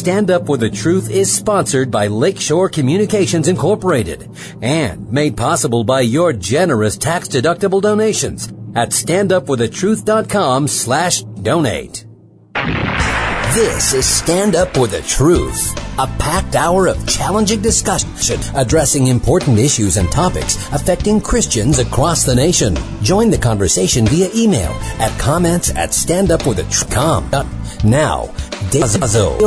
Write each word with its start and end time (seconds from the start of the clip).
Stand 0.00 0.30
Up 0.30 0.48
with 0.48 0.60
the 0.60 0.70
Truth 0.70 1.10
is 1.10 1.30
sponsored 1.30 1.90
by 1.90 2.06
Lakeshore 2.06 2.70
Communications 2.70 3.48
Incorporated 3.48 4.30
and 4.62 5.12
made 5.12 5.36
possible 5.36 5.84
by 5.84 6.00
your 6.00 6.32
generous 6.32 6.96
tax-deductible 6.96 7.82
donations 7.82 8.48
at 8.74 8.92
standupwiththetruth.com 8.92 10.68
slash 10.68 11.22
donate. 11.22 12.06
This 13.54 13.94
is 13.94 14.06
Stand 14.06 14.54
Up 14.54 14.72
for 14.74 14.86
the 14.86 15.02
Truth, 15.02 15.76
a 15.98 16.06
packed 16.20 16.54
hour 16.54 16.86
of 16.86 17.04
challenging 17.08 17.60
discussion 17.60 18.38
addressing 18.54 19.08
important 19.08 19.58
issues 19.58 19.96
and 19.96 20.08
topics 20.12 20.54
affecting 20.72 21.20
Christians 21.20 21.80
across 21.80 22.22
the 22.22 22.32
nation. 22.32 22.76
Join 23.02 23.28
the 23.28 23.38
conversation 23.38 24.06
via 24.06 24.28
email 24.36 24.70
at 25.00 25.18
comments 25.18 25.70
at 25.70 25.90
standupwiththetruth.com. 25.90 27.30
Now, 27.82 28.26
Dazzo. 28.70 29.40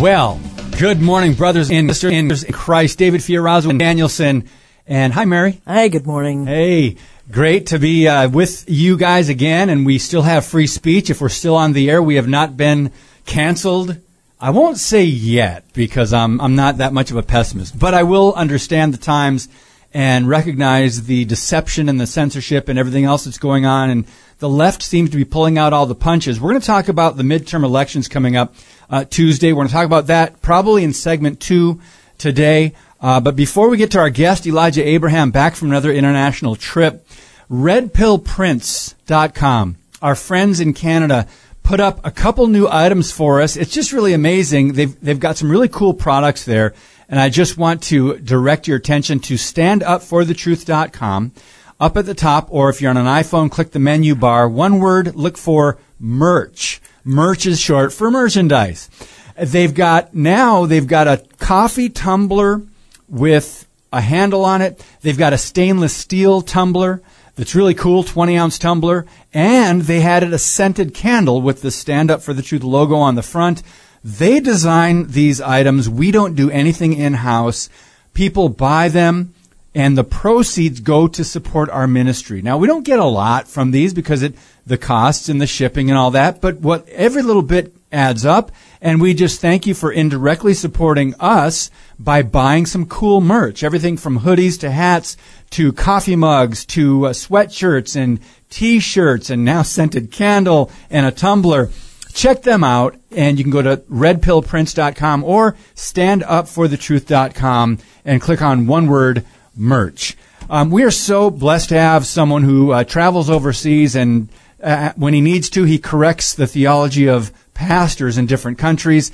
Well, 0.00 0.40
good 0.76 1.00
morning, 1.00 1.34
brothers 1.34 1.70
and 1.70 1.88
sisters 1.94 2.42
in 2.42 2.52
Christ. 2.52 2.98
David 2.98 3.20
Fiorazo 3.20 3.70
and 3.70 3.78
Danielsen. 3.78 4.48
And 4.88 5.12
hi, 5.12 5.26
Mary. 5.26 5.60
Hi, 5.64 5.86
good 5.86 6.08
morning. 6.08 6.44
Hey, 6.46 6.96
great 7.30 7.66
to 7.66 7.78
be 7.78 8.08
uh, 8.08 8.30
with 8.30 8.64
you 8.68 8.96
guys 8.96 9.28
again. 9.28 9.68
And 9.68 9.86
we 9.86 9.98
still 9.98 10.22
have 10.22 10.44
free 10.44 10.66
speech. 10.66 11.08
If 11.08 11.20
we're 11.20 11.28
still 11.28 11.54
on 11.54 11.72
the 11.72 11.88
air, 11.88 12.02
we 12.02 12.16
have 12.16 12.26
not 12.26 12.56
been 12.56 12.90
canceled. 13.28 13.96
I 14.40 14.50
won't 14.50 14.78
say 14.78 15.04
yet 15.04 15.64
because 15.72 16.12
I'm, 16.12 16.40
I'm 16.40 16.56
not 16.56 16.78
that 16.78 16.92
much 16.92 17.10
of 17.10 17.16
a 17.16 17.22
pessimist, 17.22 17.78
but 17.78 17.94
I 17.94 18.02
will 18.02 18.32
understand 18.34 18.94
the 18.94 18.98
times 18.98 19.48
and 19.94 20.28
recognize 20.28 21.04
the 21.04 21.24
deception 21.24 21.88
and 21.88 22.00
the 22.00 22.06
censorship 22.06 22.68
and 22.68 22.78
everything 22.78 23.04
else 23.04 23.24
that's 23.24 23.38
going 23.38 23.64
on. 23.66 23.90
And 23.90 24.06
the 24.38 24.48
left 24.48 24.82
seems 24.82 25.10
to 25.10 25.16
be 25.16 25.24
pulling 25.24 25.58
out 25.58 25.72
all 25.72 25.86
the 25.86 25.94
punches. 25.94 26.40
We're 26.40 26.50
going 26.50 26.60
to 26.60 26.66
talk 26.66 26.88
about 26.88 27.16
the 27.16 27.22
midterm 27.22 27.62
elections 27.64 28.08
coming 28.08 28.36
up 28.36 28.54
uh, 28.90 29.04
Tuesday. 29.04 29.52
We're 29.52 29.60
going 29.60 29.68
to 29.68 29.74
talk 29.74 29.86
about 29.86 30.08
that 30.08 30.42
probably 30.42 30.82
in 30.84 30.92
segment 30.92 31.40
two 31.40 31.80
today. 32.18 32.74
Uh, 33.00 33.20
but 33.20 33.36
before 33.36 33.68
we 33.68 33.76
get 33.76 33.92
to 33.92 33.98
our 33.98 34.10
guest, 34.10 34.44
Elijah 34.46 34.84
Abraham, 34.86 35.30
back 35.30 35.54
from 35.54 35.68
another 35.68 35.92
international 35.92 36.56
trip, 36.56 37.06
redpillprints.com. 37.50 39.76
our 40.02 40.14
friends 40.14 40.60
in 40.60 40.74
Canada, 40.74 41.26
put 41.68 41.78
up 41.80 42.00
a 42.02 42.10
couple 42.10 42.46
new 42.46 42.66
items 42.66 43.12
for 43.12 43.42
us. 43.42 43.54
It's 43.54 43.74
just 43.74 43.92
really 43.92 44.14
amazing. 44.14 44.72
They've, 44.72 44.98
they've 45.02 45.20
got 45.20 45.36
some 45.36 45.50
really 45.50 45.68
cool 45.68 45.92
products 45.92 46.46
there. 46.46 46.72
And 47.10 47.20
I 47.20 47.28
just 47.28 47.58
want 47.58 47.82
to 47.84 48.16
direct 48.20 48.66
your 48.66 48.78
attention 48.78 49.20
to 49.20 49.34
standupforthetruth.com. 49.34 51.32
Up 51.78 51.96
at 51.98 52.06
the 52.06 52.14
top, 52.14 52.48
or 52.50 52.70
if 52.70 52.80
you're 52.80 52.88
on 52.88 52.96
an 52.96 53.04
iPhone, 53.04 53.50
click 53.50 53.72
the 53.72 53.78
menu 53.78 54.14
bar. 54.14 54.48
One 54.48 54.78
word, 54.80 55.14
look 55.14 55.36
for 55.36 55.76
merch. 56.00 56.80
Merch 57.04 57.44
is 57.44 57.60
short 57.60 57.92
for 57.92 58.10
merchandise. 58.10 58.88
They've 59.36 59.74
got, 59.74 60.14
now 60.14 60.64
they've 60.64 60.86
got 60.86 61.06
a 61.06 61.22
coffee 61.38 61.90
tumbler 61.90 62.62
with 63.10 63.68
a 63.92 64.00
handle 64.00 64.46
on 64.46 64.62
it. 64.62 64.82
They've 65.02 65.18
got 65.18 65.34
a 65.34 65.38
stainless 65.38 65.94
steel 65.94 66.40
tumbler 66.40 67.02
that's 67.38 67.54
really 67.54 67.74
cool, 67.74 68.02
20 68.02 68.36
ounce 68.36 68.58
tumbler. 68.58 69.06
And 69.32 69.82
they 69.82 70.00
had 70.00 70.24
it 70.24 70.32
a 70.32 70.38
scented 70.38 70.92
candle 70.92 71.40
with 71.40 71.62
the 71.62 71.70
Stand 71.70 72.10
Up 72.10 72.20
for 72.20 72.34
the 72.34 72.42
Truth 72.42 72.64
logo 72.64 72.96
on 72.96 73.14
the 73.14 73.22
front. 73.22 73.62
They 74.02 74.40
design 74.40 75.06
these 75.06 75.40
items. 75.40 75.88
We 75.88 76.10
don't 76.10 76.34
do 76.34 76.50
anything 76.50 76.94
in 76.94 77.14
house. 77.14 77.68
People 78.12 78.48
buy 78.48 78.88
them 78.88 79.34
and 79.72 79.96
the 79.96 80.02
proceeds 80.02 80.80
go 80.80 81.06
to 81.06 81.22
support 81.22 81.70
our 81.70 81.86
ministry. 81.86 82.42
Now 82.42 82.58
we 82.58 82.66
don't 82.66 82.84
get 82.84 82.98
a 82.98 83.04
lot 83.04 83.46
from 83.46 83.70
these 83.70 83.94
because 83.94 84.22
it, 84.22 84.34
the 84.66 84.76
costs 84.76 85.28
and 85.28 85.40
the 85.40 85.46
shipping 85.46 85.90
and 85.90 85.98
all 85.98 86.10
that, 86.10 86.40
but 86.40 86.58
what 86.58 86.88
every 86.88 87.22
little 87.22 87.42
bit 87.42 87.72
adds 87.92 88.24
up. 88.24 88.50
And 88.80 89.00
we 89.00 89.12
just 89.14 89.40
thank 89.40 89.66
you 89.66 89.74
for 89.74 89.90
indirectly 89.90 90.54
supporting 90.54 91.16
us 91.18 91.72
by 91.98 92.22
buying 92.22 92.64
some 92.66 92.86
cool 92.86 93.20
merch. 93.20 93.64
Everything 93.64 93.96
from 93.96 94.20
hoodies 94.20 94.60
to 94.60 94.70
hats 94.70 95.16
to 95.50 95.72
coffee 95.72 96.14
mugs 96.16 96.64
to 96.66 97.06
uh, 97.06 97.12
sweatshirts 97.12 97.96
and 97.96 98.20
t-shirts 98.50 99.30
and 99.30 99.44
now 99.44 99.62
scented 99.68 100.12
candle 100.12 100.70
and 100.90 101.06
a 101.06 101.10
tumbler. 101.10 101.70
Check 102.12 102.42
them 102.42 102.62
out 102.64 102.96
and 103.10 103.38
you 103.38 103.44
can 103.44 103.52
go 103.52 103.62
to 103.62 103.78
redpillprints.com 103.90 105.24
or 105.24 105.56
standupforthetruth.com 105.74 107.78
and 108.04 108.20
click 108.20 108.42
on 108.42 108.66
one 108.66 108.86
word 108.86 109.24
merch. 109.56 110.14
Um, 110.50 110.70
we 110.70 110.82
are 110.82 110.90
so 110.90 111.30
blessed 111.30 111.68
to 111.70 111.78
have 111.78 112.06
someone 112.06 112.42
who 112.42 112.72
uh, 112.72 112.84
travels 112.84 113.28
overseas 113.28 113.94
and 113.94 114.30
uh, 114.62 114.92
when 114.96 115.14
he 115.14 115.20
needs 115.20 115.50
to, 115.50 115.64
he 115.64 115.78
corrects 115.78 116.34
the 116.34 116.46
theology 116.46 117.08
of 117.08 117.32
pastors 117.58 118.16
in 118.16 118.24
different 118.26 118.56
countries 118.56 119.10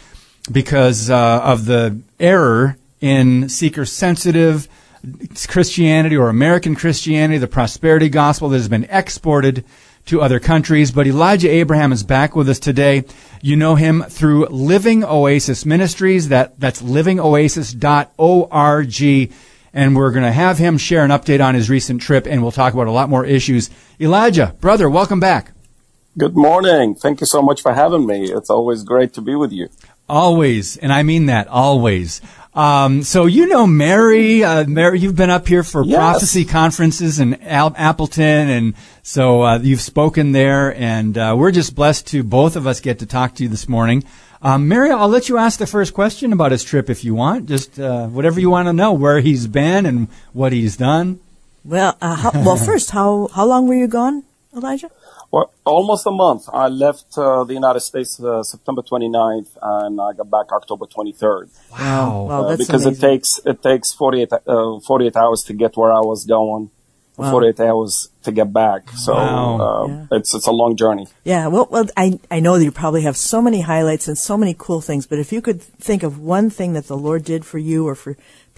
because 0.53 1.09
uh, 1.09 1.41
of 1.43 1.65
the 1.65 1.99
error 2.21 2.77
in 3.01 3.49
seeker 3.49 3.87
sensitive 3.87 4.69
Christianity 5.49 6.17
or 6.17 6.29
American 6.29 6.75
Christianity, 6.75 7.39
the 7.39 7.49
prosperity 7.49 8.11
gospel 8.11 8.51
that 8.51 8.59
has 8.59 8.69
been 8.69 8.87
exported 8.91 9.65
to 10.07 10.21
other 10.21 10.39
countries. 10.39 10.93
But 10.93 11.07
Elijah 11.07 11.49
Abraham 11.49 11.91
is 11.91 12.03
back 12.03 12.37
with 12.37 12.51
us 12.51 12.59
today. 12.59 13.05
You 13.41 13.57
know 13.57 13.77
him 13.77 14.03
through 14.03 14.45
Living 14.47 15.05
Oasis 15.05 15.65
Ministries. 15.65 16.29
That, 16.29 16.61
that's 16.61 16.83
livingoasis.org. 16.83 19.33
And 19.77 19.97
we're 19.97 20.13
going 20.13 20.25
to 20.25 20.33
have 20.33 20.59
him 20.59 20.79
share 20.79 21.05
an 21.05 21.11
update 21.11 21.45
on 21.45 21.55
his 21.55 21.69
recent 21.71 22.03
trip 22.03 22.27
and 22.27 22.43
we'll 22.43 22.53
talk 22.53 22.75
about 22.75 22.89
a 22.89 22.93
lot 22.93 23.09
more 23.09 23.25
issues. 23.25 23.71
Elijah, 23.99 24.55
brother, 24.61 24.91
welcome 24.91 25.19
back. 25.19 25.54
Good 26.17 26.37
morning. 26.37 26.95
Thank 26.95 27.21
you 27.21 27.27
so 27.27 27.43
much 27.43 27.61
for 27.61 27.73
having 27.75 28.07
me. 28.07 28.31
It's 28.31 28.49
always 28.51 28.85
great 28.85 29.13
to 29.15 29.21
be 29.21 29.35
with 29.35 29.51
you. 29.51 29.69
Always. 30.09 30.77
And 30.77 30.93
I 30.93 31.03
mean 31.03 31.27
that 31.27 31.49
always. 31.49 32.21
Um, 32.55 33.03
so 33.03 33.27
you 33.27 33.49
know 33.49 33.67
Mary, 33.67 34.45
uh, 34.45 34.65
Mary, 34.65 35.01
you've 35.01 35.17
been 35.17 35.31
up 35.31 35.49
here 35.49 35.65
for 35.65 35.85
Yes. 35.85 35.97
prophecy 35.97 36.45
conferences 36.45 37.19
in 37.19 37.43
Al- 37.43 37.75
Appleton, 37.77 38.49
and 38.49 38.75
so 39.03 39.43
uh, 39.43 39.59
you've 39.59 39.81
spoken 39.81 40.31
there, 40.31 40.73
and 40.77 41.19
uh, 41.19 41.35
we're 41.37 41.51
just 41.51 41.75
blessed 41.75 42.07
to 42.09 42.23
both 42.23 42.55
of 42.55 42.65
us 42.65 42.79
get 42.79 43.01
to 43.01 43.07
talk 43.07 43.35
to 43.37 43.43
you 43.43 43.49
this 43.49 43.69
morning. 43.69 44.05
Um, 44.41 44.69
Mary, 44.69 44.91
I'll 44.93 45.09
let 45.09 45.29
you 45.29 45.37
ask 45.37 45.59
the 45.59 45.67
first 45.67 45.95
question 45.95 46.33
about 46.33 46.53
his 46.53 46.63
trip 46.63 46.89
if 46.89 47.03
you 47.03 47.13
want, 47.17 47.47
just 47.49 47.81
uh, 47.81 48.07
whatever 48.07 48.39
you 48.39 48.51
want 48.51 48.69
to 48.69 48.73
know, 48.73 48.93
where 48.93 49.19
he's 49.19 49.49
been 49.49 49.85
and 49.85 50.07
what 50.33 50.53
he's 50.53 50.77
done. 50.77 51.19
Well, 51.65 51.97
uh, 52.01 52.15
how, 52.15 52.31
well, 52.35 52.57
first, 52.71 52.93
how 52.93 53.31
how 53.35 53.47
long 53.47 53.67
were 53.67 53.75
you 53.75 53.89
gone, 53.89 54.23
Elijah? 54.55 54.93
Well, 55.35 55.49
almost 55.65 56.07
a 56.07 56.11
month. 56.25 56.43
I 56.65 56.69
left 56.69 57.09
uh, 57.19 57.43
the 57.51 57.55
United 57.63 57.81
States 57.91 58.13
uh, 58.21 58.43
September 58.45 58.83
29th 58.83 59.51
and 59.61 60.01
I 60.01 60.11
got 60.19 60.29
back 60.37 60.49
October 60.61 60.87
23rd. 60.97 61.47
Wow. 61.73 61.79
Wow, 62.29 62.43
Uh, 62.45 62.49
that's 62.49 62.63
because 62.65 62.85
amazing. 62.87 63.05
it 63.05 63.09
takes 63.13 63.31
it 63.53 63.59
takes 63.69 63.93
48 63.93 64.33
uh, 64.33 64.81
48 64.81 65.17
hours 65.23 65.41
to 65.49 65.53
get 65.63 65.77
where 65.81 65.93
I 66.01 66.03
was 66.13 66.21
going. 66.37 66.71
Wow. 67.17 67.31
48 67.31 67.61
hours 67.69 67.93
to 68.27 68.31
get 68.41 68.49
back. 68.53 68.83
So 69.07 69.13
Wow. 69.15 69.61
uh, 69.67 69.87
Yeah. 69.89 70.19
it's 70.19 70.31
it's 70.37 70.47
a 70.47 70.53
long 70.63 70.73
journey. 70.83 71.07
Yeah, 71.33 71.45
well, 71.55 71.67
well, 71.75 71.87
I 72.05 72.07
I 72.37 72.39
know 72.45 72.55
that 72.59 72.65
you 72.69 72.73
probably 72.85 73.03
have 73.09 73.17
so 73.33 73.39
many 73.49 73.61
highlights 73.73 74.07
and 74.11 74.17
so 74.31 74.35
many 74.43 74.55
cool 74.67 74.81
things, 74.89 75.05
but 75.11 75.19
if 75.25 75.29
you 75.35 75.41
could 75.47 75.61
think 75.89 76.03
of 76.09 76.13
one 76.39 76.49
thing 76.59 76.71
that 76.77 76.87
the 76.93 76.97
Lord 77.09 77.23
did 77.25 77.43
for 77.51 77.59
you 77.71 77.79
or 77.91 77.95
for 78.05 78.13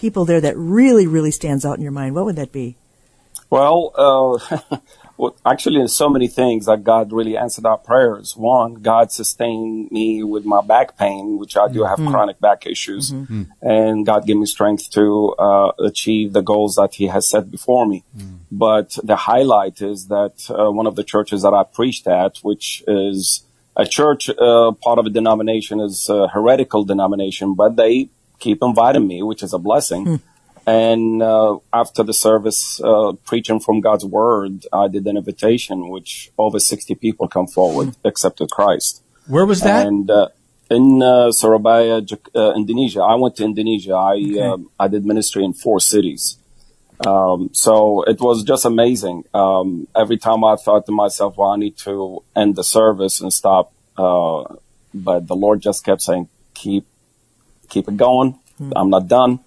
people 0.05 0.23
there 0.27 0.41
that 0.47 0.55
really, 0.81 1.07
really 1.17 1.31
stands 1.41 1.65
out 1.65 1.77
in 1.79 1.83
your 1.87 1.97
mind, 2.01 2.15
what 2.15 2.25
would 2.27 2.37
that 2.43 2.53
be? 2.53 2.77
Well, 3.51 3.79
uh, 4.07 4.57
well, 5.19 5.37
actually, 5.47 5.79
there's 5.79 5.95
so 5.97 6.09
many 6.09 6.29
things 6.29 6.67
that 6.67 6.85
God 6.85 7.13
really 7.13 7.37
answered 7.37 7.65
our 7.67 7.79
prayers. 7.79 8.37
One, 8.37 8.75
God 8.75 9.11
sustained 9.11 9.91
me 9.91 10.23
with 10.23 10.45
my 10.45 10.61
back 10.61 10.97
pain, 10.99 11.39
which 11.39 11.57
I 11.57 11.69
do 11.69 11.85
have 11.85 11.99
chronic 12.11 12.39
back 12.41 12.67
issues, 12.67 13.13
and 13.63 14.05
God 14.05 14.27
gave 14.27 14.37
me 14.37 14.47
strength 14.47 14.91
to 14.91 15.35
uh, 15.39 15.73
achieve 15.79 16.33
the 16.33 16.43
goals 16.43 16.75
that 16.77 16.95
He 16.95 17.07
has 17.07 17.29
set 17.29 17.51
before 17.51 17.87
me. 17.87 18.05
But 18.51 18.99
the 19.03 19.17
highlight 19.17 19.81
is 19.83 20.09
that 20.09 20.35
uh, 20.51 20.71
one 20.71 20.87
of 20.87 20.97
the 20.97 21.05
churches 21.05 21.43
that 21.43 21.55
I 21.55 21.63
preached 21.65 22.07
at, 22.07 22.39
which 22.39 22.83
is 22.87 23.43
a 23.77 23.87
church, 23.87 24.29
uh, 24.31 24.73
part 24.73 24.99
of 24.99 25.07
a 25.07 25.11
denomination, 25.11 25.81
is 25.81 26.09
a 26.09 26.29
heretical 26.29 26.85
denomination, 26.85 27.55
but 27.55 27.77
they 27.77 28.09
keep 28.39 28.59
inviting 28.63 29.07
me, 29.07 29.23
which 29.23 29.43
is 29.43 29.53
a 29.53 29.59
blessing. 29.59 30.21
And 30.67 31.23
uh, 31.23 31.59
after 31.73 32.03
the 32.03 32.13
service, 32.13 32.81
uh, 32.83 33.13
preaching 33.25 33.61
from 33.61 33.81
God's 33.81 34.05
word, 34.05 34.67
I 34.73 34.89
did 34.89 35.07
an 35.07 35.17
invitation, 35.17 35.89
which 35.89 36.33
over 36.39 36.59
60 36.59 36.95
people 36.97 37.29
come 37.29 37.47
forward, 37.47 37.95
accepted 38.05 38.51
Christ. 38.51 39.03
Where 39.29 39.47
was 39.47 39.61
that? 39.61 39.87
And 39.87 40.11
uh, 40.11 40.29
in 40.69 41.03
uh, 41.03 41.31
Surabaya, 41.31 42.03
uh, 42.35 42.53
Indonesia, 42.55 43.01
I 43.01 43.15
went 43.15 43.37
to 43.37 43.45
Indonesia. 43.45 43.95
I 43.95 44.17
um, 44.41 44.71
I 44.79 44.89
did 44.89 45.07
ministry 45.07 45.45
in 45.45 45.53
four 45.53 45.79
cities. 45.79 46.39
Um, 47.07 47.51
so 47.53 48.03
it 48.03 48.21
was 48.21 48.43
just 48.43 48.65
amazing. 48.65 49.25
Um, 49.35 49.87
every 49.95 50.17
time 50.17 50.43
I 50.45 50.57
thought 50.57 50.87
to 50.87 50.93
myself, 50.93 51.37
well, 51.37 51.51
I 51.51 51.57
need 51.57 51.77
to 51.79 52.25
end 52.35 52.57
the 52.57 52.65
service 52.65 53.21
and 53.21 53.33
stop. 53.33 53.73
Uh, 53.97 54.45
but 54.95 55.27
the 55.27 55.37
Lord 55.37 55.61
just 55.61 55.85
kept 55.85 56.03
saying, 56.03 56.29
keep, 56.55 56.87
keep 57.69 57.87
it 57.87 57.97
going. 57.97 58.39
I'm 58.75 58.89
not 58.89 59.09
done. 59.09 59.41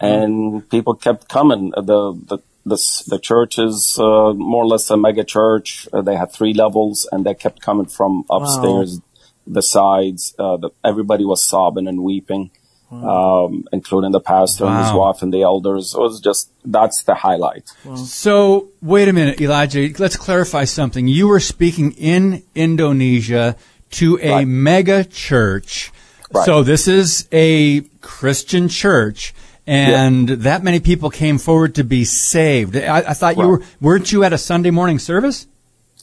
And 0.00 0.68
people 0.70 0.94
kept 0.94 1.28
coming. 1.28 1.70
The, 1.76 1.82
the, 1.82 2.38
the, 2.64 3.02
the 3.08 3.18
church 3.18 3.58
is, 3.58 3.98
uh, 3.98 4.32
more 4.34 4.64
or 4.64 4.66
less 4.66 4.88
a 4.90 4.96
mega 4.96 5.24
church. 5.24 5.88
Uh, 5.92 6.00
they 6.02 6.16
had 6.16 6.32
three 6.32 6.54
levels 6.54 7.06
and 7.12 7.24
they 7.26 7.34
kept 7.34 7.60
coming 7.60 7.86
from 7.86 8.24
upstairs, 8.30 9.00
the 9.46 9.62
sides. 9.62 10.34
Uh, 10.38 10.56
the, 10.56 10.70
everybody 10.84 11.24
was 11.24 11.42
sobbing 11.42 11.86
and 11.86 12.02
weeping, 12.02 12.50
um, 12.90 13.64
including 13.72 14.12
the 14.12 14.20
pastor 14.20 14.64
and 14.66 14.84
his 14.84 14.92
wife 14.94 15.22
and 15.22 15.32
the 15.32 15.42
elders. 15.42 15.94
It 15.94 16.00
was 16.00 16.20
just 16.20 16.50
that's 16.64 17.02
the 17.04 17.14
highlight. 17.14 17.70
So 17.96 18.68
wait 18.82 19.08
a 19.08 19.12
minute, 19.12 19.40
Elijah. 19.40 19.88
Let's 19.98 20.16
clarify 20.16 20.64
something. 20.64 21.08
You 21.08 21.28
were 21.28 21.40
speaking 21.40 21.92
in 21.92 22.42
Indonesia 22.54 23.56
to 23.92 24.18
a 24.22 24.30
Right. 24.30 24.46
mega 24.48 25.04
church. 25.04 25.92
Right. 26.32 26.44
So 26.46 26.62
this 26.62 26.86
is 26.86 27.26
a 27.32 27.80
Christian 28.02 28.68
church, 28.68 29.34
and 29.70 30.28
that 30.28 30.64
many 30.64 30.80
people 30.80 31.10
came 31.10 31.38
forward 31.38 31.76
to 31.76 31.84
be 31.84 32.04
saved. 32.04 32.76
I, 32.76 32.98
I 32.98 33.14
thought 33.14 33.36
you 33.36 33.46
were. 33.46 33.62
Weren't 33.80 34.10
you 34.10 34.24
at 34.24 34.32
a 34.32 34.38
Sunday 34.38 34.70
morning 34.70 34.98
service? 34.98 35.46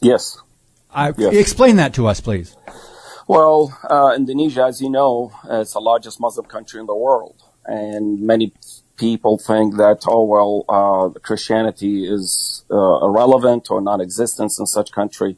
Yes. 0.02 0.40
I, 0.90 1.14
Yes. 1.18 1.36
Explain 1.36 1.76
that 1.76 1.94
to 1.96 2.08
us, 2.08 2.22
please. 2.22 2.56
Well, 3.28 3.78
uh, 3.90 4.14
Indonesia, 4.16 4.64
as 4.64 4.80
you 4.80 4.90
know, 4.90 5.34
is 5.50 5.74
the 5.74 5.82
largest 5.82 6.20
Muslim 6.22 6.46
country 6.46 6.80
in 6.80 6.86
the 6.86 6.96
world, 6.96 7.44
and 7.66 8.22
many 8.22 8.54
people 8.96 9.38
think 9.38 9.76
that 9.76 10.06
oh 10.08 10.24
well, 10.24 10.64
uh, 10.70 11.20
Christianity 11.20 12.08
is 12.08 12.64
uh, 12.72 13.06
irrelevant 13.06 13.70
or 13.70 13.82
non-existent 13.82 14.54
in 14.58 14.66
such 14.66 14.94
country. 14.94 15.38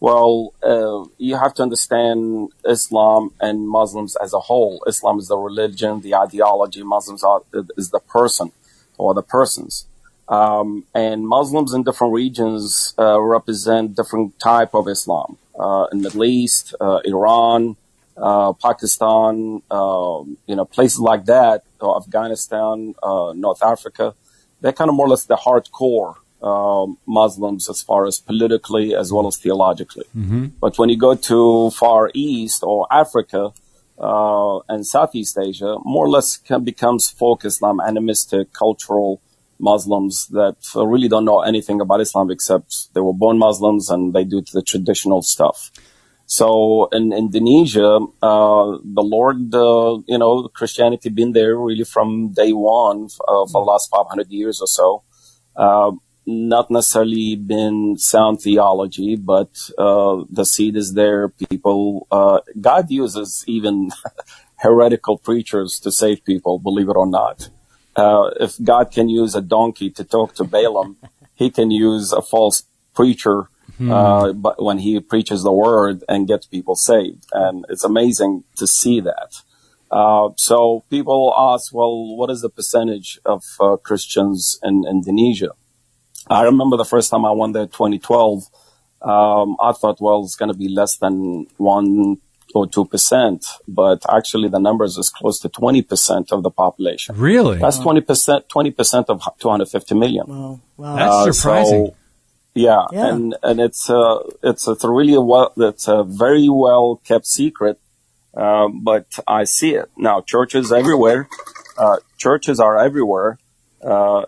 Well, 0.00 0.54
uh, 0.62 1.10
you 1.18 1.36
have 1.36 1.54
to 1.54 1.62
understand 1.62 2.52
Islam 2.64 3.32
and 3.40 3.68
Muslims 3.68 4.14
as 4.16 4.32
a 4.32 4.38
whole. 4.38 4.82
Islam 4.86 5.18
is 5.18 5.26
the 5.28 5.36
religion, 5.36 6.02
the 6.02 6.14
ideology. 6.14 6.82
Muslims 6.84 7.24
are 7.24 7.42
is 7.76 7.90
the 7.90 7.98
person 7.98 8.52
or 8.96 9.12
the 9.12 9.22
persons. 9.22 9.86
Um, 10.28 10.84
and 10.94 11.26
Muslims 11.26 11.72
in 11.72 11.82
different 11.82 12.12
regions 12.12 12.94
uh, 12.98 13.20
represent 13.20 13.96
different 13.96 14.38
type 14.38 14.74
of 14.74 14.86
Islam. 14.86 15.36
Uh, 15.58 15.86
in 15.90 15.98
the 15.98 16.04
Middle 16.04 16.24
East, 16.24 16.74
uh, 16.80 17.00
Iran, 17.04 17.76
uh, 18.16 18.52
Pakistan, 18.52 19.62
um, 19.70 20.36
you 20.46 20.54
know, 20.54 20.64
places 20.64 21.00
like 21.00 21.24
that, 21.24 21.64
Afghanistan, 21.82 22.94
uh, 23.02 23.32
North 23.34 23.62
Africa, 23.64 24.14
they're 24.60 24.72
kind 24.72 24.90
of 24.90 24.94
more 24.94 25.06
or 25.06 25.10
less 25.10 25.24
the 25.24 25.36
hardcore 25.36 26.16
um, 26.42 26.98
Muslims 27.06 27.68
as 27.68 27.82
far 27.82 28.06
as 28.06 28.18
politically 28.18 28.94
as 28.94 29.12
well 29.12 29.26
as 29.26 29.36
theologically. 29.36 30.04
But 30.60 30.78
when 30.78 30.88
you 30.88 30.96
go 30.96 31.14
to 31.14 31.70
Far 31.70 32.10
East 32.14 32.62
or 32.62 32.86
Africa 32.90 33.52
uh, 33.98 34.58
and 34.68 34.86
Southeast 34.86 35.36
Asia, 35.38 35.76
more 35.84 36.06
or 36.06 36.10
less 36.10 36.36
can, 36.36 36.64
becomes 36.64 37.10
folk 37.10 37.44
Islam, 37.44 37.80
animistic, 37.80 38.52
cultural 38.52 39.20
Muslims 39.58 40.28
that 40.28 40.56
uh, 40.76 40.86
really 40.86 41.08
don't 41.08 41.24
know 41.24 41.40
anything 41.40 41.80
about 41.80 42.00
Islam 42.00 42.30
except 42.30 42.94
they 42.94 43.00
were 43.00 43.12
born 43.12 43.38
Muslims 43.38 43.90
and 43.90 44.14
they 44.14 44.24
do 44.24 44.40
the 44.52 44.62
traditional 44.62 45.22
stuff. 45.22 45.72
So 46.26 46.88
in 46.92 47.12
Indonesia, 47.12 47.98
uh, 48.22 48.76
the 48.84 49.02
Lord, 49.02 49.54
uh, 49.54 49.98
you 50.06 50.18
know, 50.18 50.48
Christianity 50.48 51.08
been 51.08 51.32
there 51.32 51.56
really 51.56 51.84
from 51.84 52.32
day 52.32 52.52
one 52.52 53.08
uh, 53.26 53.46
for 53.46 53.64
the 53.64 53.70
last 53.70 53.90
500 53.90 54.28
years 54.28 54.60
or 54.60 54.66
so. 54.66 55.02
Not 56.28 56.70
necessarily 56.70 57.36
been 57.36 57.96
sound 57.96 58.42
theology, 58.42 59.16
but 59.16 59.70
uh, 59.78 60.24
the 60.28 60.44
seed 60.44 60.76
is 60.76 60.92
there. 60.92 61.28
People, 61.30 62.06
uh, 62.10 62.40
God 62.60 62.90
uses 62.90 63.44
even 63.46 63.90
heretical 64.56 65.16
preachers 65.16 65.80
to 65.80 65.90
save 65.90 66.24
people, 66.24 66.58
believe 66.58 66.88
it 66.88 66.96
or 66.96 67.06
not. 67.06 67.48
Uh, 67.96 68.30
if 68.38 68.62
God 68.62 68.92
can 68.92 69.08
use 69.08 69.34
a 69.34 69.40
donkey 69.40 69.90
to 69.90 70.04
talk 70.04 70.34
to 70.34 70.44
Balaam, 70.44 70.98
he 71.34 71.50
can 71.50 71.70
use 71.70 72.12
a 72.12 72.22
false 72.22 72.64
preacher 72.94 73.48
uh, 73.80 74.32
but 74.32 74.62
when 74.62 74.78
he 74.78 74.98
preaches 74.98 75.42
the 75.42 75.52
word 75.52 76.02
and 76.08 76.26
gets 76.26 76.46
people 76.46 76.74
saved. 76.74 77.26
And 77.32 77.64
it's 77.68 77.84
amazing 77.84 78.44
to 78.56 78.66
see 78.66 79.00
that. 79.00 79.42
Uh, 79.90 80.30
so 80.36 80.84
people 80.90 81.32
ask, 81.36 81.72
well, 81.72 82.16
what 82.16 82.30
is 82.30 82.42
the 82.42 82.50
percentage 82.50 83.18
of 83.24 83.44
uh, 83.60 83.76
Christians 83.76 84.58
in 84.62 84.84
Indonesia? 84.88 85.52
I 86.30 86.42
remember 86.42 86.76
the 86.76 86.84
first 86.84 87.10
time 87.10 87.24
I 87.24 87.32
went 87.32 87.54
there, 87.54 87.66
2012. 87.66 88.44
Um, 89.00 89.56
I 89.62 89.72
thought, 89.72 90.00
well, 90.00 90.24
it's 90.24 90.34
going 90.36 90.50
to 90.52 90.58
be 90.58 90.68
less 90.68 90.96
than 90.96 91.46
one 91.56 92.18
or 92.54 92.66
two 92.66 92.84
percent, 92.86 93.44
but 93.68 94.04
actually 94.12 94.48
the 94.48 94.58
numbers 94.58 94.96
is 94.96 95.10
close 95.10 95.38
to 95.40 95.48
20 95.48 95.82
percent 95.82 96.32
of 96.32 96.42
the 96.42 96.50
population. 96.50 97.14
Really? 97.16 97.58
That's 97.58 97.78
20 97.78 98.00
percent, 98.00 98.48
20 98.48 98.70
percent 98.72 99.10
of 99.10 99.22
250 99.38 99.94
million. 99.94 100.24
Wow. 100.26 100.60
Wow. 100.76 100.96
That's 100.96 101.14
Uh, 101.14 101.32
surprising. 101.32 101.86
so- 101.86 101.94
yeah, 102.54 102.86
Yeah. 102.90 103.06
and 103.08 103.36
and 103.44 103.60
it's 103.60 103.88
uh 103.88 104.18
it's 104.42 104.66
it's 104.66 104.82
really 104.84 105.14
a 105.14 105.20
well 105.20 105.52
it's 105.58 105.86
a 105.86 106.02
very 106.02 106.48
well 106.48 107.00
kept 107.04 107.26
secret, 107.26 107.78
um, 108.34 108.82
but 108.82 109.06
I 109.28 109.44
see 109.44 109.74
it 109.74 109.90
now. 109.96 110.22
Churches 110.22 110.72
everywhere, 110.72 111.28
uh, 111.76 111.98
churches 112.16 112.58
are 112.58 112.76
everywhere 112.76 113.38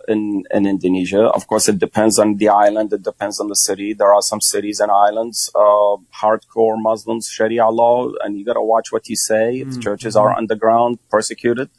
in 0.08 0.44
in 0.50 0.67
Indonesia. 0.67 1.25
Of 1.25 1.47
course, 1.47 1.69
it 1.69 1.79
depends 1.79 2.19
on 2.19 2.37
the 2.37 2.49
island. 2.49 2.93
It 2.93 3.02
depends 3.02 3.41
on 3.41 3.49
the 3.49 3.56
city. 3.56 3.93
There 3.94 4.12
are 4.12 4.23
some 4.23 4.41
cities 4.41 4.81
and 4.81 4.91
islands, 4.91 5.50
uh, 5.55 5.97
hardcore 6.23 6.81
Muslims, 6.81 7.29
Sharia 7.29 7.69
law, 7.69 8.12
and 8.23 8.38
you 8.38 8.44
got 8.44 8.55
to 8.55 8.62
watch 8.62 8.93
what 8.93 9.08
you 9.08 9.17
say. 9.17 9.61
If 9.61 9.75
the 9.75 9.81
churches 9.81 10.17
are 10.17 10.37
underground, 10.37 10.99
persecuted. 11.11 11.70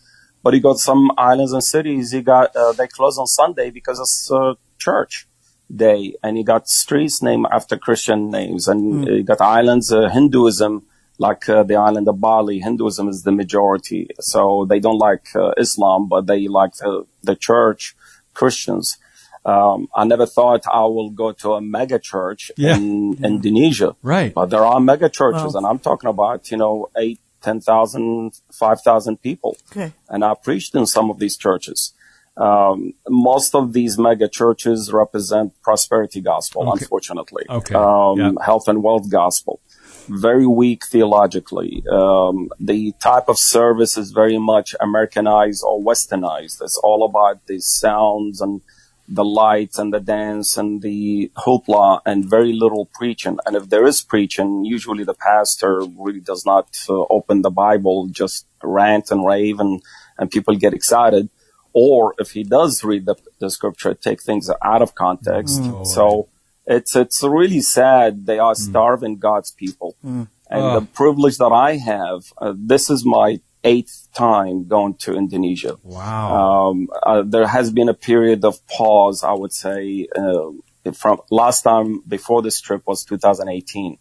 But 0.43 0.53
you 0.53 0.61
got 0.61 0.77
some 0.77 1.11
islands 1.17 1.53
and 1.53 1.63
cities. 1.63 2.13
You 2.13 2.21
got 2.21 2.55
uh, 2.55 2.71
they 2.73 2.87
close 2.87 3.17
on 3.17 3.27
Sunday 3.27 3.69
because 3.69 3.99
it's 3.99 4.29
uh, 4.31 4.55
church 4.77 5.27
day, 5.73 6.15
and 6.23 6.37
you 6.37 6.43
got 6.43 6.67
streets 6.67 7.21
named 7.21 7.45
after 7.51 7.77
Christian 7.77 8.29
names, 8.29 8.67
and 8.67 9.07
you 9.07 9.23
got 9.23 9.39
islands. 9.39 9.91
Uh, 9.91 10.09
Hinduism, 10.09 10.85
like 11.17 11.47
uh, 11.49 11.63
the 11.63 11.75
island 11.75 12.07
of 12.07 12.19
Bali, 12.19 12.59
Hinduism 12.59 13.07
is 13.09 13.23
the 13.23 13.31
majority, 13.31 14.09
so 14.19 14.65
they 14.69 14.79
don't 14.79 14.97
like 14.97 15.27
uh, 15.35 15.51
Islam, 15.57 16.07
but 16.09 16.25
they 16.27 16.47
like 16.47 16.73
the, 16.77 17.05
the 17.23 17.35
church, 17.35 17.95
Christians. 18.33 18.97
Um, 19.45 19.87
I 19.95 20.03
never 20.05 20.25
thought 20.27 20.63
I 20.71 20.81
will 20.85 21.09
go 21.09 21.31
to 21.31 21.53
a 21.53 21.61
mega 21.61 21.97
church 21.99 22.51
Yeah. 22.57 22.75
in 22.77 23.23
Indonesia, 23.23 23.95
Right. 24.03 24.33
but 24.33 24.49
there 24.51 24.63
are 24.65 24.79
mega 24.79 25.09
churches, 25.09 25.53
Wow. 25.53 25.57
and 25.59 25.65
I'm 25.67 25.79
talking 25.79 26.09
about 26.09 26.51
you 26.51 26.57
know 26.57 26.89
eight, 26.97 27.19
ten 27.41 27.59
thousand, 27.59 28.39
five 28.51 28.81
thousand 28.81 29.21
people 29.21 29.57
Okay. 29.71 29.93
and 30.09 30.23
I 30.23 30.35
preached 30.35 30.75
in 30.75 30.85
some 30.85 31.09
of 31.09 31.17
these 31.19 31.37
churches. 31.37 31.93
Um, 32.37 32.93
most 33.09 33.53
of 33.55 33.73
these 33.73 33.97
mega 33.97 34.27
churches 34.29 34.93
represent 34.93 35.53
prosperity 35.61 36.21
gospel, 36.21 36.61
Okay. 36.69 36.71
unfortunately. 36.83 37.43
Okay. 37.49 37.75
Um, 37.75 38.19
Yeah. 38.19 38.31
Health 38.45 38.67
and 38.67 38.81
wealth 38.83 39.09
gospel. 39.09 39.59
Very 40.07 40.45
weak 40.45 40.85
theologically. 40.85 41.83
Um, 41.91 42.49
the 42.59 42.93
type 42.99 43.29
of 43.29 43.37
service 43.37 43.97
is 43.97 44.11
very 44.11 44.37
much 44.37 44.75
Americanized 44.79 45.63
or 45.65 45.79
westernized. 45.79 46.61
It's 46.61 46.77
all 46.77 47.05
about 47.05 47.45
the 47.47 47.59
sounds 47.59 48.41
and 48.41 48.61
the 49.07 49.25
lights 49.25 49.77
and 49.77 49.93
the 49.93 49.99
dance 49.99 50.57
and 50.57 50.81
the 50.81 51.31
hoopla 51.37 51.99
and 52.05 52.29
very 52.29 52.53
little 52.53 52.85
preaching. 52.93 53.37
And 53.45 53.55
if 53.55 53.69
there 53.69 53.85
is 53.85 54.01
preaching, 54.01 54.63
usually 54.63 55.03
the 55.03 55.13
pastor 55.13 55.81
really 55.97 56.21
does 56.21 56.45
not 56.45 56.77
uh, 56.87 57.03
open 57.09 57.41
the 57.41 57.49
Bible, 57.49 58.07
just 58.07 58.45
rant 58.63 59.11
and 59.11 59.25
rave 59.25 59.59
and, 59.59 59.81
and 60.17 60.31
people 60.31 60.55
get 60.55 60.73
excited. 60.73 61.29
Or 61.73 62.15
if 62.19 62.31
he 62.31 62.43
does 62.43 62.83
read 62.83 63.05
the, 63.05 63.15
the 63.39 63.49
scripture, 63.49 63.93
take 63.93 64.21
things 64.21 64.49
out 64.61 64.81
of 64.81 64.95
context. 64.95 65.61
So 65.85 66.27
it's, 66.65 66.95
it's 66.95 67.23
really 67.23 67.61
sad. 67.61 68.25
They 68.25 68.39
are 68.39 68.55
starving 68.55 69.17
God's 69.17 69.51
people. 69.51 69.95
And 70.03 70.27
Oh. 70.51 70.79
the 70.81 70.85
privilege 70.85 71.37
that 71.37 71.53
I 71.53 71.77
have, 71.77 72.33
uh, 72.37 72.53
this 72.57 72.89
is 72.89 73.05
my 73.05 73.39
eighth 73.63 74.07
time 74.13 74.67
going 74.67 74.95
to 74.95 75.13
Indonesia. 75.15 75.77
Wow. 75.83 76.71
Um, 76.71 76.87
uh, 77.03 77.21
there 77.25 77.47
has 77.47 77.71
been 77.71 77.87
a 77.89 77.93
period 77.93 78.43
of 78.43 78.65
pause, 78.67 79.23
I 79.23 79.31
would 79.33 79.53
say, 79.53 80.07
uh, 80.17 80.49
from 80.93 81.21
last 81.29 81.61
time 81.61 82.01
before 82.07 82.41
this 82.41 82.59
trip 82.59 82.81
was 82.85 83.05
2018. 83.05 83.97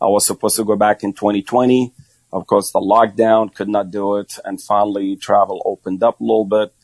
I 0.00 0.06
was 0.06 0.26
supposed 0.26 0.56
to 0.56 0.64
go 0.64 0.74
back 0.74 1.04
in 1.04 1.12
2020. 1.12 1.92
Of 2.32 2.46
course, 2.46 2.72
the 2.72 2.80
lockdown 2.80 3.54
could 3.54 3.68
not 3.68 3.90
do 3.90 4.16
it. 4.16 4.38
And 4.44 4.60
finally 4.60 5.14
travel 5.16 5.62
opened 5.64 6.02
up 6.02 6.18
a 6.20 6.24
little 6.24 6.44
bit. 6.46 6.74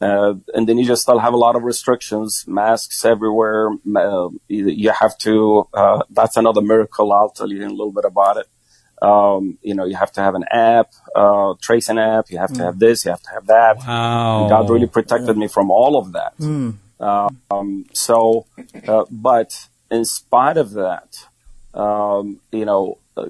Uh, 0.00 0.34
Indonesia 0.54 0.96
still 0.96 1.18
have 1.18 1.32
a 1.34 1.36
lot 1.36 1.56
of 1.56 1.62
restrictions, 1.64 2.44
masks 2.46 3.04
everywhere. 3.04 3.70
Uh, 3.96 4.28
you 4.48 4.90
have 4.92 5.18
to, 5.18 5.66
uh, 5.74 6.02
that's 6.10 6.36
another 6.36 6.60
miracle. 6.60 7.12
I'll 7.12 7.30
tell 7.30 7.50
you 7.50 7.62
in 7.62 7.70
a 7.70 7.74
little 7.74 7.92
bit 7.92 8.04
about 8.04 8.36
it. 8.36 8.46
Um, 9.00 9.58
you 9.62 9.74
know, 9.74 9.84
you 9.84 9.96
have 9.96 10.10
to 10.12 10.20
have 10.20 10.34
an 10.34 10.44
app, 10.50 10.92
uh, 11.14 11.54
tracing 11.60 11.98
app. 11.98 12.30
You 12.30 12.38
have 12.38 12.52
to 12.54 12.62
have 12.64 12.78
this, 12.78 13.04
you 13.04 13.10
have 13.10 13.22
to 13.22 13.30
have 13.30 13.46
that. 13.46 13.78
wow. 13.78 14.46
God 14.48 14.70
really 14.70 14.86
protected 14.88 15.36
me 15.36 15.46
from 15.48 15.70
all 15.70 15.96
of 15.96 16.12
that. 16.12 16.34
Um, 17.50 17.86
so, 17.92 18.46
uh, 18.86 19.04
but 19.10 19.68
in 19.90 20.04
spite 20.04 20.56
of 20.56 20.72
that, 20.72 21.26
um, 21.74 22.40
you 22.50 22.64
know, 22.64 22.98
uh, 23.16 23.26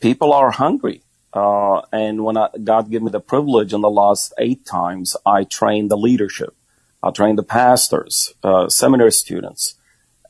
people 0.00 0.32
are 0.32 0.50
hungry. 0.50 1.02
Uh, 1.32 1.82
and 1.92 2.24
when 2.24 2.36
I, 2.36 2.48
God 2.62 2.90
gave 2.90 3.02
me 3.02 3.10
the 3.10 3.20
privilege 3.20 3.72
in 3.72 3.80
the 3.80 3.90
last 3.90 4.34
eight 4.38 4.66
times, 4.66 5.16
I 5.24 5.44
trained 5.44 5.90
the 5.90 5.96
leadership. 5.96 6.54
I 7.02 7.10
trained 7.10 7.38
the 7.38 7.42
pastors, 7.42 8.34
uh, 8.44 8.68
seminary 8.68 9.12
students, 9.12 9.74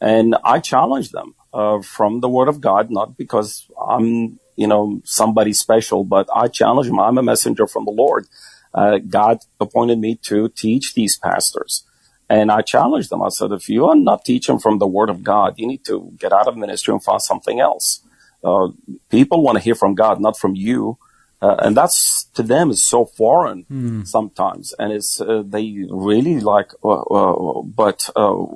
and 0.00 0.36
I 0.44 0.58
challenged 0.58 1.12
them, 1.12 1.34
uh, 1.52 1.82
from 1.82 2.20
the 2.20 2.28
word 2.28 2.48
of 2.48 2.60
God, 2.60 2.90
not 2.90 3.18
because 3.18 3.68
I'm 3.78 4.38
you 4.56 4.66
know, 4.66 5.00
somebody 5.04 5.52
special, 5.52 6.04
but 6.04 6.28
I 6.34 6.48
challenge 6.48 6.88
them. 6.88 7.00
I'm 7.00 7.18
a 7.18 7.22
messenger 7.22 7.66
from 7.66 7.84
the 7.84 7.90
Lord. 7.90 8.26
Uh, 8.74 8.98
God 8.98 9.38
appointed 9.60 9.98
me 9.98 10.16
to 10.22 10.48
teach 10.48 10.94
these 10.94 11.18
pastors. 11.18 11.84
And 12.28 12.50
I 12.50 12.62
challenged 12.62 13.10
them. 13.10 13.22
I 13.22 13.28
said, 13.28 13.52
if 13.52 13.68
you 13.68 13.86
are 13.86 13.96
not 13.96 14.24
teaching 14.24 14.58
from 14.58 14.78
the 14.78 14.86
word 14.86 15.10
of 15.10 15.22
God, 15.22 15.54
you 15.58 15.66
need 15.66 15.84
to 15.86 16.12
get 16.18 16.32
out 16.32 16.48
of 16.48 16.56
ministry 16.56 16.92
and 16.92 17.02
find 17.02 17.20
something 17.20 17.60
else. 17.60 18.00
Uh, 18.44 18.68
people 19.08 19.42
want 19.42 19.56
to 19.56 19.64
hear 19.64 19.74
from 19.74 19.94
God, 19.94 20.20
not 20.20 20.38
from 20.38 20.54
you. 20.54 20.98
Uh, 21.40 21.56
and 21.58 21.76
that's 21.76 22.24
to 22.34 22.42
them 22.42 22.70
is 22.70 22.84
so 22.84 23.04
foreign 23.04 23.64
mm. 23.64 24.06
sometimes. 24.06 24.74
And 24.78 24.92
it's, 24.92 25.20
uh, 25.20 25.42
they 25.44 25.86
really 25.90 26.38
like, 26.38 26.70
uh, 26.84 27.02
uh, 27.02 27.62
but, 27.62 28.08
uh, 28.14 28.46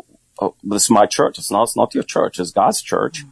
this 0.62 0.84
is 0.84 0.90
my 0.90 1.06
church. 1.06 1.38
It's 1.38 1.50
not, 1.50 1.64
it's 1.64 1.76
not 1.76 1.94
your 1.94 2.04
church. 2.04 2.38
It's 2.38 2.52
God's 2.52 2.82
church. 2.82 3.24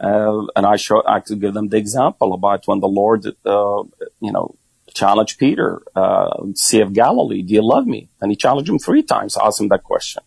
Mm. 0.00 0.48
and 0.54 0.66
I 0.66 0.76
show, 0.76 1.02
I 1.06 1.20
could 1.20 1.40
give 1.40 1.54
them 1.54 1.68
the 1.68 1.76
example 1.76 2.32
about 2.34 2.66
when 2.66 2.80
the 2.80 2.88
Lord, 2.88 3.24
you 3.24 4.32
know, 4.32 4.56
challenged 4.92 5.38
Peter, 5.38 5.82
Sea 6.54 6.80
of 6.80 6.92
Galilee, 6.92 7.42
do 7.42 7.54
you 7.54 7.62
love 7.62 7.86
me? 7.86 8.10
And 8.20 8.30
he 8.30 8.36
challenged 8.36 8.70
him 8.70 8.78
three 8.78 9.02
times, 9.02 9.36
asked 9.36 9.60
him 9.60 9.68
that 9.68 9.84
question. 9.84 10.22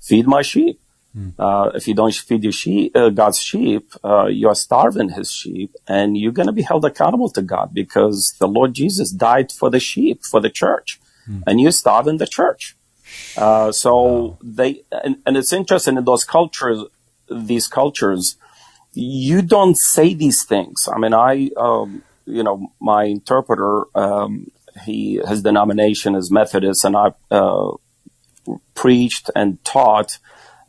Feed 0.00 0.26
my 0.26 0.42
sheep. 0.42 0.80
Mm. 1.16 1.34
Uh, 1.38 1.70
if 1.74 1.88
you 1.88 1.94
don't 1.94 2.14
feed 2.14 2.44
your 2.44 2.52
sheep, 2.52 2.96
uh, 2.96 3.10
God's 3.10 3.40
sheep, 3.40 3.92
uh, 4.04 4.26
you're 4.26 4.54
starving 4.54 5.10
his 5.10 5.30
sheep 5.30 5.74
and 5.88 6.16
you're 6.16 6.32
going 6.32 6.46
to 6.46 6.52
be 6.52 6.62
held 6.62 6.84
accountable 6.84 7.30
to 7.30 7.42
God 7.42 7.74
because 7.74 8.34
the 8.38 8.46
Lord 8.46 8.74
Jesus 8.74 9.10
died 9.10 9.50
for 9.50 9.70
the 9.70 9.80
sheep, 9.80 10.24
for 10.24 10.40
the 10.40 10.50
church 10.50 11.00
mm. 11.28 11.42
and 11.46 11.60
you're 11.60 11.72
starving 11.72 12.18
the 12.18 12.26
church. 12.26 12.76
Uh, 13.36 13.72
so 13.72 14.04
wow. 14.04 14.38
they, 14.42 14.82
and, 14.92 15.16
and, 15.26 15.36
it's 15.36 15.52
interesting 15.52 15.96
in 15.96 16.04
those 16.04 16.22
cultures, 16.22 16.84
these 17.28 17.66
cultures, 17.66 18.36
you 18.92 19.42
don't 19.42 19.76
say 19.76 20.14
these 20.14 20.44
things. 20.44 20.88
I 20.92 20.98
mean, 20.98 21.12
I, 21.12 21.50
um, 21.56 22.02
you 22.24 22.44
know, 22.44 22.72
my 22.80 23.04
interpreter, 23.04 23.84
um, 23.96 24.52
he, 24.84 25.20
his 25.26 25.42
denomination 25.42 26.14
is 26.14 26.30
Methodist 26.30 26.84
and 26.84 26.96
I, 26.96 27.12
uh, 27.32 27.72
preached 28.74 29.28
and 29.34 29.62
taught 29.64 30.18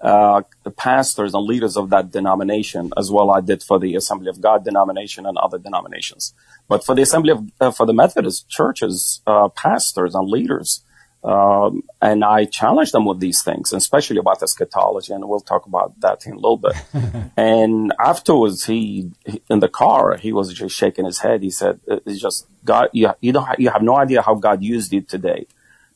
uh, 0.01 0.41
the 0.63 0.71
pastors 0.71 1.33
and 1.33 1.45
leaders 1.45 1.77
of 1.77 1.91
that 1.91 2.11
denomination, 2.11 2.91
as 2.97 3.11
well 3.11 3.29
I 3.29 3.41
did 3.41 3.61
for 3.61 3.79
the 3.79 3.95
Assembly 3.95 4.29
of 4.29 4.41
God 4.41 4.65
denomination 4.65 5.25
and 5.25 5.37
other 5.37 5.59
denominations. 5.59 6.33
But 6.67 6.83
for 6.83 6.95
the 6.95 7.03
Assembly 7.03 7.31
of, 7.31 7.51
uh, 7.59 7.71
for 7.71 7.85
the 7.85 7.93
Methodist 7.93 8.49
churches, 8.49 9.21
uh, 9.27 9.49
pastors 9.49 10.15
and 10.15 10.27
leaders, 10.27 10.83
um, 11.23 11.83
and 12.01 12.23
I 12.23 12.45
challenged 12.45 12.93
them 12.93 13.05
with 13.05 13.19
these 13.19 13.43
things, 13.43 13.73
especially 13.73 14.17
about 14.17 14.41
eschatology, 14.41 15.13
and 15.13 15.27
we'll 15.29 15.39
talk 15.39 15.67
about 15.67 15.99
that 15.99 16.25
in 16.25 16.33
a 16.33 16.35
little 16.35 16.57
bit. 16.57 16.73
and 17.37 17.93
afterwards, 18.03 18.65
he, 18.65 19.11
he, 19.25 19.43
in 19.47 19.59
the 19.59 19.69
car, 19.69 20.17
he 20.17 20.33
was 20.33 20.51
just 20.51 20.75
shaking 20.75 21.05
his 21.05 21.19
head. 21.19 21.43
He 21.43 21.51
said, 21.51 21.79
"It's 21.85 22.19
just 22.19 22.47
God. 22.65 22.89
You, 22.91 23.11
you 23.21 23.33
don't. 23.33 23.47
You 23.59 23.69
have 23.69 23.83
no 23.83 23.97
idea 23.97 24.23
how 24.23 24.33
God 24.33 24.63
used 24.63 24.91
you 24.93 25.01
today." 25.01 25.45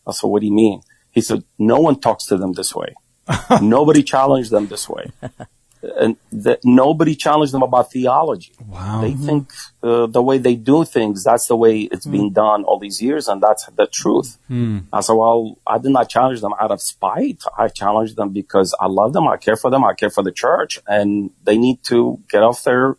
I 0.05 0.11
said, 0.11 0.27
"What 0.27 0.41
do 0.41 0.45
you 0.45 0.53
mean?" 0.53 0.81
He 1.09 1.21
said, 1.21 1.43
"No 1.57 1.79
one 1.79 1.99
talks 1.99 2.25
to 2.27 2.37
them 2.37 2.53
this 2.53 2.75
way." 2.75 2.93
nobody 3.61 4.03
challenged 4.03 4.51
them 4.51 4.67
this 4.67 4.87
way. 4.89 5.11
And 5.99 6.17
that 6.31 6.61
nobody 6.63 7.15
challenged 7.15 7.53
them 7.53 7.61
about 7.61 7.91
theology. 7.91 8.53
Wow. 8.67 9.01
They 9.01 9.11
mm-hmm. 9.11 9.25
think 9.25 9.51
uh, 9.83 10.07
the 10.07 10.23
way 10.23 10.39
they 10.39 10.55
do 10.55 10.83
things, 10.83 11.23
that's 11.23 11.47
the 11.47 11.55
way 11.55 11.81
it's 11.81 12.07
mm. 12.07 12.11
been 12.11 12.33
done 12.33 12.63
all 12.63 12.79
these 12.79 13.03
years, 13.03 13.27
and 13.27 13.39
that's 13.39 13.67
the 13.67 13.85
truth. 13.85 14.39
Mm. 14.49 14.85
I 14.91 15.01
said, 15.01 15.13
well, 15.13 15.59
I 15.67 15.77
did 15.77 15.91
not 15.91 16.09
challenge 16.09 16.41
them 16.41 16.53
out 16.59 16.71
of 16.71 16.81
spite. 16.81 17.43
I 17.55 17.67
challenged 17.67 18.15
them 18.15 18.29
because 18.29 18.75
I 18.79 18.87
love 18.87 19.13
them, 19.13 19.27
I 19.27 19.37
care 19.37 19.55
for 19.55 19.69
them, 19.69 19.83
I 19.83 19.93
care 19.93 20.09
for 20.09 20.23
the 20.23 20.31
church, 20.31 20.79
and 20.87 21.29
they 21.43 21.57
need 21.57 21.83
to 21.83 22.19
get 22.29 22.41
off 22.41 22.63
their 22.63 22.97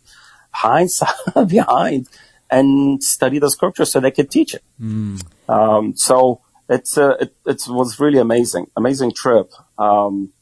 hinds 0.51 1.03
behind 1.47 2.07
and 2.49 3.03
study 3.03 3.39
the 3.39 3.49
scripture 3.49 3.85
so 3.85 3.99
they 3.99 4.11
can 4.11 4.27
teach 4.27 4.53
it. 4.53 4.63
Mm. 4.81 5.21
Um, 5.49 5.95
so 5.95 6.41
it's 6.69 6.97
uh, 6.97 7.15
it, 7.19 7.35
it 7.45 7.63
was 7.67 7.99
really 7.99 8.19
amazing, 8.19 8.67
amazing 8.75 9.13
trip. 9.13 9.51
Um, 9.77 10.33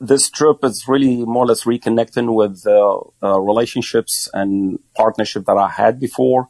this 0.00 0.30
trip 0.30 0.64
is 0.64 0.86
really 0.86 1.24
more 1.24 1.44
or 1.44 1.46
less 1.46 1.64
reconnecting 1.64 2.34
with 2.34 2.64
uh, 2.66 3.00
uh, 3.22 3.40
relationships 3.40 4.28
and 4.32 4.78
partnership 4.94 5.44
that 5.46 5.56
I 5.56 5.68
had 5.68 5.98
before. 5.98 6.48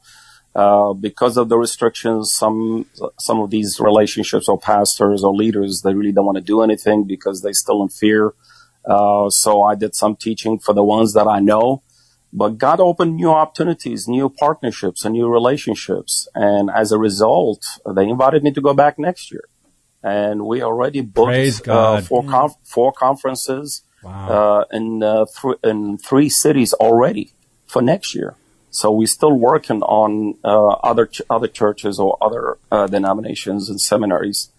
Uh, 0.54 0.92
because 0.92 1.36
of 1.36 1.48
the 1.48 1.58
restrictions, 1.58 2.34
some 2.34 2.86
some 3.18 3.40
of 3.40 3.50
these 3.50 3.78
relationships 3.78 4.48
or 4.48 4.58
pastors 4.58 5.22
or 5.22 5.34
leaders 5.34 5.82
they 5.82 5.94
really 5.94 6.10
don't 6.10 6.26
want 6.26 6.36
to 6.36 6.42
do 6.42 6.62
anything 6.62 7.04
because 7.04 7.42
they're 7.42 7.52
still 7.52 7.82
in 7.82 7.88
fear. 7.88 8.34
Uh, 8.84 9.28
so 9.30 9.62
I 9.62 9.74
did 9.74 9.94
some 9.94 10.16
teaching 10.16 10.58
for 10.58 10.72
the 10.72 10.82
ones 10.82 11.12
that 11.12 11.28
I 11.28 11.40
know, 11.40 11.82
but 12.32 12.58
God 12.58 12.80
opened 12.80 13.16
new 13.16 13.30
opportunities, 13.30 14.06
new 14.06 14.28
partnerships, 14.28 15.04
and 15.04 15.14
new 15.14 15.28
relationships. 15.28 16.28
And 16.34 16.70
as 16.70 16.92
a 16.92 16.98
result, 16.98 17.64
they 17.94 18.08
invited 18.08 18.42
me 18.42 18.52
to 18.52 18.60
go 18.60 18.74
back 18.74 18.98
next 18.98 19.30
year 19.32 19.44
and 20.02 20.46
we 20.46 20.62
already 20.62 21.00
booked 21.00 21.68
uh, 21.68 22.00
four 22.02 22.24
conf- 22.24 22.56
four 22.62 22.92
conferences 22.92 23.82
wow. 24.02 24.28
uh, 24.28 24.64
in 24.76 25.02
uh, 25.02 25.26
th- 25.40 25.56
in 25.64 25.98
three 25.98 26.28
cities 26.28 26.72
already 26.74 27.32
for 27.66 27.82
next 27.82 28.14
year. 28.14 28.36
So 28.70 28.92
we're 28.92 29.06
still 29.06 29.32
working 29.32 29.82
on 29.82 30.36
uh, 30.44 30.68
other 30.68 31.06
ch- 31.06 31.22
other 31.28 31.48
churches 31.48 31.98
or 31.98 32.16
other 32.20 32.58
uh, 32.70 32.86
denominations 32.86 33.68
and 33.68 33.80
seminaries 33.80 34.50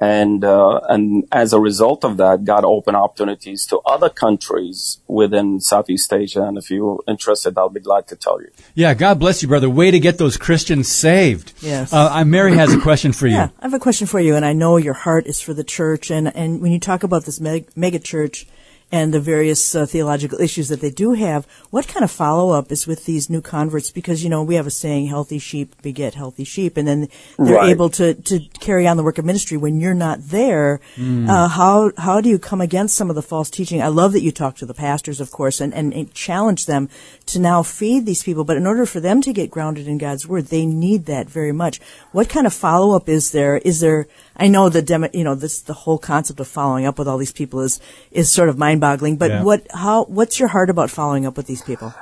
and 0.00 0.44
uh, 0.44 0.80
and 0.88 1.26
as 1.32 1.52
a 1.52 1.60
result 1.60 2.04
of 2.04 2.16
that, 2.18 2.44
God 2.44 2.64
opened 2.64 2.96
opportunities 2.96 3.66
to 3.66 3.78
other 3.80 4.08
countries 4.08 5.00
within 5.08 5.60
Southeast 5.60 6.12
Asia. 6.12 6.42
And 6.42 6.56
if 6.56 6.70
you're 6.70 7.02
interested, 7.08 7.58
I'll 7.58 7.68
be 7.68 7.80
glad 7.80 8.06
to 8.08 8.16
tell 8.16 8.40
you. 8.40 8.50
Yeah, 8.74 8.94
God 8.94 9.18
bless 9.18 9.42
you, 9.42 9.48
brother. 9.48 9.68
Way 9.68 9.90
to 9.90 9.98
get 9.98 10.18
those 10.18 10.36
Christians 10.36 10.88
saved. 10.88 11.52
Yes. 11.60 11.92
Uh, 11.92 12.24
Mary 12.24 12.54
has 12.54 12.72
a 12.72 12.80
question 12.80 13.12
for 13.12 13.26
you. 13.26 13.34
Yeah, 13.34 13.48
I 13.58 13.64
have 13.64 13.74
a 13.74 13.78
question 13.78 14.06
for 14.06 14.20
you, 14.20 14.36
and 14.36 14.44
I 14.44 14.52
know 14.52 14.76
your 14.76 14.94
heart 14.94 15.26
is 15.26 15.40
for 15.40 15.54
the 15.54 15.64
church. 15.64 16.10
And 16.10 16.34
and 16.36 16.60
when 16.60 16.72
you 16.72 16.78
talk 16.78 17.02
about 17.02 17.24
this 17.24 17.40
mega 17.40 17.98
church 17.98 18.46
and 18.90 19.12
the 19.12 19.20
various 19.20 19.74
uh, 19.74 19.84
theological 19.84 20.40
issues 20.40 20.68
that 20.68 20.80
they 20.80 20.90
do 20.90 21.12
have, 21.12 21.46
what 21.70 21.88
kind 21.88 22.04
of 22.04 22.10
follow 22.10 22.50
up 22.50 22.72
is 22.72 22.86
with 22.86 23.04
these 23.04 23.28
new 23.28 23.42
converts? 23.42 23.90
Because 23.90 24.24
you 24.24 24.30
know 24.30 24.42
we 24.42 24.54
have 24.54 24.66
a 24.66 24.70
saying, 24.70 25.06
"Healthy 25.06 25.38
sheep 25.38 25.80
beget 25.82 26.14
healthy 26.14 26.44
sheep," 26.44 26.76
and 26.76 26.88
then 26.88 27.08
they're 27.38 27.56
right. 27.56 27.70
able 27.70 27.90
to 27.90 28.14
to 28.14 28.40
carry 28.60 28.86
on 28.86 28.96
the 28.96 29.02
work 29.02 29.18
of 29.18 29.24
ministry 29.24 29.56
when 29.56 29.80
you're 29.80 29.94
not 29.94 30.18
there. 30.20 30.80
Mm. 30.96 31.28
Uh, 31.28 31.48
how 31.48 31.92
how 31.98 32.20
do 32.20 32.28
you 32.28 32.38
come 32.38 32.60
against 32.60 32.96
some 32.96 33.10
of 33.10 33.16
the 33.16 33.22
false 33.22 33.50
teaching? 33.50 33.82
I 33.82 33.88
love 33.88 34.12
that 34.12 34.22
you 34.22 34.32
talk 34.32 34.56
to 34.56 34.66
the 34.66 34.74
pastors, 34.74 35.20
of 35.20 35.30
course, 35.30 35.60
and, 35.60 35.74
and, 35.74 35.92
and 35.92 36.12
challenge 36.14 36.66
them 36.66 36.88
to 37.26 37.38
now 37.38 37.62
feed 37.62 38.06
these 38.06 38.22
people. 38.22 38.44
But 38.44 38.56
in 38.56 38.66
order 38.66 38.86
for 38.86 39.00
them 39.00 39.20
to 39.22 39.32
get 39.32 39.50
grounded 39.50 39.86
in 39.86 39.98
God's 39.98 40.26
word, 40.26 40.46
they 40.46 40.64
need 40.64 41.06
that 41.06 41.28
very 41.28 41.52
much. 41.52 41.80
What 42.12 42.28
kind 42.28 42.46
of 42.46 42.54
follow 42.54 42.96
up 42.96 43.08
is 43.08 43.32
there? 43.32 43.58
Is 43.58 43.80
there 43.80 44.06
I 44.38 44.46
know 44.48 44.68
the 44.68 44.82
demo, 44.82 45.08
you 45.12 45.24
know, 45.24 45.34
this, 45.34 45.60
the 45.62 45.72
whole 45.72 45.98
concept 45.98 46.38
of 46.38 46.46
following 46.46 46.86
up 46.86 46.98
with 46.98 47.08
all 47.08 47.18
these 47.18 47.32
people 47.32 47.60
is, 47.60 47.80
is 48.12 48.30
sort 48.30 48.48
of 48.48 48.56
mind 48.56 48.80
boggling, 48.80 49.16
but 49.16 49.30
yeah. 49.30 49.42
what, 49.42 49.66
how, 49.72 50.04
what's 50.04 50.38
your 50.38 50.48
heart 50.48 50.70
about 50.70 50.90
following 50.90 51.26
up 51.26 51.36
with 51.36 51.46
these 51.46 51.62
people? 51.62 51.92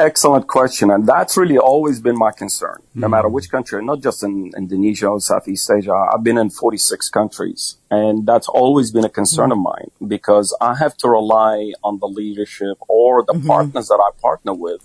Excellent 0.00 0.48
question. 0.48 0.90
And 0.90 1.06
that's 1.06 1.36
really 1.36 1.58
always 1.58 2.00
been 2.00 2.16
my 2.16 2.32
concern, 2.32 2.78
mm-hmm. 2.80 3.00
no 3.00 3.08
matter 3.08 3.28
which 3.28 3.50
country, 3.50 3.84
not 3.84 4.00
just 4.00 4.24
in 4.24 4.50
Indonesia 4.56 5.06
or 5.06 5.20
Southeast 5.20 5.70
Asia. 5.70 5.92
I've 5.92 6.24
been 6.24 6.38
in 6.38 6.50
46 6.50 7.10
countries 7.10 7.76
and 7.90 8.26
that's 8.26 8.48
always 8.48 8.90
been 8.90 9.04
a 9.04 9.10
concern 9.10 9.50
mm-hmm. 9.50 9.66
of 9.66 9.74
mine 9.76 10.08
because 10.08 10.56
I 10.60 10.74
have 10.76 10.96
to 10.98 11.08
rely 11.08 11.72
on 11.84 12.00
the 12.00 12.08
leadership 12.08 12.78
or 12.88 13.22
the 13.24 13.34
mm-hmm. 13.34 13.46
partners 13.46 13.88
that 13.88 14.02
I 14.02 14.10
partner 14.20 14.54
with, 14.54 14.84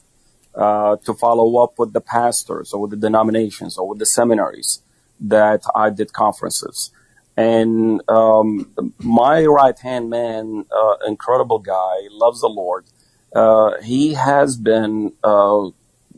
uh, 0.54 0.98
to 1.06 1.14
follow 1.14 1.64
up 1.64 1.80
with 1.80 1.94
the 1.94 2.02
pastors 2.02 2.74
or 2.74 2.82
with 2.82 2.92
the 2.92 2.98
denominations 2.98 3.78
or 3.78 3.88
with 3.88 4.00
the 4.00 4.06
seminaries 4.06 4.84
that 5.22 5.64
I 5.76 5.90
did 5.92 6.14
conferences. 6.14 6.92
And 7.38 8.02
um, 8.10 8.74
my 9.00 9.46
right 9.46 9.78
hand 9.80 10.10
man, 10.10 10.66
uh, 10.76 10.96
incredible 11.08 11.60
guy, 11.60 12.08
loves 12.10 12.42
the 12.42 12.50
Lord. 12.50 12.86
Uh, 13.34 13.82
he 13.82 14.16
has 14.16 14.58
been 14.58 15.14
uh, 15.24 15.70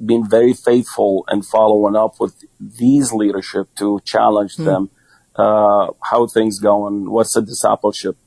been 0.03 0.27
very 0.27 0.53
faithful 0.53 1.23
and 1.27 1.45
following 1.45 1.95
up 1.95 2.19
with 2.19 2.43
these 2.59 3.13
leadership 3.13 3.67
to 3.75 3.99
challenge 4.03 4.55
mm. 4.55 4.65
them. 4.65 4.89
Uh, 5.35 5.91
how 6.01 6.25
things 6.25 6.59
going? 6.59 7.11
What's 7.11 7.33
the 7.33 7.41
discipleship? 7.41 8.17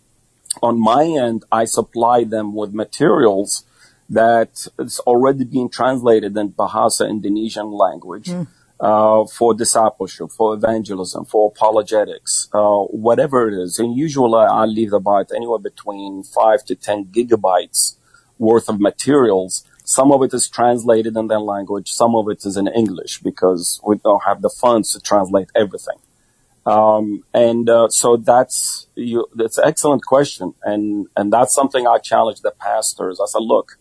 On 0.62 0.80
my 0.80 1.04
end, 1.04 1.44
I 1.50 1.64
supply 1.64 2.24
them 2.24 2.54
with 2.54 2.72
materials 2.72 3.64
that 4.08 4.68
is 4.78 5.00
already 5.00 5.44
being 5.44 5.68
translated 5.68 6.36
in 6.36 6.52
Bahasa 6.52 7.08
Indonesian 7.08 7.72
language. 7.72 8.26
Mm 8.26 8.46
uh, 8.80 9.26
for 9.26 9.54
discipleship, 9.54 10.30
for 10.32 10.54
evangelism, 10.54 11.24
for 11.24 11.52
apologetics, 11.54 12.48
uh, 12.54 12.80
whatever 12.84 13.48
it 13.48 13.54
is. 13.54 13.78
And 13.78 13.96
usually 13.96 14.40
I 14.40 14.64
leave 14.66 14.92
about 14.92 15.32
anywhere 15.34 15.58
between 15.58 16.22
five 16.24 16.64
to 16.66 16.74
10 16.76 17.06
gigabytes 17.06 17.96
worth 18.38 18.68
of 18.68 18.80
materials. 18.80 19.64
Some 19.84 20.12
of 20.12 20.22
it 20.22 20.34
is 20.34 20.48
translated 20.48 21.16
in 21.16 21.28
their 21.28 21.40
language. 21.40 21.92
Some 21.92 22.14
of 22.16 22.28
it 22.28 22.44
is 22.46 22.56
in 22.56 22.68
English 22.68 23.20
because 23.20 23.80
we 23.86 23.96
don't 23.98 24.24
have 24.24 24.42
the 24.42 24.50
funds 24.50 24.92
to 24.92 25.00
translate 25.00 25.50
everything. 25.56 25.96
Um, 26.66 27.24
and 27.34 27.70
uh, 27.70 27.88
so 27.88 28.16
that's 28.16 28.88
you, 28.96 29.26
that's 29.34 29.58
an 29.58 29.64
excellent 29.68 30.04
question, 30.04 30.54
and 30.64 31.06
and 31.16 31.32
that's 31.32 31.54
something 31.54 31.86
I 31.86 31.98
challenge 31.98 32.40
the 32.42 32.52
pastors. 32.52 33.20
I 33.20 33.26
said, 33.26 33.42
look, 33.42 33.78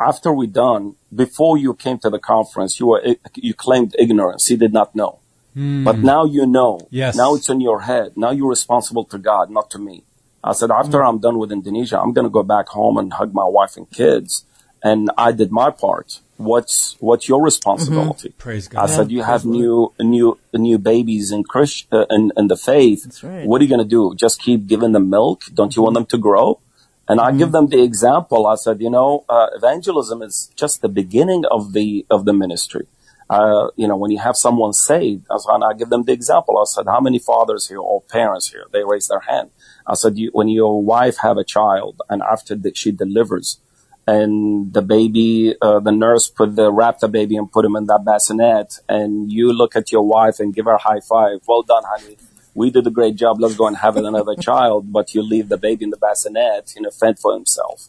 after 0.00 0.32
we 0.32 0.46
done, 0.46 0.94
before 1.14 1.58
you 1.58 1.74
came 1.74 1.98
to 1.98 2.10
the 2.10 2.18
conference, 2.18 2.78
you 2.80 2.86
were 2.86 3.02
you 3.34 3.54
claimed 3.54 3.94
ignorance. 3.98 4.50
You 4.50 4.56
did 4.56 4.72
not 4.72 4.94
know, 4.94 5.18
Hmm. 5.54 5.82
but 5.84 5.98
now 5.98 6.24
you 6.24 6.46
know. 6.46 6.80
Yes. 6.90 7.16
Now 7.16 7.34
it's 7.34 7.48
in 7.48 7.60
your 7.60 7.80
head. 7.82 8.12
Now 8.16 8.30
you're 8.30 8.48
responsible 8.58 9.04
to 9.06 9.18
God, 9.18 9.50
not 9.50 9.70
to 9.70 9.78
me. 9.78 10.04
I 10.44 10.52
said 10.52 10.70
after 10.70 11.02
I'm 11.04 11.18
done 11.18 11.38
with 11.38 11.50
Indonesia, 11.50 11.98
I'm 12.00 12.12
going 12.12 12.24
to 12.26 12.30
go 12.30 12.44
back 12.44 12.68
home 12.68 12.96
and 12.96 13.12
hug 13.12 13.34
my 13.34 13.44
wife 13.44 13.76
and 13.76 13.90
kids, 13.90 14.44
and 14.82 15.10
I 15.18 15.32
did 15.32 15.50
my 15.50 15.70
part. 15.70 16.20
What's 16.36 16.94
what's 17.00 17.28
your 17.28 17.42
responsibility? 17.42 18.28
Praise 18.38 18.68
God. 18.68 18.84
I 18.84 18.86
said 18.94 19.10
you 19.10 19.22
have 19.24 19.44
new 19.44 19.92
new 19.98 20.38
new 20.54 20.78
babies 20.78 21.32
in 21.32 21.42
Christ 21.42 21.88
uh, 21.90 22.06
in, 22.16 22.30
in 22.36 22.46
the 22.46 22.56
faith. 22.56 23.02
That's 23.02 23.24
right. 23.24 23.44
What 23.48 23.60
are 23.60 23.64
you 23.64 23.68
going 23.74 23.82
to 23.88 23.94
do? 23.98 24.14
Just 24.14 24.40
keep 24.40 24.68
giving 24.68 24.92
them 24.92 25.10
milk? 25.10 25.42
Don't 25.52 25.74
you 25.74 25.82
want 25.82 25.94
them 25.94 26.06
to 26.06 26.18
grow? 26.18 26.60
And 27.08 27.20
I 27.20 27.32
give 27.32 27.52
them 27.52 27.68
the 27.68 27.82
example. 27.82 28.46
I 28.46 28.56
said, 28.56 28.82
you 28.82 28.90
know, 28.90 29.24
uh, 29.28 29.48
evangelism 29.54 30.20
is 30.22 30.50
just 30.56 30.82
the 30.82 30.90
beginning 30.90 31.44
of 31.50 31.72
the 31.72 32.04
of 32.10 32.26
the 32.26 32.34
ministry. 32.34 32.86
Uh, 33.30 33.68
you 33.76 33.86
know, 33.86 33.96
when 33.96 34.10
you 34.10 34.18
have 34.18 34.36
someone 34.36 34.72
saved, 34.72 35.26
I, 35.30 35.36
said, 35.36 35.52
and 35.54 35.64
I 35.64 35.74
give 35.74 35.90
them 35.90 36.04
the 36.04 36.12
example. 36.12 36.58
I 36.58 36.64
said, 36.64 36.86
how 36.86 37.00
many 37.00 37.18
fathers 37.18 37.68
here 37.68 37.78
or 37.78 38.00
parents 38.00 38.48
here? 38.50 38.64
They 38.72 38.82
raise 38.84 39.08
their 39.08 39.20
hand. 39.20 39.50
I 39.86 39.94
said, 39.94 40.16
you, 40.16 40.30
when 40.32 40.48
your 40.48 40.82
wife 40.82 41.18
have 41.18 41.36
a 41.36 41.44
child 41.44 42.00
and 42.08 42.22
after 42.22 42.54
that 42.56 42.78
she 42.78 42.90
delivers, 42.90 43.60
and 44.06 44.72
the 44.72 44.80
baby, 44.80 45.54
uh, 45.60 45.80
the 45.80 45.92
nurse 45.92 46.28
put 46.28 46.56
the 46.56 46.72
wrap 46.72 47.00
the 47.00 47.08
baby 47.08 47.36
and 47.36 47.52
put 47.52 47.66
him 47.66 47.76
in 47.76 47.84
that 47.86 48.06
bassinet, 48.06 48.78
and 48.88 49.30
you 49.30 49.52
look 49.52 49.76
at 49.76 49.92
your 49.92 50.06
wife 50.06 50.40
and 50.40 50.54
give 50.54 50.64
her 50.64 50.72
a 50.72 50.78
high 50.78 51.00
five. 51.00 51.40
Well 51.46 51.62
done, 51.62 51.82
honey. 51.86 52.16
We 52.62 52.70
did 52.76 52.86
a 52.92 52.94
great 52.98 53.16
job. 53.22 53.40
Let's 53.40 53.56
go 53.62 53.66
and 53.70 53.76
have 53.86 53.96
another 53.96 54.36
child. 54.50 54.80
But 54.96 55.14
you 55.14 55.22
leave 55.34 55.48
the 55.54 55.60
baby 55.66 55.82
in 55.86 55.90
the 55.96 56.02
bassinet, 56.06 56.64
you 56.74 56.82
know, 56.82 56.90
fend 57.02 57.16
for 57.24 57.32
himself. 57.38 57.88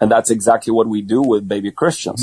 And 0.00 0.10
that's 0.14 0.30
exactly 0.36 0.72
what 0.78 0.86
we 0.94 1.00
do 1.14 1.20
with 1.22 1.48
baby 1.48 1.70
Christians. 1.80 2.22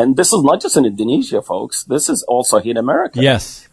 And 0.00 0.16
this 0.16 0.32
is 0.32 0.42
not 0.42 0.60
just 0.64 0.76
in 0.76 0.84
Indonesia, 0.84 1.40
folks. 1.42 1.84
This 1.84 2.08
is 2.14 2.24
also 2.34 2.58
here 2.58 2.72
in 2.72 2.76
America. 2.76 3.22
Yes. 3.22 3.68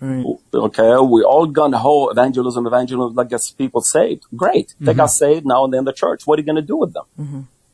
Okay, 0.67 0.91
we 1.15 1.23
all 1.23 1.47
gun 1.59 1.73
ho 1.73 2.09
evangelism, 2.09 2.67
evangelism 2.67 3.15
that 3.15 3.29
gets 3.29 3.49
people 3.61 3.81
saved. 3.81 4.23
Great, 4.43 4.75
they 4.79 4.93
got 4.93 5.07
saved 5.07 5.45
now 5.53 5.63
and 5.65 5.73
then 5.73 5.85
the 5.85 5.93
church. 6.03 6.27
What 6.27 6.37
are 6.37 6.41
you 6.43 6.45
going 6.51 6.63
to 6.67 6.69
do 6.73 6.77
with 6.83 6.93
them? 6.93 7.07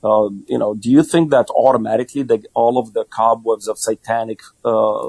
Uh, 0.03 0.29
you 0.47 0.57
know, 0.61 0.71
do 0.73 0.89
you 0.89 1.03
think 1.03 1.31
that 1.31 1.47
automatically 1.49 2.23
they, 2.23 2.39
all 2.53 2.77
of 2.77 2.93
the 2.93 3.03
cobwebs 3.03 3.67
of 3.67 3.77
satanic 3.77 4.39
uh, 4.63 5.07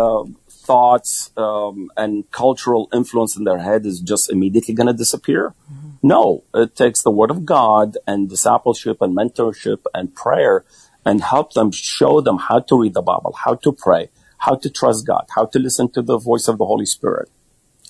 uh, 0.00 0.24
thoughts 0.66 1.30
um, 1.36 1.90
and 1.96 2.30
cultural 2.30 2.88
influence 2.92 3.36
in 3.36 3.44
their 3.44 3.58
head 3.58 3.84
is 3.86 4.00
just 4.00 4.30
immediately 4.30 4.74
going 4.74 4.86
to 4.86 4.92
disappear? 5.04 5.54
No, 6.02 6.44
it 6.54 6.74
takes 6.74 7.02
the 7.02 7.10
word 7.10 7.30
of 7.30 7.44
God 7.44 7.96
and 8.06 8.28
discipleship 8.28 8.98
and 9.00 9.16
mentorship 9.16 9.80
and 9.94 10.14
prayer 10.14 10.64
and 11.04 11.22
help 11.22 11.52
them 11.52 11.70
show 11.70 12.20
them 12.20 12.38
how 12.38 12.58
to 12.60 12.80
read 12.80 12.94
the 12.94 13.02
Bible, 13.02 13.34
how 13.44 13.54
to 13.56 13.72
pray, 13.72 14.10
how 14.38 14.54
to 14.56 14.68
trust 14.70 15.06
God, 15.06 15.26
how 15.36 15.46
to 15.46 15.58
listen 15.58 15.90
to 15.90 16.02
the 16.02 16.18
voice 16.18 16.48
of 16.48 16.58
the 16.58 16.66
Holy 16.66 16.86
Spirit 16.86 17.28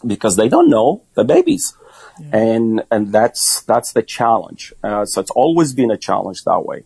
because 0.07 0.37
they 0.37 0.49
don't 0.49 0.69
know 0.69 1.03
the 1.15 1.25
babies. 1.25 1.75
And, 2.33 2.83
and 2.91 3.13
that's, 3.13 3.63
that's 3.63 3.93
the 3.93 4.03
challenge. 4.03 4.73
Uh, 4.83 5.05
so 5.07 5.21
it's 5.21 5.31
always 5.31 5.73
been 5.73 5.91
a 5.91 5.97
challenge 5.97 6.45
that 6.45 6.65
way. 6.67 6.85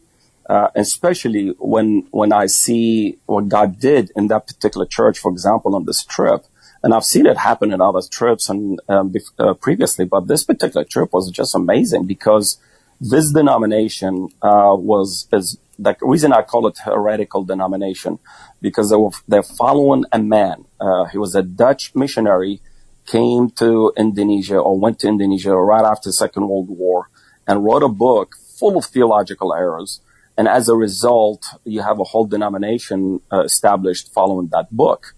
Uh, 0.48 0.68
especially 0.76 1.48
when, 1.58 2.06
when 2.12 2.32
I 2.32 2.46
see 2.46 3.18
what 3.26 3.48
God 3.48 3.80
did 3.80 4.12
in 4.14 4.28
that 4.28 4.46
particular 4.46 4.86
church, 4.86 5.18
for 5.18 5.32
example, 5.32 5.74
on 5.74 5.86
this 5.86 6.04
trip. 6.04 6.44
And 6.84 6.94
I've 6.94 7.04
seen 7.04 7.26
it 7.26 7.36
happen 7.36 7.72
in 7.72 7.80
other 7.80 8.00
trips 8.08 8.48
and, 8.48 8.80
um, 8.88 9.10
bef- 9.10 9.32
uh, 9.40 9.54
previously, 9.54 10.04
but 10.04 10.28
this 10.28 10.44
particular 10.44 10.84
trip 10.84 11.12
was 11.12 11.32
just 11.32 11.56
amazing 11.56 12.06
because 12.06 12.58
this 13.00 13.32
denomination, 13.32 14.28
uh, 14.40 14.76
was, 14.78 15.26
is 15.32 15.58
the 15.78 15.96
reason 16.00 16.32
I 16.32 16.42
call 16.42 16.68
it 16.68 16.78
heretical 16.78 17.42
denomination 17.42 18.20
because 18.60 18.90
they 18.90 18.96
were, 18.96 19.10
they're 19.26 19.42
following 19.42 20.04
a 20.12 20.20
man. 20.20 20.64
Uh, 20.80 21.06
he 21.06 21.18
was 21.18 21.34
a 21.34 21.42
Dutch 21.42 21.94
missionary 21.94 22.60
came 23.06 23.50
to 23.50 23.92
Indonesia 23.96 24.58
or 24.58 24.78
went 24.78 24.98
to 25.00 25.08
Indonesia 25.08 25.54
right 25.54 25.84
after 25.84 26.08
the 26.08 26.12
Second 26.12 26.48
World 26.48 26.68
War 26.68 27.08
and 27.46 27.64
wrote 27.64 27.82
a 27.82 27.88
book 27.88 28.36
full 28.58 28.76
of 28.76 28.84
theological 28.84 29.54
errors. 29.54 30.00
And 30.38 30.48
as 30.48 30.68
a 30.68 30.76
result, 30.76 31.46
you 31.64 31.82
have 31.82 31.98
a 31.98 32.04
whole 32.04 32.26
denomination 32.26 33.20
uh, 33.32 33.40
established 33.40 34.12
following 34.12 34.48
that 34.52 34.68
book. 34.70 35.14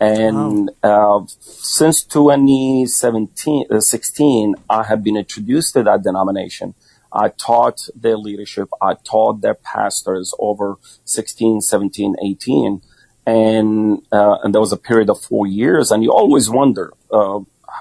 And 0.00 0.70
uh, 0.82 1.20
since 1.28 2.02
2017, 2.04 3.66
uh, 3.70 3.80
16, 3.80 4.54
I 4.68 4.82
have 4.84 5.02
been 5.02 5.16
introduced 5.16 5.74
to 5.74 5.82
that 5.84 6.02
denomination. 6.02 6.74
I 7.12 7.28
taught 7.28 7.88
their 7.94 8.16
leadership. 8.16 8.68
I 8.80 8.94
taught 8.94 9.40
their 9.42 9.54
pastors 9.54 10.34
over 10.38 10.78
16, 11.04 11.60
17, 11.60 12.16
18. 12.24 12.82
And, 13.24 14.02
uh, 14.10 14.38
and 14.42 14.54
there 14.54 14.60
was 14.60 14.72
a 14.72 14.76
period 14.76 15.10
of 15.10 15.20
four 15.20 15.46
years. 15.46 15.90
And 15.90 16.02
you 16.02 16.12
always 16.12 16.50
wonder, 16.50 16.92
uh, 17.10 17.40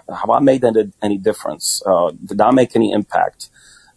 have 0.10 0.30
I 0.30 0.40
made 0.40 0.64
any, 0.64 0.92
any 1.02 1.18
difference? 1.18 1.82
Uh, 1.86 2.12
did 2.26 2.40
I 2.42 2.52
make 2.52 2.76
any 2.76 2.92
impact? 2.92 3.50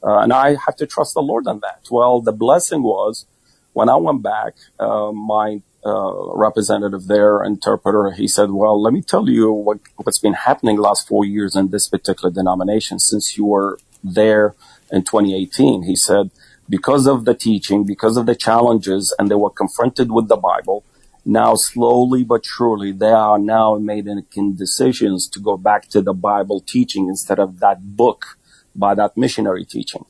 Uh, 0.04 0.18
and 0.18 0.32
I 0.32 0.56
have 0.66 0.76
to 0.76 0.86
trust 0.86 1.14
the 1.14 1.22
Lord 1.22 1.46
on 1.46 1.60
that. 1.60 1.86
Well, 1.90 2.20
the 2.20 2.32
blessing 2.32 2.82
was 2.82 3.26
when 3.72 3.88
I 3.88 3.96
went 3.96 4.22
back, 4.22 4.54
uh, 4.78 5.12
my 5.12 5.62
uh, 5.84 6.34
representative 6.34 7.06
there, 7.06 7.42
interpreter, 7.42 8.10
he 8.12 8.28
said, 8.28 8.50
well, 8.50 8.80
let 8.80 8.92
me 8.92 9.02
tell 9.02 9.28
you 9.28 9.50
what, 9.52 9.78
what's 9.96 10.18
been 10.18 10.34
happening 10.34 10.78
last 10.78 11.06
four 11.06 11.24
years 11.24 11.56
in 11.56 11.70
this 11.70 11.88
particular 11.88 12.32
denomination 12.32 12.98
since 12.98 13.36
you 13.36 13.44
were 13.44 13.78
there 14.02 14.54
in 14.92 15.02
2018. 15.02 15.82
He 15.82 15.96
said, 15.96 16.30
because 16.68 17.06
of 17.06 17.24
the 17.24 17.34
teaching, 17.34 17.84
because 17.84 18.16
of 18.16 18.26
the 18.26 18.34
challenges, 18.34 19.14
and 19.18 19.30
they 19.30 19.34
were 19.34 19.50
confronted 19.50 20.10
with 20.10 20.28
the 20.28 20.36
Bible, 20.36 20.84
now 21.26 21.54
slowly 21.54 22.22
but 22.22 22.44
surely 22.44 22.92
they 22.92 23.10
are 23.10 23.38
now 23.38 23.76
making 23.76 24.54
decisions 24.54 25.26
to 25.28 25.40
go 25.40 25.56
back 25.56 25.88
to 25.88 26.02
the 26.02 26.12
Bible 26.12 26.60
teaching 26.60 27.08
instead 27.08 27.38
of 27.38 27.60
that 27.60 27.96
book 27.96 28.38
by 28.74 28.94
that 28.94 29.16
missionary 29.16 29.64
teaching. 29.64 30.04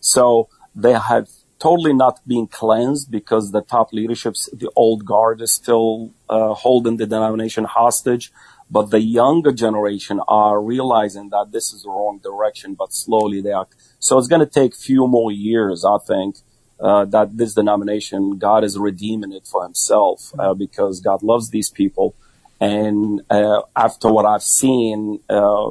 So 0.00 0.48
they 0.74 0.92
have 0.92 1.28
totally 1.58 1.92
not 1.92 2.26
been 2.26 2.46
cleansed 2.46 3.10
because 3.10 3.52
the 3.52 3.60
top 3.60 3.92
leaderships, 3.92 4.48
the 4.52 4.70
old 4.74 5.04
guard 5.04 5.40
is 5.42 5.52
still 5.52 6.10
uh, 6.28 6.54
holding 6.54 6.96
the 6.96 7.06
denomination 7.06 7.64
hostage. 7.64 8.32
But 8.72 8.90
the 8.90 9.00
younger 9.00 9.52
generation 9.52 10.20
are 10.28 10.62
realizing 10.62 11.30
that 11.30 11.50
this 11.50 11.72
is 11.72 11.82
the 11.82 11.90
wrong 11.90 12.20
direction, 12.22 12.74
but 12.74 12.92
slowly 12.92 13.40
they 13.40 13.50
are. 13.50 13.66
So 13.98 14.16
it's 14.16 14.28
going 14.28 14.40
to 14.40 14.46
take 14.46 14.74
few 14.76 15.08
more 15.08 15.32
years, 15.32 15.84
I 15.84 15.98
think, 15.98 16.36
uh, 16.78 17.04
that 17.06 17.36
this 17.36 17.54
denomination, 17.54 18.38
God 18.38 18.62
is 18.62 18.78
redeeming 18.78 19.32
it 19.32 19.46
for 19.46 19.64
himself, 19.64 20.32
uh, 20.38 20.54
because 20.54 21.00
God 21.00 21.22
loves 21.22 21.50
these 21.50 21.68
people. 21.68 22.14
And, 22.60 23.22
uh, 23.30 23.62
after 23.74 24.12
what 24.12 24.26
I've 24.26 24.42
seen, 24.42 25.20
uh, 25.30 25.70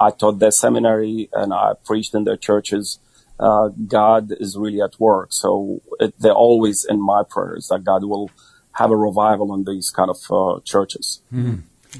I 0.00 0.10
taught 0.10 0.38
their 0.38 0.50
seminary 0.50 1.28
and 1.34 1.52
I 1.52 1.74
preached 1.84 2.14
in 2.14 2.24
their 2.24 2.38
churches. 2.38 2.98
Uh, 3.38 3.68
God 3.86 4.32
is 4.40 4.56
really 4.56 4.80
at 4.80 4.98
work. 4.98 5.32
So 5.32 5.82
it, 5.98 6.14
they're 6.18 6.32
always 6.32 6.86
in 6.88 7.00
my 7.00 7.22
prayers 7.28 7.68
that 7.68 7.84
God 7.84 8.04
will 8.04 8.30
have 8.72 8.90
a 8.90 8.96
revival 8.96 9.54
in 9.54 9.64
these 9.64 9.90
kind 9.90 10.10
of, 10.10 10.18
uh, 10.30 10.60
churches. 10.64 11.20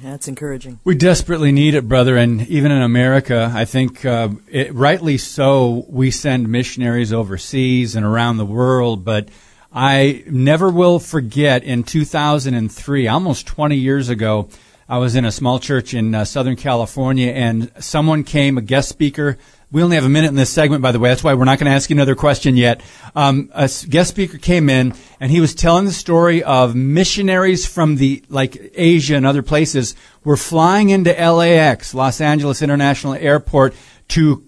That's 0.02 0.28
encouraging. 0.28 0.78
We 0.84 0.94
desperately 0.94 1.50
need 1.50 1.74
it, 1.74 1.88
brother, 1.88 2.16
and 2.16 2.46
even 2.46 2.70
in 2.70 2.80
America, 2.80 3.50
I 3.52 3.64
think 3.64 4.04
uh, 4.04 4.28
it, 4.48 4.72
rightly 4.72 5.18
so. 5.18 5.84
We 5.88 6.12
send 6.12 6.48
missionaries 6.48 7.12
overseas 7.12 7.96
and 7.96 8.06
around 8.06 8.36
the 8.36 8.46
world, 8.46 9.04
but 9.04 9.28
I 9.72 10.24
never 10.26 10.68
will 10.68 10.98
forget. 10.98 11.62
In 11.62 11.84
2003, 11.84 13.08
almost 13.08 13.46
20 13.46 13.76
years 13.76 14.08
ago, 14.08 14.48
I 14.88 14.98
was 14.98 15.14
in 15.14 15.24
a 15.24 15.30
small 15.30 15.60
church 15.60 15.94
in 15.94 16.12
uh, 16.12 16.24
Southern 16.24 16.56
California, 16.56 17.30
and 17.30 17.70
someone 17.78 18.24
came, 18.24 18.58
a 18.58 18.62
guest 18.62 18.88
speaker. 18.88 19.38
We 19.70 19.84
only 19.84 19.94
have 19.94 20.04
a 20.04 20.08
minute 20.08 20.26
in 20.26 20.34
this 20.34 20.50
segment, 20.50 20.82
by 20.82 20.90
the 20.90 20.98
way. 20.98 21.10
That's 21.10 21.22
why 21.22 21.34
we're 21.34 21.44
not 21.44 21.60
going 21.60 21.70
to 21.70 21.76
ask 21.76 21.88
you 21.88 21.94
another 21.94 22.16
question 22.16 22.56
yet. 22.56 22.82
Um, 23.14 23.50
a 23.54 23.70
guest 23.88 24.10
speaker 24.10 24.36
came 24.38 24.68
in, 24.68 24.92
and 25.20 25.30
he 25.30 25.40
was 25.40 25.54
telling 25.54 25.84
the 25.84 25.92
story 25.92 26.42
of 26.42 26.74
missionaries 26.74 27.64
from 27.66 27.94
the 27.94 28.24
like 28.28 28.72
Asia 28.74 29.14
and 29.14 29.24
other 29.24 29.42
places 29.42 29.94
were 30.24 30.36
flying 30.36 30.90
into 30.90 31.12
LAX, 31.12 31.94
Los 31.94 32.20
Angeles 32.20 32.60
International 32.60 33.14
Airport, 33.14 33.74
to 34.08 34.44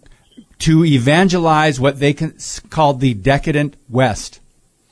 to 0.58 0.84
evangelize 0.84 1.78
what 1.78 2.00
they 2.00 2.14
called 2.70 2.98
the 2.98 3.14
decadent 3.14 3.76
West. 3.88 4.40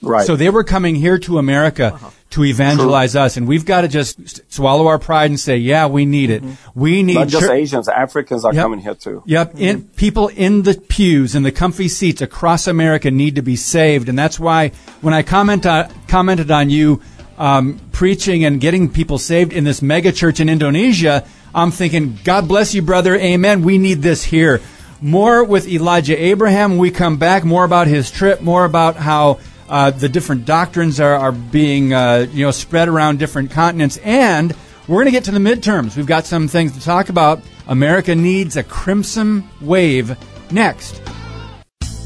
Right. 0.02 0.26
So 0.26 0.34
they 0.34 0.48
were 0.48 0.64
coming 0.64 0.94
here 0.94 1.18
to 1.18 1.38
America 1.38 1.92
uh-huh. 1.92 2.10
to 2.30 2.44
evangelize 2.44 3.14
us, 3.16 3.36
and 3.36 3.46
we've 3.46 3.66
got 3.66 3.82
to 3.82 3.88
just 3.88 4.50
swallow 4.50 4.86
our 4.86 4.98
pride 4.98 5.30
and 5.30 5.38
say, 5.38 5.58
"Yeah, 5.58 5.86
we 5.88 6.06
need 6.06 6.30
it. 6.30 6.42
Mm-hmm. 6.42 6.80
We 6.80 7.02
need 7.02 7.14
Not 7.14 7.28
just 7.28 7.50
Asians, 7.50 7.86
Africans 7.86 8.44
are 8.46 8.54
Yep. 8.54 8.62
coming 8.62 8.80
here 8.80 8.94
too. 8.94 9.22
Yep, 9.26 9.50
mm-hmm. 9.50 9.62
in, 9.62 9.82
people 9.82 10.28
in 10.28 10.62
the 10.62 10.74
pews, 10.74 11.34
in 11.34 11.42
the 11.42 11.52
comfy 11.52 11.88
seats 11.88 12.22
across 12.22 12.66
America 12.66 13.10
need 13.10 13.34
to 13.34 13.42
be 13.42 13.56
saved, 13.56 14.08
and 14.08 14.18
that's 14.18 14.40
why 14.40 14.72
when 15.02 15.12
I 15.12 15.22
comment 15.22 15.66
on, 15.66 15.90
commented 16.08 16.50
on 16.50 16.70
you 16.70 17.02
um, 17.36 17.78
preaching 17.92 18.44
and 18.44 18.60
getting 18.60 18.88
people 18.88 19.18
saved 19.18 19.52
in 19.52 19.64
this 19.64 19.82
mega 19.82 20.12
church 20.12 20.40
in 20.40 20.48
Indonesia, 20.48 21.24
I'm 21.54 21.70
thinking, 21.70 22.18
God 22.22 22.48
bless 22.48 22.74
you, 22.74 22.82
brother. 22.82 23.16
Amen. 23.16 23.62
We 23.62 23.78
need 23.78 24.02
this 24.02 24.24
here. 24.24 24.60
More 25.02 25.42
with 25.42 25.66
Elijah 25.66 26.22
Abraham. 26.22 26.72
when 26.72 26.78
We 26.78 26.90
come 26.90 27.16
back 27.16 27.44
more 27.44 27.64
about 27.64 27.86
his 27.86 28.10
trip, 28.10 28.40
more 28.42 28.64
about 28.64 28.96
how 28.96 29.40
Uh, 29.70 29.90
the 29.90 30.08
different 30.08 30.44
doctrines 30.44 30.98
are, 30.98 31.14
are 31.14 31.30
being 31.30 31.94
uh, 31.94 32.26
you 32.32 32.44
know 32.44 32.50
spread 32.50 32.88
around 32.88 33.20
different 33.20 33.52
continents, 33.52 33.98
and 33.98 34.52
we're 34.88 34.96
going 34.96 35.06
to 35.06 35.12
get 35.12 35.24
to 35.24 35.30
the 35.30 35.38
midterms. 35.38 35.96
We've 35.96 36.06
got 36.06 36.26
some 36.26 36.48
things 36.48 36.72
to 36.72 36.80
talk 36.80 37.08
about. 37.08 37.40
America 37.68 38.16
needs 38.16 38.56
a 38.56 38.64
crimson 38.64 39.48
wave 39.60 40.16
next. 40.50 41.00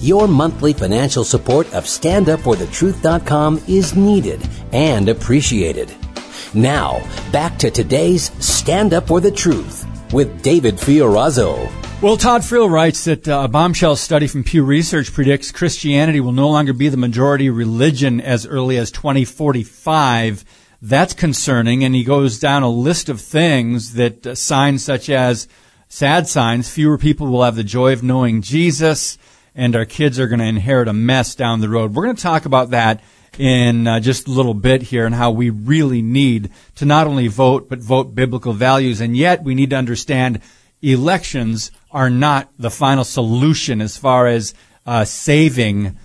Your 0.00 0.29
monthly 0.29 0.74
financial 0.74 1.24
support 1.24 1.72
of 1.72 1.85
StandUpForTheTruth.com 1.85 3.62
is 3.66 3.96
needed 3.96 4.46
and 4.72 5.09
appreciated. 5.09 5.94
Now, 6.53 7.03
back 7.33 7.59
to 7.61 7.70
today's 7.70 8.31
Stand 8.44 8.92
Up 8.92 9.07
for 9.07 9.22
the 9.22 9.31
Truth 9.31 9.87
with 10.12 10.42
David 10.42 10.77
Fiorazo. 10.77 11.84
Well, 12.02 12.18
Todd 12.18 12.42
Friel 12.42 12.68
writes 12.68 13.04
that 13.04 13.26
uh, 13.26 13.42
a 13.44 13.48
bombshell 13.48 13.96
study 13.96 14.26
from 14.26 14.44
Pew 14.44 14.62
Research 14.62 15.12
predicts 15.12 15.50
Christianity 15.50 16.20
will 16.20 16.33
no 16.33 16.50
longer 16.50 16.74
be 16.74 16.90
the 16.90 16.98
majority 16.98 17.48
religion 17.48 18.20
as 18.20 18.46
early 18.46 18.76
as 18.76 18.90
2045. 18.90 20.44
That's 20.83 21.14
concerning, 21.14 21.83
and 21.83 21.94
he 21.94 22.04
goes 22.04 22.38
down 22.38 22.62
a 22.62 22.68
list 22.68 23.09
of 23.09 23.22
things 23.22 23.94
that 23.94 24.26
uh, 24.26 24.35
signs 24.35 24.85
such 24.85 25.09
as 25.09 25.48
sad 25.88 26.28
signs, 26.28 26.68
fewer 26.68 26.98
people 26.98 27.28
will 27.28 27.44
have 27.44 27.57
the 27.57 27.64
joy 27.64 27.92
of 27.92 28.02
knowing 28.02 28.42
Jesus, 28.42 29.16
and 29.54 29.74
our 29.76 29.85
kids 29.85 30.18
are 30.18 30.26
going 30.26 30.40
to 30.40 30.44
inherit 30.44 30.88
a 30.88 30.92
mess 30.92 31.35
down 31.35 31.61
the 31.61 31.68
road. 31.68 31.94
We're 31.94 32.04
going 32.04 32.16
to 32.16 32.22
talk 32.22 32.44
about 32.44 32.70
that 32.70 33.00
in 33.38 33.87
uh, 33.87 34.00
just 34.00 34.26
a 34.26 34.30
little 34.30 34.54
bit 34.54 34.83
here 34.83 35.07
and 35.07 35.14
how 35.14 35.30
we 35.30 35.50
really 35.50 36.02
need 36.02 36.50
to 36.74 36.85
not 36.85 37.07
only 37.07 37.28
vote, 37.28 37.68
but 37.68 37.78
vote 37.78 38.14
biblical 38.14 38.52
values. 38.52 39.00
And 39.00 39.16
yet 39.16 39.42
we 39.42 39.54
need 39.54 39.70
to 39.70 39.76
understand 39.76 40.40
elections 40.92 41.70
are 41.90 42.11
not 42.11 42.51
the 42.59 42.70
final 42.70 43.05
solution 43.05 43.81
as 43.81 43.97
far 43.97 44.27
as 44.27 44.55
uh, 44.87 45.05
saving 45.05 45.97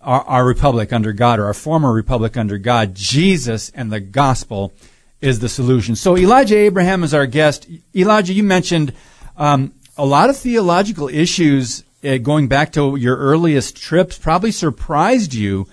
our, 0.00 0.22
our 0.22 0.44
republic 0.44 0.92
under 0.92 1.12
God 1.12 1.38
or 1.38 1.46
our 1.46 1.54
former 1.54 1.92
republic 1.92 2.36
under 2.36 2.58
God. 2.58 2.94
Jesus 2.94 3.70
and 3.70 3.90
the 3.90 4.00
gospel 4.00 4.72
is 5.20 5.38
the 5.38 5.48
solution. 5.48 5.96
So 5.96 6.16
Elijah 6.16 6.56
Abraham 6.56 7.02
is 7.02 7.14
our 7.14 7.26
guest. 7.26 7.66
Elijah, 7.94 8.34
you 8.34 8.42
mentioned 8.42 8.92
um, 9.36 9.72
a 9.96 10.04
lot 10.04 10.30
of 10.30 10.36
theological 10.36 11.08
issues 11.08 11.84
uh, 12.04 12.18
going 12.18 12.48
back 12.48 12.72
to 12.72 12.96
your 12.96 13.16
earliest 13.16 13.76
trips 13.76 14.18
probably 14.18 14.52
surprised 14.52 15.34
you 15.34 15.66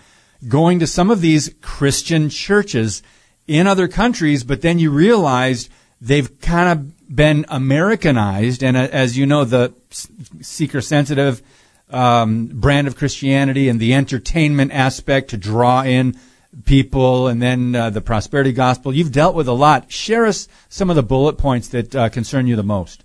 going 0.47 0.79
to 0.79 0.87
some 0.87 1.11
of 1.11 1.21
these 1.21 1.53
Christian 1.61 2.29
churches 2.29 3.03
in 3.47 3.67
other 3.67 3.87
countries, 3.87 4.43
but 4.43 4.61
then 4.61 4.79
you 4.79 4.89
realized 4.89 5.69
they've 5.99 6.39
kind 6.39 6.69
of 6.69 7.02
been 7.13 7.45
Americanized. 7.49 8.63
And 8.63 8.77
uh, 8.77 8.87
as 8.91 9.17
you 9.17 9.25
know, 9.25 9.45
the 9.45 9.73
seeker 10.41 10.81
sensitive 10.81 11.41
um, 11.89 12.47
brand 12.47 12.87
of 12.87 12.95
Christianity 12.95 13.69
and 13.69 13.79
the 13.79 13.93
entertainment 13.93 14.71
aspect 14.71 15.29
to 15.29 15.37
draw 15.37 15.83
in 15.83 16.17
people 16.65 17.27
and 17.27 17.41
then 17.41 17.75
uh, 17.75 17.89
the 17.89 18.01
prosperity 18.01 18.51
gospel. 18.51 18.93
You've 18.93 19.11
dealt 19.11 19.35
with 19.35 19.47
a 19.47 19.53
lot. 19.53 19.91
Share 19.91 20.25
us 20.25 20.47
some 20.69 20.89
of 20.89 20.95
the 20.95 21.03
bullet 21.03 21.37
points 21.37 21.67
that 21.69 21.95
uh, 21.95 22.09
concern 22.09 22.47
you 22.47 22.55
the 22.55 22.63
most. 22.63 23.03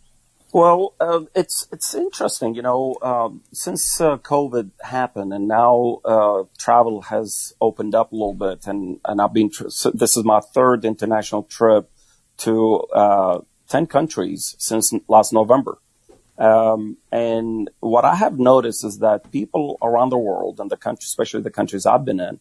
Well, 0.50 0.94
uh, 0.98 1.20
it's 1.34 1.68
it's 1.70 1.94
interesting, 1.94 2.54
you 2.54 2.62
know, 2.62 2.96
um, 3.02 3.42
since 3.52 4.00
uh, 4.00 4.16
COVID 4.16 4.70
happened 4.80 5.34
and 5.34 5.46
now 5.46 6.00
uh, 6.06 6.44
travel 6.56 7.02
has 7.02 7.52
opened 7.60 7.94
up 7.94 8.12
a 8.12 8.14
little 8.14 8.32
bit, 8.32 8.66
and 8.66 8.98
and 9.04 9.20
I've 9.20 9.34
been 9.34 9.50
tr- 9.50 9.68
so 9.68 9.90
this 9.90 10.16
is 10.16 10.24
my 10.24 10.40
third 10.40 10.86
international 10.86 11.42
trip 11.42 11.90
to 12.38 12.86
uh, 13.68 13.72
ten 13.72 13.86
countries 13.86 14.56
since 14.58 14.94
last 15.08 15.32
November, 15.32 15.78
um, 16.38 16.98
and 17.12 17.70
what 17.80 18.04
I 18.04 18.16
have 18.16 18.38
noticed 18.38 18.84
is 18.84 18.98
that 19.00 19.32
people 19.32 19.78
around 19.82 20.10
the 20.10 20.18
world 20.18 20.60
and 20.60 20.70
the 20.70 20.76
country, 20.76 21.04
especially 21.04 21.42
the 21.42 21.50
countries 21.50 21.86
I've 21.86 22.04
been 22.04 22.20
in, 22.20 22.40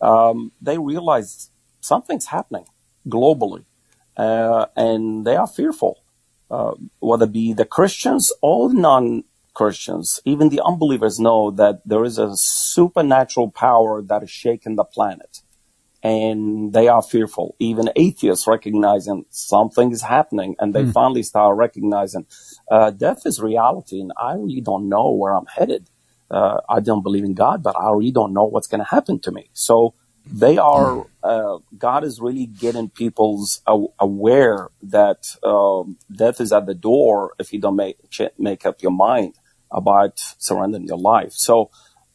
um, 0.00 0.52
they 0.62 0.78
realize 0.78 1.50
something's 1.80 2.26
happening 2.26 2.66
globally, 3.08 3.64
uh, 4.16 4.66
and 4.76 5.26
they 5.26 5.36
are 5.36 5.46
fearful 5.46 5.98
uh, 6.50 6.74
whether 7.00 7.24
it 7.24 7.32
be 7.32 7.52
the 7.52 7.64
Christians 7.64 8.32
or 8.42 8.72
non-Christians, 8.72 10.20
even 10.24 10.48
the 10.50 10.62
unbelievers 10.64 11.20
know 11.20 11.50
that 11.52 11.82
there 11.86 12.04
is 12.04 12.18
a 12.18 12.36
supernatural 12.36 13.50
power 13.50 14.02
that 14.02 14.22
is 14.22 14.30
shaking 14.30 14.76
the 14.76 14.84
planet. 14.84 15.42
And 16.06 16.72
they 16.72 16.86
are 16.94 17.02
fearful. 17.02 17.56
Even 17.58 17.90
atheists 17.96 18.46
recognizing 18.46 19.24
something 19.30 19.88
is 19.90 20.02
happening 20.02 20.54
and 20.60 20.68
they 20.74 20.84
mm. 20.84 20.92
finally 20.92 21.24
start 21.24 21.56
recognizing, 21.56 22.24
uh, 22.70 22.90
death 22.90 23.22
is 23.30 23.40
reality 23.52 23.98
and 24.00 24.12
I 24.28 24.34
really 24.34 24.60
don't 24.60 24.88
know 24.88 25.10
where 25.20 25.34
I'm 25.38 25.46
headed. 25.46 25.82
Uh, 26.30 26.58
I 26.68 26.78
don't 26.80 27.02
believe 27.02 27.24
in 27.24 27.34
God, 27.34 27.62
but 27.62 27.74
I 27.76 27.90
really 27.90 28.16
don't 28.20 28.32
know 28.32 28.44
what's 28.44 28.68
going 28.72 28.84
to 28.86 28.90
happen 28.96 29.18
to 29.20 29.32
me. 29.32 29.44
So 29.52 29.94
they 30.26 30.58
are 30.58 31.06
uh, 31.22 31.58
God 31.78 32.04
is 32.04 32.20
really 32.20 32.46
getting 32.46 32.88
people's 32.88 33.62
aware 33.98 34.68
that 34.82 35.36
um, 35.42 35.98
death 36.10 36.40
is 36.40 36.52
at 36.52 36.66
the 36.66 36.74
door 36.74 37.34
if 37.38 37.52
you 37.52 37.60
don't 37.60 37.76
make 37.76 37.96
make 38.38 38.66
up 38.66 38.82
your 38.82 38.92
mind 38.92 39.34
about 39.70 40.18
surrendering 40.38 40.86
your 40.86 40.98
life. 40.98 41.32
So 41.32 41.70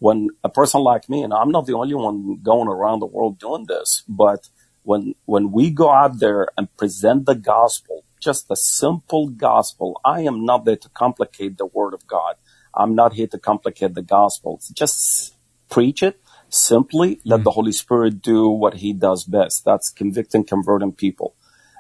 when 0.06 0.18
a 0.44 0.50
person 0.50 0.82
like 0.82 1.06
me, 1.14 1.20
and 1.24 1.34
I'm 1.34 1.52
not 1.56 1.66
the 1.66 1.78
only 1.82 1.96
one 2.08 2.40
going 2.42 2.68
around 2.76 3.00
the 3.00 3.14
world 3.16 3.40
doing 3.40 3.66
this, 3.68 4.04
but 4.08 4.42
when 4.84 5.04
when 5.26 5.46
we 5.58 5.66
go 5.70 5.90
out 6.02 6.20
there 6.20 6.44
and 6.58 6.76
present 6.82 7.20
the 7.26 7.40
gospel, 7.56 8.04
just 8.28 8.48
the 8.48 8.56
simple 8.56 9.26
gospel, 9.30 9.90
I 10.04 10.20
am 10.22 10.38
not 10.50 10.66
there 10.66 10.82
to 10.86 10.90
complicate 11.04 11.54
the 11.58 11.68
word 11.78 11.94
of 11.94 12.08
God. 12.08 12.34
I'm 12.74 12.96
not 12.96 13.14
here 13.14 13.28
to 13.28 13.40
complicate 13.52 13.94
the 13.94 14.08
gospel. 14.18 14.60
Just 14.74 15.36
preach 15.70 16.02
it 16.04 16.16
Simply 16.52 17.22
let 17.24 17.40
mm 17.40 17.44
the 17.46 17.52
Holy 17.52 17.72
Spirit 17.72 18.22
do 18.22 18.50
what 18.50 18.74
he 18.84 18.92
does 18.92 19.24
best. 19.24 19.64
That's 19.64 19.90
convicting, 19.90 20.44
converting 20.44 20.92
people. 20.92 21.34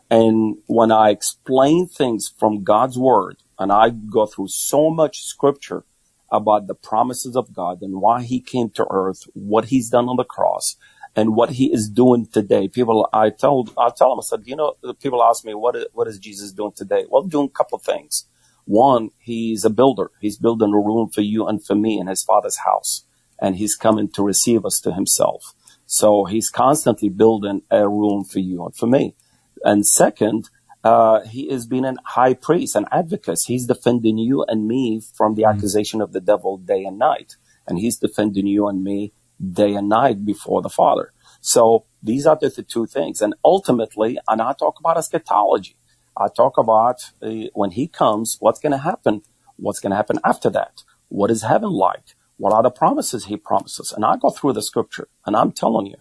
And 0.10 0.58
when 0.68 0.94
I 0.94 1.10
explain 1.10 1.88
things 1.88 2.34
from 2.40 2.64
God's 2.64 2.98
word 2.98 3.38
and 3.60 3.70
I 3.70 3.90
go 3.90 4.26
through 4.26 4.48
so 4.48 4.90
much 4.90 5.24
scripture 5.24 5.84
about 6.32 6.68
the 6.68 6.76
promises 6.76 7.36
of 7.36 7.54
God 7.54 7.82
and 7.82 8.02
why 8.02 8.24
he 8.24 8.40
came 8.40 8.70
to 8.72 8.88
earth, 8.90 9.24
what 9.34 9.66
he's 9.66 9.90
done 9.90 10.08
on 10.08 10.18
the 10.18 10.24
cross 10.24 10.78
and 11.16 11.36
what 11.36 11.52
he 11.52 11.74
is 11.74 11.90
doing 11.90 12.26
today. 12.26 12.68
People, 12.68 13.10
I 13.14 13.30
told, 13.30 13.74
I 13.78 13.90
tell 13.96 14.10
them, 14.12 14.20
I 14.20 14.24
said, 14.24 14.44
you 14.46 14.56
know, 14.56 14.76
people 15.02 15.24
ask 15.24 15.44
me, 15.44 15.54
what 15.54 15.76
is, 15.76 15.86
what 15.94 16.08
is 16.08 16.20
Jesus 16.20 16.52
doing 16.52 16.72
today? 16.74 17.06
Well, 17.10 17.24
doing 17.24 17.48
a 17.48 17.58
couple 17.58 17.78
of 17.78 17.84
things. 17.84 18.26
One, 18.66 19.10
he's 19.20 19.66
a 19.66 19.70
builder. 19.70 20.12
He's 20.22 20.38
building 20.38 20.74
a 20.74 20.78
room 20.78 21.10
for 21.10 21.22
you 21.22 21.48
and 21.48 21.64
for 21.64 21.76
me 21.76 22.00
in 22.00 22.08
his 22.08 22.24
father's 22.24 22.60
house 22.60 23.04
and 23.40 23.56
he's 23.56 23.76
coming 23.76 24.08
to 24.10 24.24
receive 24.24 24.66
us 24.66 24.80
to 24.82 24.94
himself. 24.94 25.54
So 25.86 26.26
he's 26.26 26.50
constantly 26.50 27.10
building 27.10 27.64
a 27.70 27.90
room 27.90 28.24
for 28.24 28.40
you 28.40 28.64
and 28.66 28.76
for 28.76 28.88
me. 28.88 29.16
And 29.64 29.86
second, 29.86 30.50
uh, 30.84 31.22
he 31.22 31.50
is 31.50 31.66
being 31.66 31.86
a 31.86 31.96
high 32.06 32.34
priest 32.34 32.76
and 32.76 32.88
advocate. 32.92 33.40
He's 33.46 33.66
defending 33.66 34.18
you 34.18 34.44
and 34.48 34.68
me 34.68 35.02
from 35.16 35.36
the 35.36 35.44
mm-hmm. 35.44 35.58
accusation 35.58 36.02
of 36.02 36.14
the 36.14 36.22
devil 36.22 36.58
day 36.58 36.84
and 36.84 36.98
night. 36.98 37.36
And 37.68 37.78
he's 37.78 37.98
defending 37.98 38.48
you 38.48 38.68
and 38.68 38.84
me 38.84 39.14
day 39.52 39.76
and 39.76 39.90
night 39.90 40.26
before 40.26 40.62
the 40.62 40.70
Father. 40.70 41.14
So 41.40 41.86
these 42.02 42.26
are 42.26 42.38
the, 42.40 42.50
the 42.50 42.64
two 42.64 42.86
things. 42.86 43.22
And 43.22 43.36
ultimately, 43.46 44.18
and 44.28 44.42
I 44.42 44.54
talk 44.54 44.80
about 44.80 44.98
eschatology. 44.98 45.78
I 46.18 46.28
talk 46.28 46.58
about 46.58 47.12
uh, 47.22 47.48
when 47.54 47.72
he 47.72 47.88
comes, 47.88 48.38
what's 48.40 48.60
going 48.60 48.74
to 48.74 48.78
happen? 48.78 49.22
What's 49.58 49.80
going 49.80 49.92
to 49.92 49.96
happen 49.96 50.20
after 50.24 50.50
that? 50.50 50.84
What 51.10 51.32
is 51.32 51.44
heaven 51.44 51.72
like? 51.72 52.16
What 52.38 52.54
are 52.54 52.64
the 52.64 52.72
promises 52.72 53.26
he 53.26 53.38
promises? 53.38 53.92
And 53.92 54.04
I 54.04 54.18
go 54.18 54.32
through 54.32 54.54
the 54.54 54.64
scripture 54.64 55.08
and 55.26 55.36
I'm 55.36 55.52
telling 55.52 55.86
you, 55.86 55.98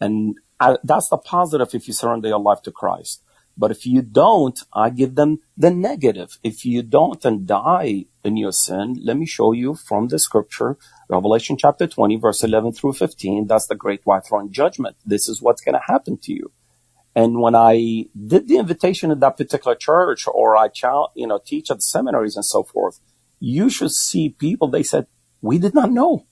and 0.00 0.36
I, 0.58 0.78
that's 0.82 1.08
the 1.08 1.18
positive 1.18 1.74
if 1.74 1.86
you 1.86 1.92
surrender 1.92 2.28
your 2.28 2.38
life 2.38 2.62
to 2.62 2.72
Christ. 2.72 3.22
But 3.56 3.70
if 3.70 3.86
you 3.86 4.02
don't, 4.02 4.58
I 4.72 4.90
give 4.90 5.14
them 5.14 5.40
the 5.56 5.70
negative. 5.70 6.38
If 6.42 6.64
you 6.64 6.82
don't 6.82 7.24
and 7.24 7.46
die 7.46 8.06
in 8.24 8.36
your 8.36 8.52
sin, 8.52 8.96
let 9.02 9.16
me 9.16 9.26
show 9.26 9.52
you 9.52 9.74
from 9.74 10.08
the 10.08 10.18
scripture, 10.18 10.78
Revelation 11.08 11.56
chapter 11.58 11.86
20, 11.86 12.16
verse 12.16 12.42
11 12.42 12.72
through 12.72 12.94
15. 12.94 13.46
That's 13.46 13.66
the 13.66 13.74
great 13.74 14.00
white 14.04 14.26
throne 14.26 14.50
judgment. 14.50 14.96
This 15.04 15.28
is 15.28 15.42
what's 15.42 15.60
going 15.60 15.74
to 15.74 15.92
happen 15.92 16.16
to 16.18 16.32
you. 16.32 16.50
And 17.14 17.40
when 17.40 17.54
I 17.54 18.06
did 18.26 18.48
the 18.48 18.56
invitation 18.56 19.10
at 19.10 19.20
that 19.20 19.36
particular 19.36 19.74
church 19.74 20.26
or 20.26 20.56
I, 20.56 20.70
you 21.14 21.26
know, 21.26 21.40
teach 21.44 21.70
at 21.70 21.78
the 21.78 21.82
seminaries 21.82 22.36
and 22.36 22.44
so 22.44 22.62
forth, 22.62 23.00
you 23.38 23.68
should 23.68 23.90
see 23.92 24.30
people, 24.30 24.68
they 24.68 24.82
said, 24.82 25.06
we 25.42 25.58
did 25.58 25.74
not 25.74 25.90
know. 25.90 26.24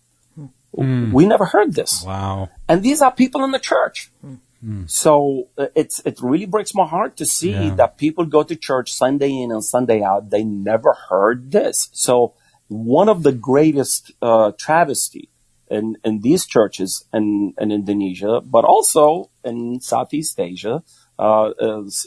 Mm. 0.76 1.12
We 1.12 1.26
never 1.26 1.46
heard 1.46 1.74
this. 1.74 2.04
Wow. 2.06 2.48
And 2.68 2.82
these 2.82 3.02
are 3.02 3.12
people 3.12 3.44
in 3.44 3.50
the 3.50 3.58
church. 3.58 4.10
Mm. 4.24 4.38
So 4.86 5.48
uh, 5.56 5.66
it's, 5.74 6.00
it 6.04 6.20
really 6.20 6.46
breaks 6.46 6.74
my 6.74 6.86
heart 6.86 7.16
to 7.16 7.26
see 7.26 7.52
yeah. 7.52 7.74
that 7.76 7.96
people 7.96 8.26
go 8.26 8.42
to 8.42 8.54
church 8.56 8.92
Sunday 8.92 9.30
in 9.30 9.50
and 9.50 9.64
Sunday 9.64 10.02
out. 10.02 10.30
They 10.30 10.44
never 10.44 10.92
heard 11.08 11.50
this. 11.50 11.88
So 11.92 12.34
one 12.68 13.08
of 13.08 13.22
the 13.22 13.32
greatest, 13.32 14.12
uh, 14.20 14.52
travesty 14.58 15.30
in, 15.70 15.96
in 16.04 16.20
these 16.20 16.46
churches 16.46 17.04
in, 17.12 17.54
in 17.58 17.70
Indonesia, 17.70 18.40
but 18.40 18.64
also 18.64 19.30
in 19.44 19.80
Southeast 19.80 20.38
Asia, 20.38 20.82
uh, 21.20 21.52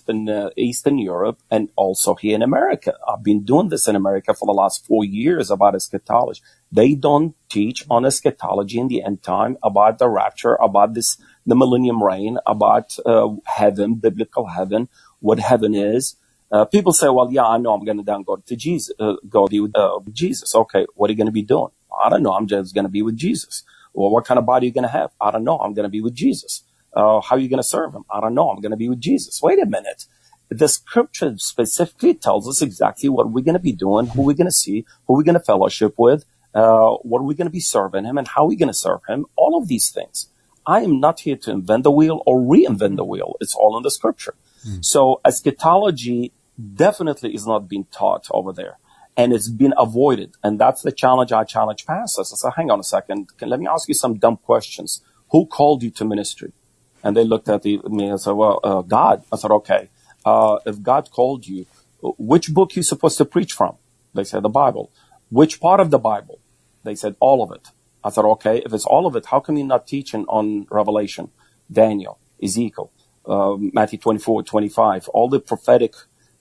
in 0.08 0.28
uh, 0.28 0.50
Eastern 0.58 0.98
Europe 0.98 1.40
and 1.52 1.70
also 1.76 2.16
here 2.16 2.34
in 2.34 2.42
America. 2.42 2.94
I've 3.08 3.24
been 3.24 3.44
doing 3.44 3.70
this 3.70 3.88
in 3.88 3.96
America 3.96 4.34
for 4.34 4.48
the 4.48 4.54
last 4.54 4.88
four 4.88 5.06
years 5.06 5.52
about 5.52 5.76
eschatology. 5.76 6.42
They 6.72 6.96
don't 6.96 7.36
teach 7.48 7.86
on 7.92 8.06
eschatology 8.06 8.80
in 8.80 8.88
the 8.88 9.04
end 9.04 9.22
time 9.22 9.58
about 9.62 10.00
the 10.00 10.10
rapture, 10.10 10.56
about 10.56 10.96
this, 10.96 11.22
the 11.46 11.56
millennium 11.56 12.02
reign, 12.04 12.38
about 12.46 12.98
uh, 13.06 13.30
heaven, 13.46 13.96
biblical 13.96 14.48
heaven, 14.48 14.90
what 15.20 15.40
heaven 15.40 15.74
is. 15.74 16.16
Uh, 16.52 16.66
people 16.66 16.94
say, 16.94 17.10
well, 17.10 17.32
yeah, 17.32 17.46
I 17.46 17.58
know 17.58 17.74
I'm 17.74 17.84
going 17.84 17.98
to 17.98 18.04
down 18.04 18.24
go 18.24 18.36
to 18.36 18.56
Jesus, 18.56 18.94
uh, 19.00 19.16
go 19.28 19.48
be 19.48 19.60
with 19.60 19.76
uh, 19.76 20.00
Jesus. 20.12 20.54
Okay. 20.54 20.86
What 20.96 21.10
are 21.10 21.14
you 21.14 21.18
going 21.18 21.28
to 21.28 21.32
be 21.32 21.42
doing? 21.42 21.72
I 22.04 22.10
don't 22.10 22.24
know. 22.24 22.34
I'm 22.34 22.48
just 22.48 22.76
going 22.76 22.86
to 22.86 22.90
be 22.90 23.02
with 23.02 23.18
Jesus. 23.18 23.64
Well, 23.94 24.10
what 24.10 24.26
kind 24.26 24.38
of 24.38 24.46
body 24.46 24.66
are 24.66 24.70
you 24.70 24.74
going 24.74 24.84
to 24.84 24.90
have? 24.90 25.12
I 25.20 25.32
don't 25.32 25.44
know. 25.44 25.58
I'm 25.58 25.74
going 25.74 25.84
to 25.84 25.90
be 25.90 26.02
with 26.02 26.14
Jesus. 26.14 26.64
Uh, 26.94 27.22
how 27.22 27.36
are 27.36 27.40
you 27.40 27.50
going 27.50 27.62
to 27.62 27.68
serve 27.68 27.94
him? 27.94 28.06
I 28.10 28.20
don't 28.20 28.36
know. 28.36 28.50
I'm 28.50 28.62
going 28.62 28.72
to 28.72 28.78
be 28.78 28.90
with 28.90 29.02
Jesus. 29.02 29.42
Wait 29.42 29.62
a 29.62 29.66
minute. 29.66 30.06
The 30.50 30.68
scripture 30.68 31.34
specifically 31.38 32.14
tells 32.14 32.48
us 32.48 32.62
exactly 32.62 33.10
what 33.10 33.32
we're 33.32 33.44
going 33.44 33.54
to 33.54 33.60
be 33.60 33.72
doing, 33.72 34.08
who 34.08 34.22
we're 34.22 34.34
going 34.34 34.46
to 34.46 34.52
see, 34.52 34.86
who 35.08 35.16
we're 35.16 35.24
going 35.24 35.34
to 35.34 35.40
fellowship 35.40 35.96
with, 35.98 36.26
uh, 36.54 36.92
what 37.02 37.20
are 37.20 37.26
we 37.26 37.34
going 37.34 37.48
to 37.48 37.52
be 37.52 37.60
serving 37.60 38.06
him 38.06 38.18
and 38.18 38.28
how 38.28 38.44
are 38.44 38.48
we 38.48 38.56
going 38.56 38.68
to 38.68 38.74
serve 38.74 39.00
him? 39.08 39.26
All 39.36 39.58
of 39.58 39.68
these 39.68 39.90
things. 39.90 40.30
I 40.66 40.82
am 40.82 41.00
not 41.00 41.22
here 41.22 41.36
to 41.38 41.52
invent 41.52 41.84
the 41.84 41.92
wheel 41.92 42.22
or 42.26 42.40
reinvent 42.40 42.96
the 42.96 43.04
wheel. 43.04 43.36
It's 43.40 43.56
all 43.56 43.76
in 43.78 43.84
the 43.84 43.92
scripture. 43.92 44.36
Mm. 44.68 44.84
So 44.84 45.22
eschatology 45.26 46.34
definitely 46.76 47.34
is 47.34 47.46
not 47.46 47.68
being 47.68 47.86
taught 47.92 48.28
over 48.32 48.54
there 48.54 48.78
and 49.16 49.34
it's 49.34 49.50
been 49.50 49.74
avoided. 49.78 50.36
And 50.44 50.60
that's 50.60 50.82
the 50.82 50.92
challenge 50.92 51.32
I 51.32 51.44
challenge 51.44 51.86
pastors. 51.86 52.32
I 52.34 52.36
said, 52.38 52.54
hang 52.56 52.72
on 52.72 52.80
a 52.80 52.84
second. 52.84 53.38
Can, 53.38 53.50
let 53.50 53.60
me 53.60 53.68
ask 53.68 53.88
you 53.88 53.94
some 53.94 54.18
dumb 54.18 54.38
questions. 54.38 55.04
Who 55.32 55.46
called 55.46 55.84
you 55.84 55.92
to 55.92 56.06
ministry? 56.06 56.54
And 57.04 57.18
they 57.18 57.24
looked 57.24 57.50
at 57.50 57.66
me 57.66 57.80
and 58.08 58.20
said, 58.20 58.32
well, 58.32 58.60
uh, 58.64 58.82
God. 58.82 59.24
I 59.32 59.36
said, 59.36 59.52
okay. 59.52 59.90
Uh, 60.26 60.60
if 60.66 60.82
God 60.82 61.12
called 61.12 61.46
you, 61.46 61.66
which 62.02 62.54
book 62.54 62.76
you 62.76 62.84
supposed 62.84 63.18
to 63.18 63.26
preach 63.26 63.54
from? 63.54 63.76
They 64.14 64.24
said 64.24 64.44
the 64.44 64.50
Bible. 64.50 64.92
Which 65.30 65.60
part 65.60 65.80
of 65.80 65.92
the 65.92 66.00
Bible? 66.00 66.40
They 66.84 66.96
said 66.96 67.16
all 67.20 67.44
of 67.44 67.52
it. 67.52 67.70
I 68.04 68.10
said, 68.10 68.26
okay, 68.26 68.62
if 68.66 68.74
it's 68.74 68.86
all 68.86 69.06
of 69.06 69.16
it, 69.16 69.28
how 69.28 69.40
come 69.40 69.58
you're 69.58 69.68
not 69.68 69.88
teaching 69.88 70.26
on 70.28 70.68
Revelation, 70.70 71.30
Daniel, 71.72 72.20
Ezekiel, 72.44 72.92
uh, 73.26 73.56
Matthew 73.58 74.00
24, 74.00 74.44
25, 74.44 75.10
all 75.10 75.30
the 75.30 75.40
prophetic 75.40 75.96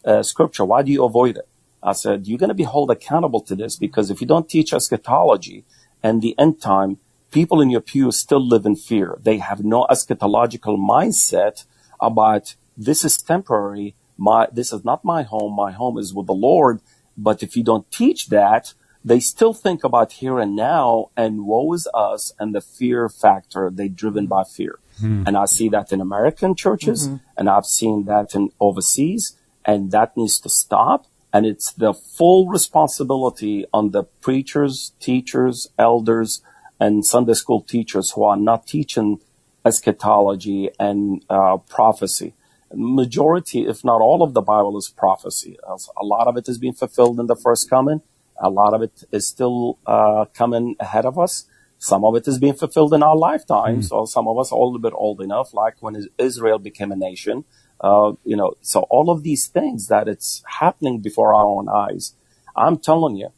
uh, 0.04 0.22
scripture? 0.22 0.64
Why 0.64 0.82
do 0.82 0.92
you 0.92 1.04
avoid 1.04 1.36
it? 1.36 1.48
I 1.82 1.92
said, 1.92 2.26
you're 2.26 2.38
going 2.38 2.48
to 2.48 2.54
be 2.54 2.64
held 2.64 2.90
accountable 2.90 3.40
to 3.42 3.54
this 3.54 3.76
because 3.76 4.10
if 4.10 4.20
you 4.20 4.26
don't 4.26 4.48
teach 4.48 4.72
eschatology 4.72 5.64
and 6.02 6.22
the 6.22 6.38
end 6.38 6.60
time, 6.60 6.98
people 7.30 7.60
in 7.60 7.70
your 7.70 7.80
pew 7.80 8.12
still 8.12 8.46
live 8.46 8.66
in 8.66 8.76
fear. 8.76 9.18
They 9.22 9.38
have 9.38 9.64
no 9.64 9.86
eschatological 9.90 10.78
mindset 10.78 11.64
about 12.00 12.54
this 12.76 13.04
is 13.04 13.16
temporary. 13.18 13.94
My, 14.16 14.48
this 14.52 14.72
is 14.72 14.84
not 14.84 15.04
my 15.04 15.22
home. 15.22 15.54
My 15.54 15.72
home 15.72 15.98
is 15.98 16.14
with 16.14 16.26
the 16.26 16.34
Lord. 16.34 16.80
But 17.16 17.42
if 17.42 17.56
you 17.56 17.64
don't 17.64 17.90
teach 17.90 18.28
that, 18.28 18.74
they 19.04 19.20
still 19.20 19.52
think 19.52 19.82
about 19.84 20.12
here 20.12 20.38
and 20.38 20.54
now 20.54 21.10
and 21.16 21.44
woe 21.44 21.72
is 21.72 21.88
us 21.92 22.32
and 22.38 22.54
the 22.54 22.60
fear 22.60 23.08
factor. 23.08 23.70
They're 23.72 23.88
driven 23.88 24.26
by 24.26 24.44
fear. 24.44 24.78
Hmm. 25.00 25.24
And 25.26 25.36
I 25.36 25.46
see 25.46 25.68
that 25.70 25.92
in 25.92 26.00
American 26.00 26.54
churches 26.54 27.08
mm-hmm. 27.08 27.16
and 27.36 27.48
I've 27.48 27.66
seen 27.66 28.04
that 28.04 28.34
in 28.34 28.50
overseas 28.60 29.36
and 29.64 29.90
that 29.90 30.16
needs 30.16 30.38
to 30.40 30.48
stop. 30.48 31.06
And 31.32 31.46
it's 31.46 31.72
the 31.72 31.94
full 31.94 32.46
responsibility 32.48 33.64
on 33.72 33.90
the 33.90 34.04
preachers, 34.04 34.92
teachers, 35.00 35.68
elders, 35.78 36.42
and 36.78 37.06
Sunday 37.06 37.34
school 37.34 37.62
teachers 37.62 38.10
who 38.12 38.24
are 38.24 38.36
not 38.36 38.66
teaching 38.66 39.18
eschatology 39.64 40.70
and 40.78 41.24
uh, 41.30 41.56
prophecy. 41.56 42.34
Majority, 42.74 43.66
if 43.66 43.84
not 43.84 44.00
all 44.00 44.22
of 44.22 44.34
the 44.34 44.40
Bible 44.40 44.76
is 44.76 44.88
prophecy. 44.88 45.56
A 45.66 46.04
lot 46.04 46.26
of 46.26 46.36
it 46.36 46.48
is 46.48 46.58
being 46.58 46.72
fulfilled 46.72 47.20
in 47.20 47.26
the 47.26 47.36
first 47.36 47.68
coming. 47.68 48.02
A 48.42 48.50
lot 48.50 48.74
of 48.74 48.82
it 48.82 49.04
is 49.12 49.26
still 49.26 49.78
uh, 49.86 50.26
coming 50.34 50.76
ahead 50.80 51.06
of 51.06 51.18
us. 51.18 51.46
Some 51.78 52.04
of 52.04 52.14
it 52.16 52.28
is 52.28 52.38
being 52.38 52.54
fulfilled 52.54 52.92
in 52.92 53.02
our 53.02 53.16
lifetime. 53.16 53.78
Mm. 53.78 53.84
So 53.84 54.04
some 54.04 54.28
of 54.28 54.38
us 54.38 54.52
are 54.52 54.58
a 54.58 54.64
little 54.64 54.78
bit 54.78 54.92
old 54.94 55.20
enough, 55.20 55.54
like 55.54 55.76
when 55.80 55.96
Israel 56.18 56.58
became 56.58 56.92
a 56.92 56.96
nation. 56.96 57.44
Uh, 57.80 58.12
you 58.24 58.36
know, 58.36 58.52
so 58.60 58.80
all 58.90 59.10
of 59.10 59.22
these 59.22 59.46
things 59.46 59.88
that 59.88 60.06
it's 60.08 60.42
happening 60.60 61.00
before 61.00 61.34
our 61.34 61.44
own 61.44 61.68
eyes. 61.68 62.14
I'm 62.54 62.78
telling 62.78 63.16
you, 63.16 63.30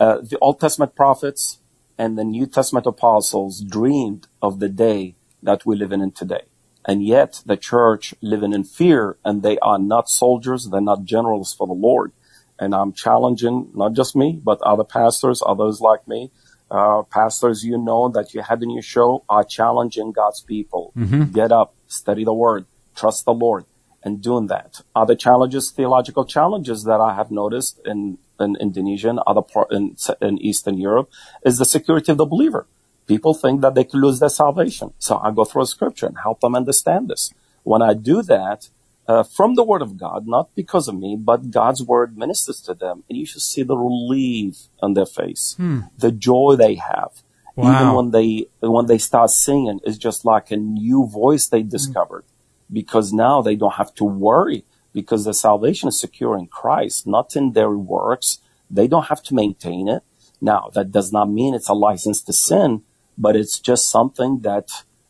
uh, 0.00 0.18
the 0.20 0.38
Old 0.40 0.60
Testament 0.60 0.94
prophets, 0.94 1.60
and 1.98 2.18
the 2.18 2.24
New 2.24 2.46
Testament 2.46 2.86
apostles 2.86 3.60
dreamed 3.60 4.26
of 4.42 4.60
the 4.60 4.68
day 4.68 5.16
that 5.42 5.64
we 5.64 5.76
live 5.76 5.92
in 5.92 6.10
today. 6.12 6.44
And 6.84 7.04
yet 7.04 7.42
the 7.46 7.56
church 7.56 8.14
living 8.20 8.52
in 8.52 8.64
fear 8.64 9.16
and 9.24 9.42
they 9.42 9.58
are 9.58 9.78
not 9.78 10.08
soldiers. 10.08 10.68
They're 10.70 10.80
not 10.80 11.04
generals 11.04 11.52
for 11.52 11.66
the 11.66 11.72
Lord. 11.72 12.12
And 12.58 12.74
I'm 12.74 12.92
challenging 12.92 13.70
not 13.74 13.92
just 13.92 14.16
me, 14.16 14.40
but 14.42 14.60
other 14.62 14.84
pastors, 14.84 15.42
others 15.44 15.80
like 15.80 16.06
me, 16.08 16.30
uh, 16.70 17.02
pastors 17.02 17.64
you 17.64 17.78
know 17.78 18.08
that 18.08 18.34
you 18.34 18.42
had 18.42 18.62
in 18.62 18.70
your 18.70 18.82
show 18.82 19.24
are 19.28 19.44
challenging 19.44 20.12
God's 20.12 20.40
people. 20.40 20.92
Mm-hmm. 20.96 21.32
Get 21.32 21.52
up, 21.52 21.74
study 21.86 22.24
the 22.24 22.34
word, 22.34 22.66
trust 22.94 23.24
the 23.24 23.34
Lord 23.34 23.66
and 24.02 24.22
doing 24.22 24.46
that. 24.46 24.80
Other 24.94 25.14
challenges, 25.16 25.70
theological 25.70 26.24
challenges 26.24 26.84
that 26.84 27.00
I 27.00 27.14
have 27.14 27.30
noticed 27.30 27.80
in 27.84 28.18
in 28.38 28.56
Indonesia 28.60 29.08
and 29.08 29.20
other 29.26 29.42
part 29.42 29.72
in, 29.72 29.96
in 30.20 30.38
Eastern 30.38 30.76
Europe 30.76 31.10
is 31.44 31.58
the 31.58 31.64
security 31.64 32.12
of 32.12 32.18
the 32.18 32.26
believer. 32.26 32.66
People 33.06 33.34
think 33.34 33.62
that 33.62 33.74
they 33.74 33.84
could 33.84 34.00
lose 34.00 34.18
their 34.20 34.28
salvation. 34.28 34.92
So 34.98 35.18
I 35.18 35.30
go 35.30 35.44
through 35.44 35.62
a 35.62 35.66
scripture 35.66 36.06
and 36.06 36.18
help 36.22 36.40
them 36.40 36.54
understand 36.54 37.08
this. 37.08 37.32
When 37.62 37.82
I 37.82 37.94
do 37.94 38.22
that, 38.22 38.68
uh, 39.08 39.22
from 39.22 39.54
the 39.54 39.64
word 39.64 39.82
of 39.82 39.96
God, 39.96 40.26
not 40.26 40.54
because 40.54 40.88
of 40.88 40.98
me, 40.98 41.16
but 41.18 41.50
God's 41.50 41.82
word 41.82 42.18
ministers 42.18 42.60
to 42.62 42.74
them. 42.74 43.04
And 43.08 43.18
you 43.18 43.26
should 43.26 43.42
see 43.42 43.62
the 43.62 43.76
relief 43.76 44.68
on 44.80 44.94
their 44.94 45.06
face, 45.06 45.54
hmm. 45.56 45.80
the 45.96 46.10
joy 46.10 46.56
they 46.56 46.74
have. 46.74 47.22
Wow. 47.54 47.74
Even 47.74 47.94
when 47.94 48.10
they, 48.10 48.46
when 48.60 48.86
they 48.86 48.98
start 48.98 49.30
singing, 49.30 49.80
it's 49.84 49.96
just 49.96 50.24
like 50.24 50.50
a 50.50 50.56
new 50.56 51.06
voice 51.06 51.46
they 51.46 51.62
discovered 51.62 52.24
hmm. 52.68 52.74
because 52.74 53.12
now 53.12 53.42
they 53.42 53.56
don't 53.56 53.74
have 53.74 53.94
to 53.94 54.04
worry 54.04 54.64
because 54.92 55.24
the 55.24 55.34
salvation 55.34 55.88
is 55.88 56.00
secure 56.00 56.36
in 56.38 56.46
Christ, 56.46 57.06
not 57.06 57.36
in 57.36 57.52
their 57.52 57.70
works. 57.70 58.38
They 58.70 58.88
don't 58.88 59.06
have 59.06 59.22
to 59.24 59.34
maintain 59.34 59.88
it. 59.88 60.02
Now, 60.40 60.70
that 60.74 60.90
does 60.90 61.12
not 61.12 61.30
mean 61.30 61.54
it's 61.54 61.68
a 61.68 61.74
license 61.74 62.22
to 62.22 62.32
sin, 62.32 62.82
but 63.16 63.36
it's 63.36 63.58
just 63.58 63.88
something 63.88 64.40
that 64.40 64.68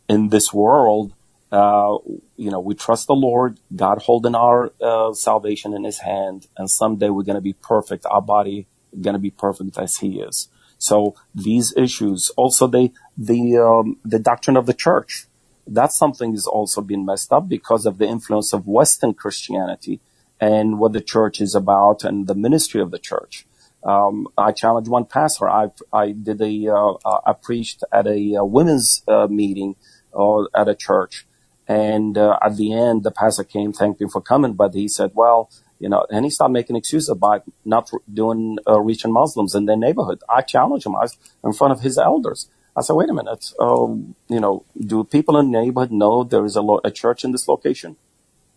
in 0.08 0.28
this 0.28 0.52
world, 0.52 1.12
uh, 1.56 1.98
you 2.36 2.50
know, 2.50 2.60
we 2.60 2.74
trust 2.74 3.06
the 3.06 3.14
Lord, 3.14 3.60
God 3.74 3.98
holding 4.02 4.34
our 4.34 4.72
uh, 4.80 5.12
salvation 5.14 5.72
in 5.72 5.84
his 5.84 6.00
hand, 6.00 6.48
and 6.58 6.70
someday 6.70 7.08
we're 7.08 7.22
going 7.30 7.42
to 7.42 7.48
be 7.52 7.54
perfect. 7.54 8.04
Our 8.06 8.20
body 8.36 8.66
going 9.00 9.14
to 9.14 9.26
be 9.28 9.30
perfect 9.30 9.78
as 9.78 9.96
he 9.98 10.20
is. 10.20 10.48
So 10.78 11.14
these 11.34 11.72
issues, 11.76 12.30
also 12.36 12.66
the, 12.66 12.92
the, 13.16 13.56
um, 13.56 13.96
the 14.04 14.18
doctrine 14.18 14.58
of 14.58 14.66
the 14.66 14.74
church, 14.74 15.26
that 15.66 15.92
something 15.92 16.34
is 16.34 16.46
also 16.46 16.80
being 16.82 17.06
messed 17.06 17.32
up 17.32 17.48
because 17.48 17.86
of 17.86 17.96
the 17.98 18.06
influence 18.06 18.52
of 18.52 18.66
Western 18.66 19.14
Christianity 19.14 20.00
and 20.38 20.78
what 20.78 20.92
the 20.92 21.00
church 21.00 21.40
is 21.40 21.54
about 21.54 22.04
and 22.04 22.26
the 22.26 22.34
ministry 22.34 22.80
of 22.82 22.90
the 22.90 22.98
church. 22.98 23.46
Um, 23.82 24.28
I 24.36 24.52
challenged 24.52 24.90
one 24.90 25.06
pastor. 25.06 25.48
I, 25.48 25.70
I 25.92 26.12
did 26.12 26.40
a, 26.42 26.54
uh 26.68 27.18
I 27.24 27.32
preached 27.32 27.82
at 27.92 28.06
a, 28.06 28.34
a 28.34 28.40
uh, 28.40 28.44
women's 28.44 29.02
uh, 29.08 29.28
meeting 29.28 29.76
or 30.12 30.50
at 30.54 30.68
a 30.68 30.74
church. 30.74 31.26
And 31.68 32.16
uh, 32.16 32.38
at 32.42 32.56
the 32.56 32.72
end, 32.72 33.02
the 33.02 33.10
pastor 33.10 33.44
came, 33.44 33.72
thanked 33.72 34.00
me 34.00 34.08
for 34.08 34.20
coming, 34.20 34.54
but 34.54 34.74
he 34.74 34.86
said, 34.88 35.10
well, 35.14 35.50
you 35.78 35.88
know, 35.88 36.06
and 36.10 36.24
he 36.24 36.30
started 36.30 36.52
making 36.52 36.76
excuses 36.76 37.08
about 37.08 37.42
not 37.64 37.90
doing 38.12 38.58
uh, 38.66 38.80
reaching 38.80 39.12
Muslims 39.12 39.54
in 39.54 39.66
their 39.66 39.76
neighborhood. 39.76 40.22
I 40.28 40.42
challenged 40.42 40.86
him. 40.86 40.96
I 40.96 41.00
was 41.00 41.18
in 41.44 41.52
front 41.52 41.72
of 41.72 41.80
his 41.80 41.98
elders. 41.98 42.48
I 42.76 42.82
said, 42.82 42.94
wait 42.94 43.08
a 43.08 43.14
minute. 43.14 43.52
Um, 43.58 44.14
you 44.28 44.40
know, 44.40 44.64
do 44.78 45.04
people 45.04 45.38
in 45.38 45.50
the 45.50 45.60
neighborhood 45.60 45.92
know 45.92 46.24
there 46.24 46.44
is 46.44 46.56
a, 46.56 46.62
lo- 46.62 46.80
a 46.84 46.90
church 46.90 47.24
in 47.24 47.32
this 47.32 47.48
location? 47.48 47.96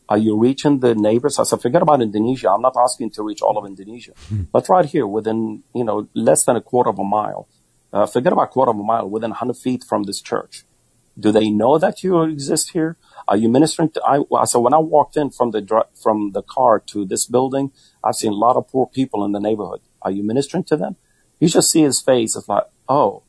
Are 0.07 0.17
you 0.17 0.37
reaching 0.37 0.79
the 0.79 0.95
neighbors? 0.95 1.39
I 1.39 1.43
said, 1.43 1.61
forget 1.61 1.81
about 1.81 2.01
Indonesia. 2.01 2.49
I'm 2.49 2.61
not 2.61 2.75
asking 2.77 3.11
to 3.11 3.23
reach 3.23 3.41
all 3.41 3.57
of 3.57 3.65
Indonesia, 3.65 4.13
hmm. 4.27 4.43
but 4.51 4.67
right 4.67 4.85
here 4.85 5.05
within, 5.05 5.63
you 5.73 5.83
know, 5.83 6.09
less 6.13 6.45
than 6.45 6.55
a 6.55 6.61
quarter 6.61 6.89
of 6.89 6.99
a 6.99 7.03
mile. 7.03 7.47
Uh, 7.93 8.05
forget 8.05 8.33
about 8.33 8.43
a 8.43 8.47
quarter 8.47 8.71
of 8.71 8.77
a 8.77 8.83
mile 8.83 9.07
within 9.07 9.29
100 9.31 9.55
feet 9.55 9.83
from 9.87 10.03
this 10.03 10.21
church. 10.21 10.63
Do 11.19 11.31
they 11.31 11.49
know 11.49 11.77
that 11.77 12.03
you 12.03 12.21
exist 12.23 12.71
here? 12.71 12.97
Are 13.27 13.37
you 13.37 13.49
ministering 13.49 13.89
to, 13.91 14.01
I, 14.03 14.21
I 14.35 14.45
said, 14.45 14.59
when 14.59 14.73
I 14.73 14.79
walked 14.79 15.17
in 15.17 15.29
from 15.29 15.51
the, 15.51 15.85
from 16.01 16.31
the 16.31 16.41
car 16.41 16.79
to 16.87 17.05
this 17.05 17.25
building, 17.25 17.71
I've 18.03 18.15
seen 18.15 18.31
a 18.31 18.35
lot 18.35 18.55
of 18.55 18.67
poor 18.67 18.87
people 18.87 19.23
in 19.25 19.33
the 19.33 19.39
neighborhood. 19.39 19.81
Are 20.01 20.11
you 20.11 20.23
ministering 20.23 20.63
to 20.65 20.77
them? 20.77 20.95
You 21.39 21.47
just 21.47 21.71
see 21.71 21.81
his 21.81 22.01
face. 22.01 22.35
It's 22.35 22.49
like, 22.49 22.63
oh, 22.87 23.23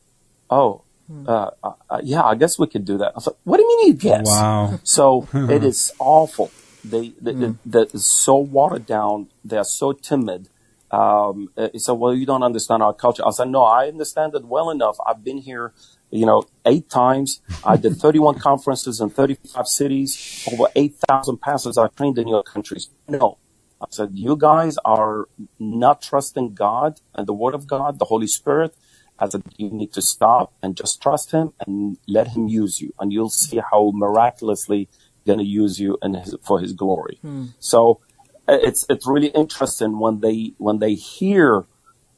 oh, 0.49 0.83
hmm. 1.07 1.27
uh, 1.27 1.51
uh, 1.63 2.01
yeah, 2.03 2.23
I 2.23 2.35
guess 2.35 2.57
we 2.57 2.67
could 2.67 2.85
do 2.85 2.97
that. 2.97 3.13
I 3.15 3.19
thought, 3.19 3.37
what 3.43 3.57
do 3.57 3.63
you 3.63 3.69
mean 3.69 3.87
you 3.87 3.93
guess? 3.93 4.27
Wow. 4.27 4.79
So 4.83 5.27
it 5.33 5.63
is 5.63 5.91
awful. 5.99 6.51
They, 6.83 7.13
they, 7.21 7.33
mm. 7.33 7.57
that 7.67 7.93
is 7.93 8.05
so 8.05 8.37
watered 8.37 8.87
down. 8.87 9.29
They 9.45 9.57
are 9.57 9.63
so 9.63 9.93
timid. 9.93 10.49
Um, 10.89 11.51
he 11.71 11.79
said, 11.79 11.93
well, 11.93 12.13
you 12.13 12.25
don't 12.25 12.43
understand 12.43 12.83
our 12.83 12.93
culture. 12.93 13.25
I 13.25 13.31
said, 13.31 13.49
no, 13.49 13.63
I 13.63 13.87
understand 13.87 14.35
it 14.35 14.45
well 14.45 14.69
enough. 14.69 14.97
I've 15.07 15.23
been 15.23 15.37
here, 15.37 15.73
you 16.11 16.25
know, 16.25 16.43
eight 16.65 16.89
times. 16.89 17.41
I 17.63 17.77
did 17.77 17.95
31 17.95 18.39
conferences 18.39 18.99
in 18.99 19.09
35 19.09 19.67
cities, 19.67 20.45
over 20.51 20.65
8,000 20.75 21.39
pastors 21.39 21.77
I 21.77 21.87
trained 21.87 22.17
in 22.17 22.27
your 22.27 22.43
countries. 22.43 22.89
No. 23.07 23.37
I 23.81 23.85
said, 23.89 24.11
you 24.13 24.37
guys 24.37 24.77
are 24.85 25.27
not 25.57 26.01
trusting 26.01 26.53
God 26.53 26.99
and 27.15 27.27
the 27.27 27.33
word 27.33 27.55
of 27.55 27.65
God, 27.65 27.97
the 27.97 28.05
Holy 28.05 28.27
Spirit. 28.27 28.75
I 29.17 29.27
said, 29.29 29.43
you 29.57 29.69
need 29.71 29.93
to 29.93 30.01
stop 30.01 30.53
and 30.61 30.75
just 30.75 31.01
trust 31.01 31.31
him 31.31 31.53
and 31.65 31.97
let 32.07 32.29
him 32.29 32.47
use 32.47 32.79
you. 32.81 32.93
And 32.99 33.11
you'll 33.11 33.29
see 33.29 33.59
how 33.71 33.91
miraculously 33.93 34.89
going 35.25 35.39
to 35.39 35.45
use 35.45 35.79
you 35.79 35.97
in 36.03 36.13
his, 36.15 36.35
for 36.43 36.59
his 36.59 36.73
glory. 36.73 37.19
Hmm. 37.21 37.47
So 37.59 38.01
it's 38.47 38.85
it's 38.89 39.07
really 39.07 39.27
interesting 39.27 39.99
when 39.99 40.19
they 40.19 40.53
when 40.57 40.79
they 40.79 40.95
hear 40.95 41.65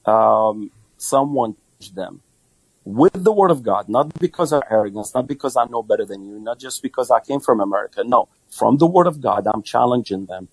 um, 0.06 0.72
someone 0.98 1.56
teach 1.80 1.94
them 1.94 2.22
with 2.86 3.24
the 3.24 3.32
word 3.32 3.52
of 3.52 3.64
God, 3.64 3.88
not 3.88 4.18
because 4.20 4.52
of 4.52 4.64
arrogance, 4.70 5.14
not 5.14 5.28
because 5.28 5.56
I 5.56 5.66
know 5.66 5.84
better 5.84 6.06
than 6.06 6.24
you, 6.26 6.40
not 6.40 6.60
just 6.60 6.82
because 6.82 7.10
I 7.12 7.20
came 7.20 7.40
from 7.40 7.60
America. 7.60 8.04
No, 8.04 8.30
from 8.50 8.78
the 8.78 8.88
word 8.88 9.08
of 9.08 9.22
God, 9.22 9.48
I'm 9.52 9.64
challenging 9.64 10.26
them, 10.26 10.50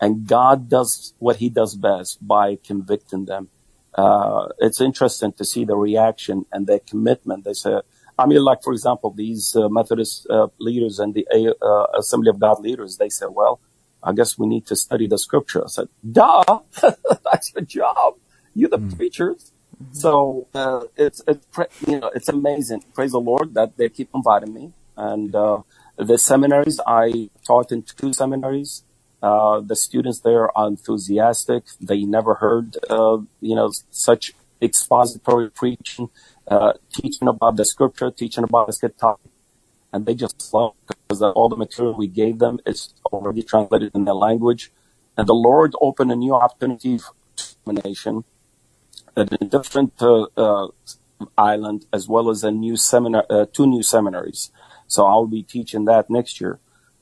and 0.00 0.26
God 0.26 0.68
does 0.68 1.14
what 1.18 1.36
He 1.36 1.48
does 1.48 1.74
best 1.74 2.26
by 2.26 2.58
convicting 2.64 3.24
them. 3.24 3.48
Uh, 3.94 4.48
it's 4.58 4.80
interesting 4.80 5.32
to 5.34 5.44
see 5.44 5.64
the 5.64 5.76
reaction 5.76 6.46
and 6.52 6.66
their 6.66 6.78
commitment. 6.78 7.44
They 7.44 7.52
say, 7.52 7.80
I 8.18 8.26
mean, 8.26 8.42
like 8.42 8.62
for 8.62 8.72
example, 8.72 9.10
these 9.10 9.54
uh, 9.56 9.68
Methodist 9.68 10.26
uh, 10.30 10.48
leaders 10.58 10.98
and 10.98 11.14
the 11.14 11.26
uh, 11.60 11.98
Assembly 11.98 12.30
of 12.30 12.38
God 12.38 12.60
leaders, 12.60 12.96
they 12.96 13.08
say, 13.08 13.26
well 13.28 13.60
I 14.02 14.12
guess 14.12 14.36
we 14.36 14.46
need 14.46 14.66
to 14.66 14.76
study 14.76 15.06
the 15.06 15.18
scripture. 15.18 15.64
I 15.64 15.68
said, 15.68 15.88
duh, 16.10 16.60
that's 17.24 17.52
your 17.54 17.64
job. 17.64 18.14
You're 18.54 18.70
the 18.70 18.78
mm. 18.78 18.96
preachers. 18.96 19.51
Mm-hmm. 19.82 19.94
So, 19.94 20.46
uh, 20.54 20.84
it's, 20.96 21.22
it's, 21.26 21.46
you 21.86 22.00
know, 22.00 22.10
it's 22.14 22.28
amazing. 22.28 22.84
Praise 22.94 23.12
the 23.12 23.20
Lord 23.20 23.54
that 23.54 23.76
they 23.76 23.88
keep 23.88 24.10
inviting 24.14 24.54
me. 24.54 24.72
And, 24.96 25.34
uh, 25.34 25.62
the 25.96 26.18
seminaries, 26.18 26.80
I 26.86 27.30
taught 27.46 27.72
in 27.72 27.82
two 27.82 28.12
seminaries. 28.12 28.84
Uh, 29.22 29.60
the 29.60 29.76
students 29.76 30.20
there 30.20 30.56
are 30.56 30.66
enthusiastic. 30.66 31.64
They 31.80 32.04
never 32.04 32.34
heard, 32.34 32.76
uh, 32.90 33.18
you 33.40 33.54
know, 33.54 33.70
such 33.90 34.32
expository 34.60 35.50
preaching, 35.50 36.10
uh, 36.48 36.72
teaching 36.92 37.28
about 37.28 37.56
the 37.56 37.64
scripture, 37.64 38.10
teaching 38.10 38.44
about 38.44 38.66
the 38.66 38.88
topic 38.88 39.30
and 39.92 40.06
they 40.06 40.14
just 40.14 40.52
love 40.52 40.74
because 40.86 41.22
all 41.22 41.48
the 41.48 41.56
material 41.56 41.94
we 41.94 42.06
gave 42.06 42.38
them 42.38 42.58
is 42.66 42.94
already 43.12 43.42
translated 43.42 43.90
in 43.94 44.04
their 44.04 44.14
language. 44.14 44.72
And 45.16 45.26
the 45.26 45.34
Lord 45.34 45.74
opened 45.80 46.10
a 46.10 46.16
new 46.16 46.34
opportunity 46.34 46.98
for 46.98 47.12
dissemination 47.36 48.24
at 49.16 49.32
a 49.32 49.44
different 49.44 50.00
uh, 50.00 50.26
uh, 50.36 50.68
island, 51.36 51.86
as 51.92 52.08
well 52.08 52.30
as 52.30 52.44
a 52.44 52.50
new 52.50 52.76
seminar, 52.76 53.24
uh, 53.30 53.46
two 53.52 53.66
new 53.66 53.82
seminaries. 53.82 54.50
So 54.86 55.06
I'll 55.06 55.26
be 55.26 55.42
teaching 55.42 55.84
that 55.86 56.10
next 56.10 56.40
year. 56.40 56.58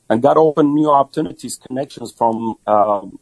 And 0.09 0.21
God 0.21 0.37
opened 0.37 0.73
new 0.73 0.91
opportunities, 0.91 1.55
connections 1.55 2.11
from 2.11 2.55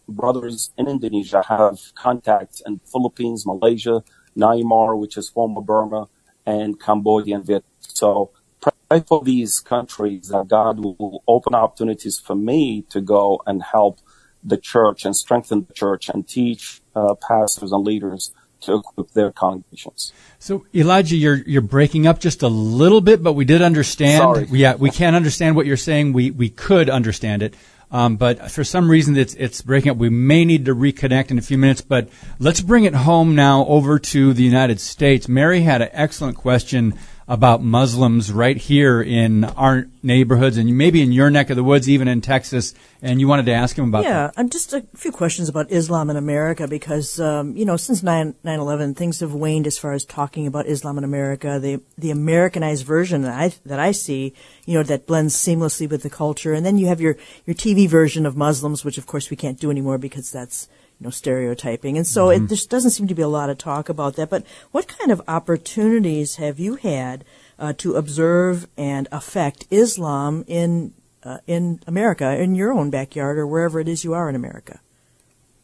brothers 0.08 0.71
in 0.75 0.88
Indonesia 0.88 1.43
have 1.47 1.78
contacts 1.93 2.63
in 2.65 2.80
Philippines, 2.91 3.45
Malaysia, 3.45 4.04
Myanmar, 4.36 4.97
which 4.97 5.15
is 5.15 5.30
former 5.30 5.62
Burma, 5.62 6.08
and 6.47 6.80
Cambodia 6.80 7.36
and 7.36 7.45
Vietnam. 7.45 7.69
So 7.80 8.32
pray 8.60 9.04
for 9.08 9.23
these 9.23 9.60
countries 9.60 10.30
that 10.30 10.47
God 10.47 10.80
will 10.80 11.23
open 11.28 11.54
opportunities 11.54 12.17
for 12.17 12.36
me 12.36 12.84
to 12.89 13.02
go 13.02 13.41
and 13.45 13.62
help 13.62 13.99
the 14.43 14.58
church 14.58 15.06
and 15.06 15.15
strengthen 15.15 15.65
the 15.67 15.73
church 15.73 16.10
and 16.10 16.28
teach 16.28 16.82
uh, 16.95 17.13
pastors 17.15 17.71
and 17.71 17.86
leaders 17.86 18.32
to 18.62 18.76
equip 18.76 19.12
their 19.12 19.32
congregations. 19.32 20.13
So 20.38 20.65
Elijah, 20.74 21.15
you're 21.15 21.38
you're 21.48 21.62
breaking 21.62 22.08
up 22.08 22.19
just 22.19 22.43
a 22.43 22.48
little 22.48 23.02
bit, 23.02 23.24
but 23.24 23.34
we 23.34 23.45
did 23.45 23.62
understand. 23.62 24.22
Sorry. 24.22 24.48
Yeah, 24.52 24.76
we 24.76 24.89
can't 24.89 25.15
understand 25.15 25.56
what 25.56 25.65
you're 25.65 25.78
saying. 25.78 26.13
We 26.13 26.32
we 26.32 26.50
could 26.50 26.89
understand 26.89 27.43
it. 27.43 27.56
Um, 27.91 28.17
but 28.17 28.52
for 28.52 28.63
some 28.63 28.89
reason 28.89 29.17
it's 29.17 29.34
it's 29.34 29.62
breaking 29.62 29.91
up. 29.91 29.98
We 29.98 30.10
may 30.10 30.45
need 30.45 30.65
to 30.65 30.76
reconnect 30.76 31.32
in 31.32 31.38
a 31.38 31.41
few 31.41 31.58
minutes, 31.58 31.82
but 31.82 32.10
let's 32.38 32.62
bring 32.62 32.84
it 32.84 32.93
home 32.93 33.36
now 33.36 33.65
over 33.65 33.98
to 33.98 34.34
the 34.34 34.43
United 34.43 34.80
States. 34.80 35.28
Mary 35.28 35.62
had 35.62 35.82
an 35.82 35.89
excellent 35.91 36.38
question 36.38 36.93
about 37.30 37.62
Muslims 37.62 38.32
right 38.34 38.58
here 38.58 39.04
in 39.04 39.44
our 39.44 39.86
neighborhoods 40.02 40.58
and 40.58 40.76
maybe 40.76 41.00
in 41.00 41.12
your 41.12 41.30
neck 41.30 41.52
of 41.52 41.56
the 41.56 41.63
woods, 41.63 41.88
even 41.88 42.08
in 42.08 42.22
Texas. 42.22 42.74
And 43.04 43.20
you 43.20 43.28
wanted 43.28 43.46
to 43.46 43.54
ask 43.54 43.78
him 43.78 43.88
about 43.88 44.04
yeah, 44.04 44.28
that. 44.28 44.34
Yeah, 44.36 44.44
just 44.46 44.74
a 44.74 44.84
few 44.96 45.12
questions 45.12 45.48
about 45.48 45.72
Islam 45.72 46.10
in 46.10 46.15
America 46.18 46.68
because, 46.68 47.20
um, 47.20 47.56
you 47.56 47.65
know, 47.65 47.78
since 47.78 48.02
9 48.02 48.34
11, 48.44 48.96
things 48.96 49.20
have 49.20 49.32
waned 49.32 49.68
as 49.68 49.78
far 49.78 49.94
as 49.94 50.06
talking 50.06 50.48
about 50.48 50.65
Islam 50.65 50.98
in 50.98 51.04
America. 51.04 51.60
The, 51.60 51.82
the 52.00 52.10
Americanized 52.10 52.84
version 52.84 53.22
that 53.22 53.39
I, 53.39 53.54
that 53.63 53.80
I 53.80 53.92
see, 53.92 54.34
you 54.65 54.74
know, 54.74 54.84
that 54.84 55.06
blends 55.06 55.36
seamlessly 55.36 55.88
with 55.88 56.02
the 56.02 56.10
culture. 56.10 56.54
And 56.54 56.65
then 56.65 56.80
you 56.80 56.88
have 56.88 57.00
your, 57.00 57.15
your 57.46 57.56
TV 57.56 57.88
version 57.88 58.26
of 58.26 58.36
Muslims, 58.36 58.84
which 58.84 58.98
of 58.98 59.06
course 59.06 59.30
we 59.30 59.38
can't 59.38 59.60
do 59.60 59.70
anymore 59.70 60.00
because 60.00 60.32
that's 60.32 60.68
you 61.00 61.06
know, 61.06 61.10
stereotyping. 61.10 61.98
And 61.98 62.06
so 62.06 62.28
mm-hmm. 62.28 62.46
it, 62.46 62.48
there 62.50 62.58
doesn't 62.68 62.92
seem 62.92 63.08
to 63.08 63.16
be 63.16 63.22
a 63.22 63.28
lot 63.28 63.50
of 63.50 63.58
talk 63.58 63.90
about 63.90 64.16
that. 64.16 64.30
But 64.30 64.46
what 64.72 64.88
kind 64.88 65.12
of 65.12 65.22
opportunities 65.28 66.36
have 66.36 66.60
you 66.60 66.76
had 66.76 67.24
uh, 67.58 67.74
to 67.78 67.96
observe 67.96 68.68
and 68.78 69.08
affect 69.12 69.66
Islam 69.70 70.44
in 70.48 70.94
uh, 71.24 71.40
in 71.48 71.82
America, 71.86 72.42
in 72.42 72.56
your 72.56 72.72
own 72.72 72.90
backyard, 72.90 73.38
or 73.38 73.46
wherever 73.46 73.80
it 73.80 73.88
is 73.88 74.04
you 74.06 74.14
are 74.14 74.30
in 74.30 74.36
America? 74.36 74.80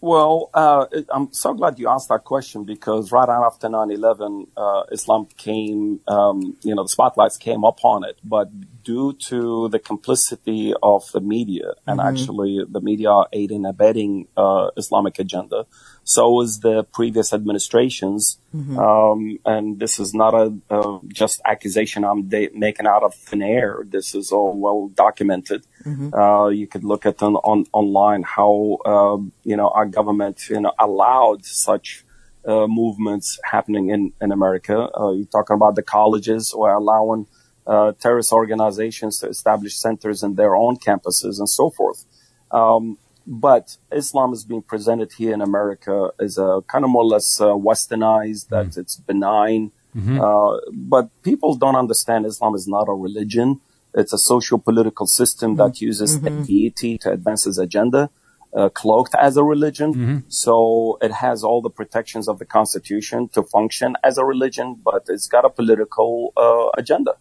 Well, 0.01 0.49
uh, 0.53 0.85
I'm 1.09 1.31
so 1.31 1.53
glad 1.53 1.79
you 1.79 1.89
asked 1.89 2.09
that 2.09 2.25
question 2.25 2.63
because 2.63 3.11
right 3.11 3.27
after 3.27 3.67
9/11, 3.67 4.47
uh, 4.55 4.83
Islam 4.91 5.27
came, 5.37 6.01
um, 6.07 6.57
you 6.61 6.75
know, 6.75 6.83
the 6.83 6.89
spotlights 6.89 7.37
came 7.37 7.63
upon 7.63 8.03
it, 8.03 8.17
but 8.23 8.49
due 8.85 9.13
to 9.13 9.67
the 9.69 9.79
complicity 9.79 10.73
of 10.81 11.11
the 11.11 11.19
media 11.19 11.73
and 11.87 11.99
mm-hmm. 11.99 12.07
actually 12.09 12.53
the 12.69 12.79
media 12.79 13.23
aiding 13.33 13.65
abetting 13.65 14.27
uh, 14.37 14.69
Islamic 14.77 15.19
agenda. 15.19 15.65
So 16.03 16.41
is 16.41 16.59
the 16.59 16.83
previous 16.83 17.33
administrations. 17.33 18.37
Mm-hmm. 18.55 18.77
Um, 18.77 19.39
and 19.43 19.79
this 19.79 19.99
is 19.99 20.13
not 20.13 20.33
a, 20.33 20.53
a 20.69 20.99
just 21.07 21.41
accusation 21.45 22.05
I'm 22.05 22.29
de- 22.29 22.51
making 22.53 22.85
out 22.85 23.03
of 23.03 23.15
thin 23.15 23.41
air. 23.41 23.83
This 23.95 24.13
is 24.13 24.31
all 24.31 24.53
well 24.65 24.81
documented. 24.89 25.65
Mm-hmm. 25.83 26.13
Uh, 26.13 26.49
you 26.49 26.67
could 26.67 26.83
look 26.83 27.05
at 27.05 27.21
on, 27.23 27.35
on 27.37 27.65
online 27.73 28.23
how, 28.23 28.77
uh, 28.85 29.17
you 29.43 29.57
know, 29.57 29.69
our 29.69 29.87
government, 29.87 30.37
you 30.49 30.61
know, 30.61 30.73
allowed 30.77 31.43
such 31.43 32.05
uh, 32.45 32.67
movements 32.67 33.39
happening 33.43 33.89
in, 33.89 34.13
in 34.21 34.31
America. 34.31 34.77
Uh, 34.95 35.11
you're 35.11 35.25
talking 35.25 35.55
about 35.55 35.75
the 35.75 35.83
colleges 35.97 36.53
or 36.53 36.71
allowing 36.71 37.25
uh, 37.67 37.93
terrorist 37.99 38.31
organizations 38.31 39.19
to 39.19 39.27
establish 39.27 39.75
centers 39.75 40.23
in 40.23 40.35
their 40.35 40.55
own 40.55 40.77
campuses 40.77 41.39
and 41.39 41.49
so 41.49 41.69
forth. 41.69 42.05
Um, 42.51 42.97
but 43.27 43.77
Islam 43.91 44.33
is 44.33 44.43
being 44.43 44.61
presented 44.61 45.11
here 45.17 45.33
in 45.33 45.41
America 45.41 46.11
as 46.19 46.37
a 46.37 46.61
kind 46.67 46.85
of 46.85 46.91
more 46.91 47.03
or 47.03 47.07
less 47.07 47.41
uh, 47.41 47.47
westernized, 47.47 48.49
that 48.49 48.67
mm-hmm. 48.67 48.79
it's 48.81 48.97
benign. 48.97 49.71
Mm-hmm. 49.95 50.21
Uh, 50.21 50.59
but 50.71 51.09
people 51.23 51.55
don't 51.55 51.75
understand 51.75 52.25
Islam 52.25 52.53
is 52.53 52.67
not 52.67 52.87
a 52.87 52.93
religion. 52.93 53.61
It's 53.95 54.13
a 54.13 54.17
social 54.17 54.59
political 54.59 55.07
system 55.07 55.55
mm-hmm. 55.55 55.71
that 55.71 55.81
uses 55.81 56.19
mm-hmm. 56.19 56.43
deity 56.43 56.97
to 56.99 57.11
advance 57.11 57.47
its 57.47 57.57
agenda, 57.57 58.11
uh, 58.53 58.69
cloaked 58.69 59.15
as 59.15 59.37
a 59.37 59.43
religion. 59.43 59.93
Mm-hmm. 59.93 60.17
So 60.27 60.99
it 61.01 61.13
has 61.13 61.43
all 61.43 61.63
the 61.63 61.71
protections 61.71 62.27
of 62.27 62.37
the 62.37 62.45
constitution 62.45 63.29
to 63.29 63.41
function 63.41 63.95
as 64.03 64.19
a 64.19 64.23
religion, 64.23 64.79
but 64.83 65.05
it's 65.07 65.27
got 65.27 65.45
a 65.45 65.49
political 65.49 66.31
uh, 66.37 66.69
agenda 66.77 67.13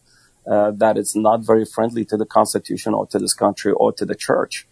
uh, 0.51 0.71
that 0.73 0.97
is 0.97 1.15
not 1.15 1.45
very 1.45 1.65
friendly 1.65 2.05
to 2.07 2.17
the 2.17 2.27
Constitution 2.27 2.95
or 2.95 3.07
to 3.07 3.19
this 3.19 3.35
country 3.35 3.73
or 3.73 3.93
to 3.93 4.05
the 4.05 4.15
church. 4.15 4.67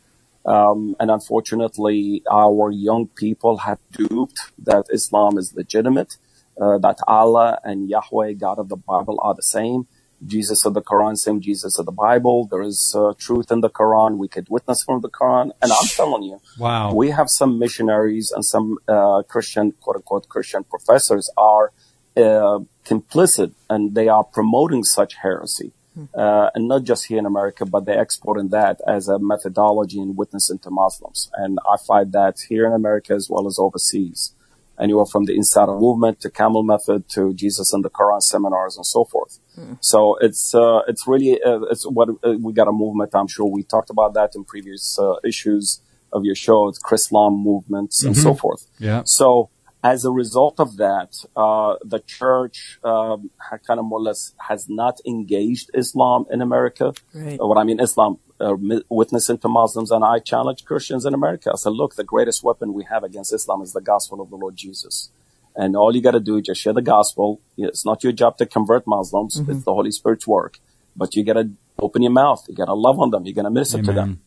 Um, 0.44 0.96
and 0.98 1.10
unfortunately, 1.10 2.22
our 2.30 2.70
young 2.70 3.08
people 3.08 3.58
have 3.58 3.78
duped 3.92 4.40
that 4.58 4.86
Islam 4.92 5.38
is 5.38 5.54
legitimate, 5.54 6.16
uh, 6.60 6.78
that 6.78 6.98
Allah 7.06 7.58
and 7.64 7.88
Yahweh, 7.88 8.32
God 8.32 8.58
of 8.58 8.68
the 8.68 8.76
Bible, 8.76 9.18
are 9.22 9.34
the 9.34 9.42
same. 9.42 9.86
Jesus 10.24 10.64
of 10.64 10.74
the 10.74 10.82
Quran, 10.82 11.16
same 11.18 11.40
Jesus 11.40 11.78
of 11.78 11.86
the 11.86 11.92
Bible. 11.92 12.46
There 12.46 12.62
is 12.62 12.94
uh, 12.96 13.12
truth 13.18 13.50
in 13.50 13.60
the 13.60 13.70
Quran. 13.70 14.18
We 14.18 14.28
could 14.28 14.48
witness 14.48 14.84
from 14.84 15.00
the 15.00 15.10
Quran. 15.10 15.50
And 15.60 15.72
I'm 15.72 15.88
telling 15.96 16.22
you, 16.22 16.40
wow, 16.58 16.94
we 16.94 17.10
have 17.10 17.28
some 17.28 17.58
missionaries 17.58 18.30
and 18.30 18.44
some 18.44 18.78
uh, 18.86 19.22
Christian, 19.28 19.72
quote 19.80 19.96
unquote, 19.96 20.28
Christian 20.28 20.62
professors 20.64 21.28
are 21.36 21.72
uh, 22.16 22.60
complicit 22.84 23.52
and 23.70 23.94
they 23.94 24.08
are 24.08 24.24
promoting 24.24 24.84
such 24.84 25.14
heresy. 25.14 25.72
Uh, 26.14 26.48
and 26.54 26.68
not 26.68 26.84
just 26.84 27.06
here 27.06 27.18
in 27.18 27.26
America, 27.26 27.66
but 27.66 27.84
they're 27.84 28.00
exporting 28.00 28.48
that 28.48 28.80
as 28.86 29.08
a 29.08 29.18
methodology 29.18 30.00
in 30.00 30.16
witnessing 30.16 30.58
to 30.58 30.70
Muslims. 30.70 31.30
And 31.34 31.58
I 31.70 31.76
find 31.76 32.12
that 32.12 32.40
here 32.48 32.66
in 32.66 32.72
America 32.72 33.12
as 33.12 33.28
well 33.28 33.46
as 33.46 33.58
overseas. 33.58 34.34
Anywhere 34.80 35.04
from 35.04 35.26
the 35.26 35.36
Insider 35.36 35.76
movement 35.78 36.18
to 36.22 36.30
Camel 36.30 36.62
Method 36.62 37.06
to 37.10 37.34
Jesus 37.34 37.74
and 37.74 37.84
the 37.84 37.90
Quran 37.90 38.22
seminars 38.22 38.76
and 38.76 38.86
so 38.86 39.04
forth. 39.04 39.38
Mm. 39.56 39.76
So 39.80 40.16
it's 40.16 40.54
uh, 40.54 40.80
it's 40.88 41.06
really 41.06 41.40
uh, 41.42 41.60
it's 41.70 41.84
what 41.84 42.08
uh, 42.24 42.32
we 42.40 42.54
got 42.54 42.68
a 42.68 42.72
movement. 42.72 43.14
I'm 43.14 43.28
sure 43.28 43.44
we 43.44 43.62
talked 43.62 43.90
about 43.90 44.14
that 44.14 44.30
in 44.34 44.44
previous 44.44 44.98
uh, 44.98 45.16
issues 45.22 45.82
of 46.10 46.24
your 46.24 46.34
show. 46.34 46.68
It's 46.68 46.82
Chrislam 46.82 47.42
movements 47.44 48.00
mm-hmm. 48.00 48.08
and 48.08 48.16
so 48.16 48.34
forth. 48.34 48.66
Yeah. 48.78 49.02
So 49.04 49.50
as 49.82 50.04
a 50.04 50.10
result 50.10 50.60
of 50.60 50.76
that, 50.76 51.24
uh, 51.36 51.74
the 51.84 51.98
church 51.98 52.78
um, 52.84 53.30
kind 53.66 53.80
of 53.80 53.84
more 53.84 53.98
or 53.98 54.02
less 54.02 54.32
has 54.48 54.68
not 54.68 55.00
engaged 55.04 55.70
Islam 55.74 56.24
in 56.30 56.40
America. 56.40 56.94
Right. 57.12 57.38
What 57.40 57.58
I 57.58 57.64
mean, 57.64 57.80
Islam 57.80 58.18
uh, 58.40 58.54
witnessing 58.88 59.38
to 59.38 59.48
Muslims, 59.48 59.90
and 59.90 60.04
I 60.04 60.20
challenge 60.20 60.64
Christians 60.64 61.04
in 61.04 61.14
America. 61.14 61.50
I 61.52 61.56
said, 61.56 61.72
look, 61.72 61.96
the 61.96 62.04
greatest 62.04 62.44
weapon 62.44 62.74
we 62.74 62.84
have 62.84 63.02
against 63.02 63.32
Islam 63.32 63.60
is 63.62 63.72
the 63.72 63.80
gospel 63.80 64.20
of 64.20 64.30
the 64.30 64.36
Lord 64.36 64.56
Jesus. 64.56 65.10
And 65.54 65.76
all 65.76 65.94
you 65.94 66.00
got 66.00 66.12
to 66.12 66.20
do 66.20 66.36
is 66.36 66.44
just 66.44 66.60
share 66.60 66.72
the 66.72 66.80
gospel. 66.82 67.40
It's 67.58 67.84
not 67.84 68.02
your 68.02 68.12
job 68.12 68.38
to 68.38 68.46
convert 68.46 68.86
Muslims. 68.86 69.40
Mm-hmm. 69.40 69.50
It's 69.50 69.64
the 69.64 69.74
Holy 69.74 69.90
Spirit's 69.90 70.26
work. 70.26 70.58
But 70.96 71.14
you 71.14 71.24
got 71.24 71.34
to 71.34 71.50
open 71.78 72.02
your 72.02 72.12
mouth. 72.12 72.44
You 72.48 72.54
got 72.54 72.66
to 72.66 72.74
love 72.74 72.98
on 72.98 73.10
them. 73.10 73.26
You 73.26 73.34
got 73.34 73.42
to 73.42 73.50
minister 73.50 73.78
Amen. 73.78 73.86
to 73.86 73.92
them. 73.92 74.20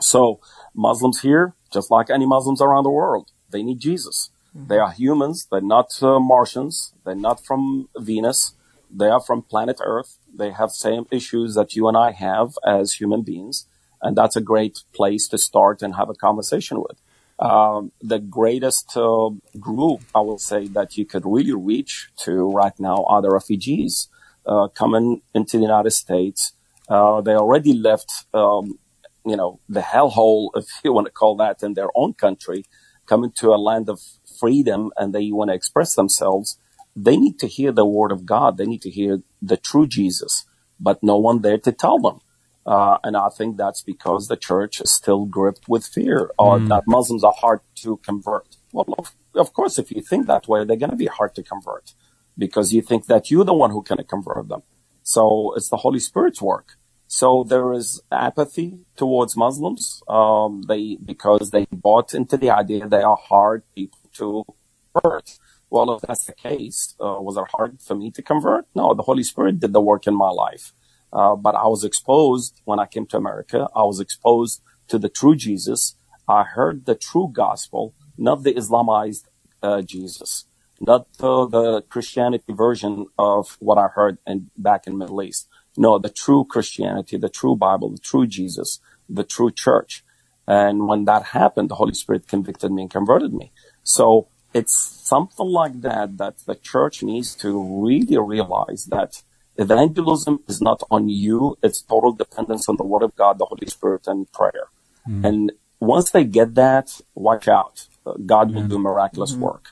So 0.00 0.40
Muslims 0.74 1.20
here, 1.20 1.54
just 1.72 1.90
like 1.90 2.10
any 2.10 2.26
Muslims 2.26 2.60
around 2.60 2.84
the 2.84 2.90
world, 2.90 3.30
they 3.50 3.62
need 3.62 3.80
Jesus. 3.80 4.30
They 4.54 4.78
are 4.78 4.90
humans. 4.90 5.46
They're 5.50 5.60
not 5.60 6.02
uh, 6.02 6.18
Martians. 6.18 6.94
They're 7.04 7.14
not 7.14 7.44
from 7.44 7.88
Venus. 7.96 8.54
They 8.90 9.08
are 9.08 9.20
from 9.20 9.42
planet 9.42 9.80
Earth. 9.82 10.18
They 10.34 10.50
have 10.52 10.70
same 10.70 11.06
issues 11.10 11.54
that 11.54 11.74
you 11.76 11.88
and 11.88 11.96
I 11.96 12.12
have 12.12 12.54
as 12.64 12.94
human 12.94 13.22
beings. 13.22 13.66
And 14.00 14.16
that's 14.16 14.36
a 14.36 14.40
great 14.40 14.78
place 14.94 15.28
to 15.28 15.38
start 15.38 15.82
and 15.82 15.96
have 15.96 16.08
a 16.08 16.14
conversation 16.14 16.78
with. 16.80 16.98
Um, 17.38 17.92
the 18.00 18.18
greatest 18.18 18.96
uh, 18.96 19.30
group, 19.60 20.02
I 20.14 20.20
will 20.20 20.38
say, 20.38 20.66
that 20.68 20.96
you 20.96 21.04
could 21.04 21.24
really 21.24 21.52
reach 21.52 22.10
to 22.24 22.50
right 22.50 22.78
now 22.78 23.04
are 23.08 23.22
the 23.22 23.30
refugees 23.30 24.08
uh, 24.46 24.68
coming 24.68 25.22
into 25.34 25.56
the 25.58 25.62
United 25.62 25.92
States. 25.92 26.52
Uh, 26.88 27.20
they 27.20 27.34
already 27.34 27.74
left, 27.74 28.26
um, 28.34 28.78
you 29.24 29.36
know, 29.36 29.60
the 29.68 29.80
hellhole, 29.80 30.50
if 30.54 30.66
you 30.82 30.92
want 30.92 31.06
to 31.06 31.12
call 31.12 31.36
that, 31.36 31.62
in 31.62 31.74
their 31.74 31.90
own 31.94 32.14
country, 32.14 32.64
coming 33.08 33.32
to 33.36 33.52
a 33.52 33.56
land 33.56 33.88
of 33.88 34.00
freedom, 34.38 34.90
and 34.96 35.14
they 35.14 35.30
want 35.30 35.50
to 35.50 35.54
express 35.54 35.94
themselves. 35.94 36.58
They 36.94 37.16
need 37.16 37.38
to 37.40 37.46
hear 37.46 37.72
the 37.72 37.86
word 37.86 38.12
of 38.12 38.26
God. 38.26 38.56
They 38.56 38.66
need 38.66 38.82
to 38.82 38.90
hear 38.90 39.22
the 39.40 39.56
true 39.56 39.86
Jesus, 39.86 40.44
but 40.78 41.02
no 41.02 41.16
one 41.16 41.42
there 41.42 41.58
to 41.58 41.72
tell 41.72 41.98
them. 41.98 42.20
Uh, 42.66 42.98
and 43.02 43.16
I 43.16 43.30
think 43.30 43.56
that's 43.56 43.82
because 43.82 44.28
the 44.28 44.36
church 44.36 44.80
is 44.80 44.92
still 44.92 45.24
gripped 45.24 45.68
with 45.68 45.86
fear 45.86 46.30
or 46.38 46.58
mm. 46.58 46.68
that 46.68 46.82
Muslims 46.86 47.24
are 47.24 47.32
hard 47.34 47.60
to 47.76 47.96
convert. 48.04 48.56
Well, 48.72 48.94
of, 48.98 49.14
of 49.34 49.54
course, 49.54 49.78
if 49.78 49.90
you 49.90 50.02
think 50.02 50.26
that 50.26 50.48
way, 50.48 50.64
they're 50.64 50.76
going 50.76 50.90
to 50.90 50.96
be 50.96 51.06
hard 51.06 51.34
to 51.36 51.42
convert 51.42 51.94
because 52.36 52.74
you 52.74 52.82
think 52.82 53.06
that 53.06 53.30
you're 53.30 53.44
the 53.44 53.54
one 53.54 53.70
who 53.70 53.82
can 53.82 53.96
convert 54.04 54.48
them. 54.48 54.62
So 55.02 55.54
it's 55.56 55.70
the 55.70 55.78
Holy 55.78 55.98
Spirit's 55.98 56.42
work. 56.42 56.77
So 57.08 57.42
there 57.42 57.72
is 57.72 58.02
apathy 58.12 58.80
towards 58.96 59.34
Muslims. 59.36 60.02
Um, 60.08 60.62
they 60.68 60.96
because 61.02 61.50
they 61.50 61.66
bought 61.72 62.14
into 62.14 62.36
the 62.36 62.50
idea 62.50 62.86
they 62.86 63.02
are 63.02 63.16
hard 63.16 63.62
people 63.74 63.98
to 64.14 64.44
convert. 64.92 65.38
Well, 65.70 65.94
if 65.94 66.02
that's 66.02 66.26
the 66.26 66.34
case, 66.34 66.94
uh, 67.00 67.16
was 67.20 67.36
it 67.36 67.44
hard 67.56 67.80
for 67.80 67.94
me 67.94 68.10
to 68.12 68.22
convert? 68.22 68.66
No, 68.74 68.94
the 68.94 69.02
Holy 69.02 69.22
Spirit 69.22 69.58
did 69.58 69.72
the 69.72 69.80
work 69.80 70.06
in 70.06 70.14
my 70.14 70.30
life. 70.30 70.72
Uh, 71.10 71.34
but 71.34 71.54
I 71.54 71.66
was 71.66 71.82
exposed 71.84 72.60
when 72.64 72.78
I 72.78 72.86
came 72.86 73.06
to 73.06 73.16
America. 73.16 73.68
I 73.74 73.82
was 73.82 74.00
exposed 74.00 74.62
to 74.88 74.98
the 74.98 75.08
true 75.08 75.34
Jesus. 75.34 75.96
I 76.28 76.42
heard 76.42 76.84
the 76.84 76.94
true 76.94 77.30
gospel, 77.32 77.94
not 78.18 78.42
the 78.42 78.52
Islamized 78.52 79.24
uh, 79.62 79.80
Jesus, 79.80 80.44
not 80.80 81.06
the, 81.18 81.48
the, 81.48 81.82
Christianity 81.88 82.52
version 82.52 83.06
of 83.18 83.56
what 83.60 83.78
I 83.78 83.88
heard 83.88 84.18
in, 84.26 84.50
back 84.56 84.86
in 84.86 84.98
Middle 84.98 85.22
East. 85.22 85.48
No, 85.78 85.98
the 85.98 86.10
true 86.10 86.44
Christianity, 86.44 87.16
the 87.16 87.28
true 87.28 87.56
Bible, 87.56 87.90
the 87.90 87.98
true 87.98 88.26
Jesus, 88.26 88.80
the 89.08 89.24
true 89.24 89.50
church. 89.50 90.04
And 90.46 90.88
when 90.88 91.04
that 91.04 91.24
happened, 91.40 91.68
the 91.70 91.76
Holy 91.76 91.94
Spirit 91.94 92.26
convicted 92.26 92.72
me 92.72 92.82
and 92.82 92.90
converted 92.90 93.32
me. 93.32 93.52
So 93.82 94.28
it's 94.52 94.76
something 94.76 95.46
like 95.46 95.80
that 95.82 96.16
that 96.18 96.38
the 96.46 96.54
church 96.54 97.02
needs 97.02 97.34
to 97.36 97.50
really 97.84 98.18
realize 98.18 98.86
that 98.86 99.22
Evangelism 99.58 100.38
is 100.46 100.62
not 100.62 100.84
on 100.88 101.08
you. 101.08 101.58
It's 101.64 101.82
total 101.82 102.12
dependence 102.12 102.68
on 102.68 102.76
the 102.76 102.84
Word 102.84 103.02
of 103.02 103.16
God, 103.16 103.38
the 103.38 103.44
Holy 103.44 103.66
Spirit, 103.66 104.06
and 104.06 104.30
prayer. 104.32 104.68
Mm. 105.06 105.24
And 105.24 105.52
once 105.80 106.12
they 106.12 106.22
get 106.22 106.54
that, 106.54 107.00
watch 107.16 107.48
out. 107.48 107.86
God 108.24 108.54
will 108.54 108.68
do 108.68 108.78
miraculous 108.78 109.32
mm-hmm. 109.32 109.42
work. 109.42 109.64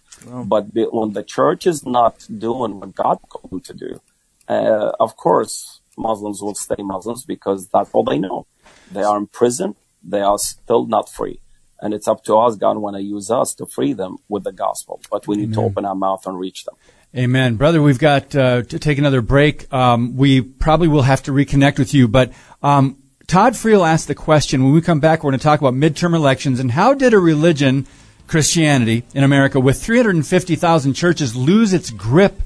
But 0.45 0.75
the, 0.75 0.85
when 0.91 1.13
the 1.13 1.23
church 1.23 1.67
is 1.67 1.87
not 1.87 2.27
doing 2.37 2.81
what 2.81 2.95
God 2.95 3.19
called 3.29 3.51
them 3.51 3.61
to 3.61 3.75
do, 3.75 4.01
uh, 4.49 4.93
of 4.99 5.17
course, 5.17 5.81
Muslims 5.97 6.43
will 6.43 6.55
stay 6.55 6.83
Muslims 6.83 7.25
because 7.25 7.69
that's 7.69 7.91
all 7.93 8.05
they 8.05 8.19
know. 8.19 8.47
They 8.93 9.03
are 9.03 9.17
in 9.17 9.27
prison. 9.27 9.75
They 10.03 10.21
are 10.21 10.39
still 10.39 10.87
not 10.87 11.09
free. 11.09 11.41
And 11.81 11.93
it's 11.93 12.09
up 12.09 12.25
to 12.25 12.37
us, 12.37 12.57
God, 12.57 12.79
want 12.79 12.97
to 12.97 13.03
use 13.03 13.31
us 13.31 13.55
to 13.55 13.67
free 13.67 13.93
them 13.93 14.17
with 14.29 14.45
the 14.45 14.53
gospel. 14.53 15.01
But 15.11 15.27
we 15.27 15.37
need 15.37 15.45
Amen. 15.45 15.55
to 15.55 15.63
open 15.63 15.85
our 15.85 15.95
mouth 15.95 16.27
and 16.27 16.39
reach 16.39 16.65
them. 16.65 16.75
Amen. 17.15 17.57
Brother, 17.57 17.81
we've 17.81 17.99
got 17.99 18.35
uh, 18.35 18.63
to 18.63 18.79
take 18.79 18.99
another 18.99 19.21
break. 19.21 19.73
Um, 19.73 20.17
we 20.17 20.41
probably 20.41 20.89
will 20.89 21.03
have 21.03 21.23
to 21.25 21.33
reconnect 21.33 21.79
with 21.79 21.95
you, 21.95 22.09
but 22.09 22.33
um, 22.63 23.03
Todd 23.27 23.55
Friel 23.55 23.87
asked 23.87 24.07
the 24.07 24.15
question 24.15 24.63
when 24.63 24.73
we 24.73 24.81
come 24.81 25.01
back, 25.01 25.25
we're 25.25 25.31
going 25.31 25.41
to 25.41 25.45
talk 25.45 25.61
about 25.61 25.75
midterm 25.75 26.15
elections 26.15 26.61
and 26.61 26.71
how 26.71 26.95
did 26.95 27.13
a 27.13 27.19
religion, 27.19 27.87
Christianity, 28.27 29.05
in 29.15 29.25
America, 29.25 29.59
with 29.59 29.83
350,000 29.83 30.95
churches, 30.95 31.35
lose 31.35 31.73
its 31.73 31.91
grip 31.91 32.41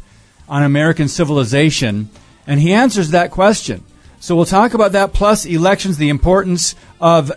on 0.48 0.62
American 0.62 1.08
civilization? 1.08 2.08
And 2.50 2.60
he 2.60 2.74
answers 2.74 3.10
that 3.10 3.30
question. 3.30 3.82
So 4.18 4.36
we'll 4.36 4.44
talk 4.44 4.74
about 4.74 4.92
that, 4.92 5.14
plus 5.14 5.46
elections, 5.46 5.96
the 5.96 6.10
importance 6.10 6.74
of 7.00 7.32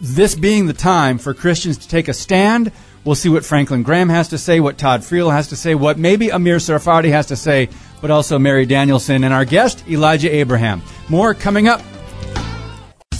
this 0.00 0.34
being 0.34 0.66
the 0.66 0.72
time 0.72 1.18
for 1.18 1.34
Christians 1.34 1.76
to 1.78 1.88
take 1.88 2.08
a 2.08 2.14
stand 2.14 2.72
We'll 3.04 3.14
see 3.14 3.28
what 3.28 3.44
Franklin 3.44 3.82
Graham 3.82 4.08
has 4.08 4.28
to 4.28 4.38
say, 4.38 4.60
what 4.60 4.78
Todd 4.78 5.02
Friel 5.02 5.30
has 5.30 5.48
to 5.48 5.56
say, 5.56 5.74
what 5.74 5.98
maybe 5.98 6.30
Amir 6.30 6.56
Tsarfati 6.56 7.10
has 7.10 7.26
to 7.26 7.36
say, 7.36 7.68
but 8.00 8.10
also 8.10 8.38
Mary 8.38 8.64
Danielsen 8.64 9.24
and 9.24 9.34
our 9.34 9.44
guest, 9.44 9.86
Elijah 9.88 10.34
Abraham. 10.34 10.80
More 11.10 11.34
coming 11.34 11.68
up. 11.68 11.82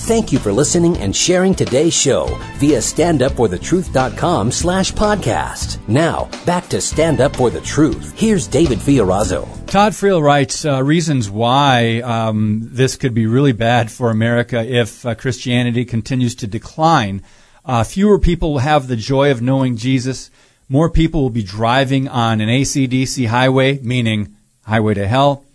Thank 0.05 0.33
you 0.33 0.39
for 0.39 0.53
listening 0.53 0.99
and 0.99 1.17
sharing 1.17 1.55
today's 1.55 1.95
show 1.95 2.27
via 2.59 2.77
standupforthetruth.com 2.77 4.53
slash 4.53 4.93
podcast. 4.93 5.79
Now, 5.89 6.29
back 6.45 6.69
to 6.69 6.83
Stand 6.83 7.23
Up 7.23 7.37
For 7.37 7.49
The 7.49 7.63
Truth. 7.63 8.13
Here's 8.15 8.47
David 8.47 8.81
Fiorazo. 8.81 9.49
Todd 9.67 9.93
Friel 9.95 10.23
writes 10.23 10.67
uh, 10.67 10.83
reasons 10.83 11.31
why 11.31 12.03
um, 12.03 12.69
this 12.71 12.97
could 12.97 13.15
be 13.15 13.27
really 13.27 13.53
bad 13.53 13.91
for 13.91 14.11
America 14.11 14.63
if 14.63 15.07
uh, 15.07 15.15
Christianity 15.15 15.87
continues 15.87 16.35
to 16.35 16.47
decline. 16.47 17.23
Uh, 17.65 17.83
fewer 17.83 18.19
people 18.19 18.53
will 18.53 18.59
have 18.59 18.89
the 18.89 18.97
joy 18.97 19.31
of 19.31 19.41
knowing 19.41 19.79
Jesus. 19.79 20.31
More 20.69 20.91
people 20.91 21.23
will 21.23 21.31
be 21.31 21.43
driving 21.43 22.09
on 22.09 22.43
an 22.43 22.51
ACDC 22.51 23.29
highway, 23.29 23.79
meaning 23.81 24.37
highway 24.67 24.93
to 24.93 25.09
hell. 25.09 25.47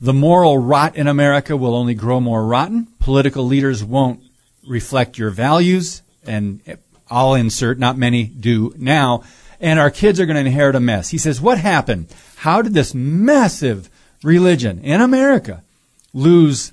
The 0.00 0.12
moral 0.12 0.58
rot 0.58 0.96
in 0.96 1.08
America 1.08 1.56
will 1.56 1.74
only 1.74 1.94
grow 1.94 2.20
more 2.20 2.46
rotten. 2.46 2.86
Political 3.00 3.44
leaders 3.44 3.82
won't 3.82 4.20
reflect 4.66 5.18
your 5.18 5.30
values, 5.30 6.02
and 6.24 6.60
I'll 7.10 7.34
insert, 7.34 7.78
not 7.78 7.98
many 7.98 8.24
do 8.24 8.72
now. 8.76 9.24
And 9.60 9.80
our 9.80 9.90
kids 9.90 10.20
are 10.20 10.26
going 10.26 10.36
to 10.36 10.48
inherit 10.48 10.76
a 10.76 10.80
mess. 10.80 11.08
He 11.08 11.18
says, 11.18 11.40
what 11.40 11.58
happened? 11.58 12.14
How 12.36 12.62
did 12.62 12.74
this 12.74 12.94
massive 12.94 13.90
religion 14.22 14.78
in 14.80 15.00
America 15.00 15.64
lose 16.12 16.72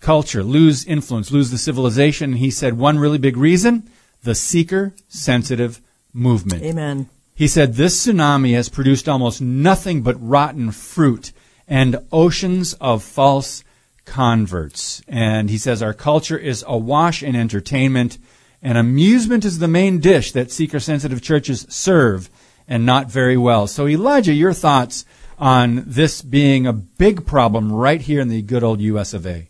culture, 0.00 0.42
lose 0.42 0.86
influence, 0.86 1.30
lose 1.30 1.50
the 1.50 1.58
civilization? 1.58 2.30
And 2.30 2.38
he 2.38 2.50
said, 2.50 2.78
one 2.78 2.98
really 2.98 3.18
big 3.18 3.36
reason 3.36 3.90
the 4.22 4.34
seeker 4.34 4.94
sensitive 5.08 5.80
movement. 6.12 6.62
Amen. 6.62 7.08
He 7.34 7.46
said 7.46 7.74
this 7.74 8.06
tsunami 8.06 8.54
has 8.54 8.68
produced 8.68 9.08
almost 9.08 9.40
nothing 9.40 10.02
but 10.02 10.16
rotten 10.20 10.72
fruit 10.72 11.32
and 11.68 12.04
oceans 12.10 12.72
of 12.74 13.02
false 13.02 13.62
converts. 14.04 15.02
And 15.06 15.50
he 15.50 15.58
says 15.58 15.82
our 15.82 15.94
culture 15.94 16.38
is 16.38 16.64
awash 16.66 17.22
in 17.22 17.36
entertainment 17.36 18.18
and 18.60 18.76
amusement 18.76 19.44
is 19.44 19.58
the 19.58 19.68
main 19.68 20.00
dish 20.00 20.32
that 20.32 20.50
seeker 20.50 20.80
sensitive 20.80 21.22
churches 21.22 21.66
serve 21.68 22.28
and 22.66 22.84
not 22.84 23.10
very 23.10 23.36
well. 23.36 23.66
So 23.66 23.86
Elijah, 23.86 24.32
your 24.32 24.52
thoughts 24.52 25.04
on 25.38 25.84
this 25.86 26.22
being 26.22 26.66
a 26.66 26.72
big 26.72 27.24
problem 27.24 27.72
right 27.72 28.00
here 28.00 28.20
in 28.20 28.28
the 28.28 28.42
good 28.42 28.64
old 28.64 28.80
US 28.80 29.14
of 29.14 29.26
A. 29.26 29.48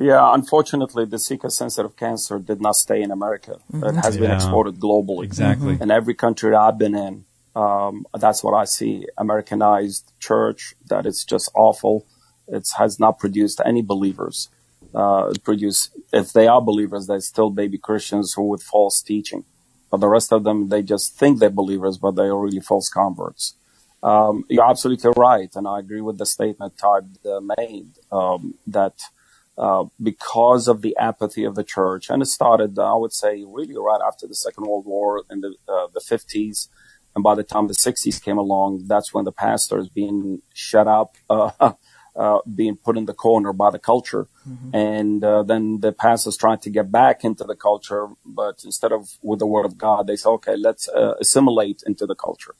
Yeah, 0.00 0.32
unfortunately, 0.32 1.06
the 1.06 1.18
seeker 1.18 1.50
sensitive 1.50 1.96
cancer 1.96 2.38
did 2.38 2.60
not 2.60 2.76
stay 2.76 3.02
in 3.02 3.10
America. 3.10 3.56
Mm-hmm. 3.72 3.84
It 3.84 4.04
has 4.04 4.14
yeah. 4.14 4.20
been 4.20 4.30
exported 4.30 4.78
globally. 4.78 5.24
Exactly. 5.24 5.78
In 5.80 5.90
every 5.90 6.14
country 6.14 6.54
I've 6.54 6.78
been 6.78 6.94
in, 6.94 7.24
um, 7.58 8.06
that's 8.14 8.44
what 8.44 8.54
I 8.54 8.64
see. 8.64 9.06
Americanized 9.18 10.12
church 10.20 10.76
that 10.86 11.06
it's 11.06 11.24
just 11.24 11.50
awful. 11.56 12.06
It 12.46 12.68
has 12.78 13.00
not 13.00 13.18
produced 13.18 13.60
any 13.66 13.82
believers. 13.82 14.48
Uh, 14.94 15.32
produce, 15.42 15.90
if 16.12 16.32
they 16.32 16.46
are 16.46 16.62
believers, 16.62 17.08
they're 17.08 17.20
still 17.20 17.50
baby 17.50 17.76
Christians 17.76 18.34
who 18.34 18.44
with 18.44 18.62
false 18.62 19.02
teaching. 19.02 19.44
But 19.90 19.98
the 19.98 20.08
rest 20.08 20.32
of 20.32 20.44
them, 20.44 20.68
they 20.68 20.82
just 20.82 21.18
think 21.18 21.40
they're 21.40 21.50
believers, 21.50 21.98
but 21.98 22.12
they 22.12 22.26
are 22.26 22.38
really 22.38 22.60
false 22.60 22.88
converts. 22.88 23.54
Um, 24.04 24.44
you're 24.48 24.70
absolutely 24.70 25.10
right. 25.16 25.50
And 25.56 25.66
I 25.66 25.80
agree 25.80 26.00
with 26.00 26.18
the 26.18 26.26
statement 26.26 26.78
Todd 26.78 27.18
uh, 27.26 27.40
made, 27.58 27.88
um, 28.12 28.54
that 28.68 29.02
uh, 29.56 29.86
because 30.00 30.68
of 30.68 30.82
the 30.82 30.96
apathy 30.96 31.42
of 31.42 31.56
the 31.56 31.64
church. 31.64 32.08
And 32.08 32.22
it 32.22 32.26
started, 32.26 32.78
I 32.78 32.94
would 32.94 33.12
say, 33.12 33.44
really 33.44 33.76
right 33.76 34.00
after 34.06 34.28
the 34.28 34.36
Second 34.36 34.64
World 34.66 34.86
War 34.86 35.24
in 35.28 35.40
the, 35.40 35.56
uh, 35.68 35.88
the 35.92 36.00
50s, 36.00 36.68
And 37.18 37.24
by 37.24 37.34
the 37.34 37.42
time 37.42 37.66
the 37.66 37.74
60s 37.74 38.22
came 38.22 38.38
along, 38.38 38.84
that's 38.86 39.12
when 39.12 39.24
the 39.24 39.32
pastors 39.32 39.88
being 39.88 40.40
shut 40.54 40.86
up, 40.86 41.16
uh, 41.28 41.72
uh, 42.14 42.38
being 42.54 42.76
put 42.76 42.96
in 42.96 43.06
the 43.06 43.12
corner 43.12 43.52
by 43.52 43.70
the 43.70 43.80
culture. 43.80 44.28
Mm-hmm. 44.48 44.76
And 44.76 45.24
uh, 45.24 45.42
then 45.42 45.80
the 45.80 45.90
pastors 45.90 46.36
trying 46.36 46.58
to 46.58 46.70
get 46.70 46.92
back 46.92 47.24
into 47.24 47.42
the 47.42 47.56
culture, 47.56 48.06
but 48.24 48.62
instead 48.64 48.92
of 48.92 49.18
with 49.20 49.40
the 49.40 49.48
word 49.48 49.66
of 49.66 49.76
God, 49.76 50.06
they 50.06 50.14
say, 50.14 50.28
okay, 50.28 50.54
let's 50.56 50.88
uh, 50.90 51.14
assimilate 51.20 51.82
into 51.84 52.06
the 52.06 52.14
culture 52.14 52.54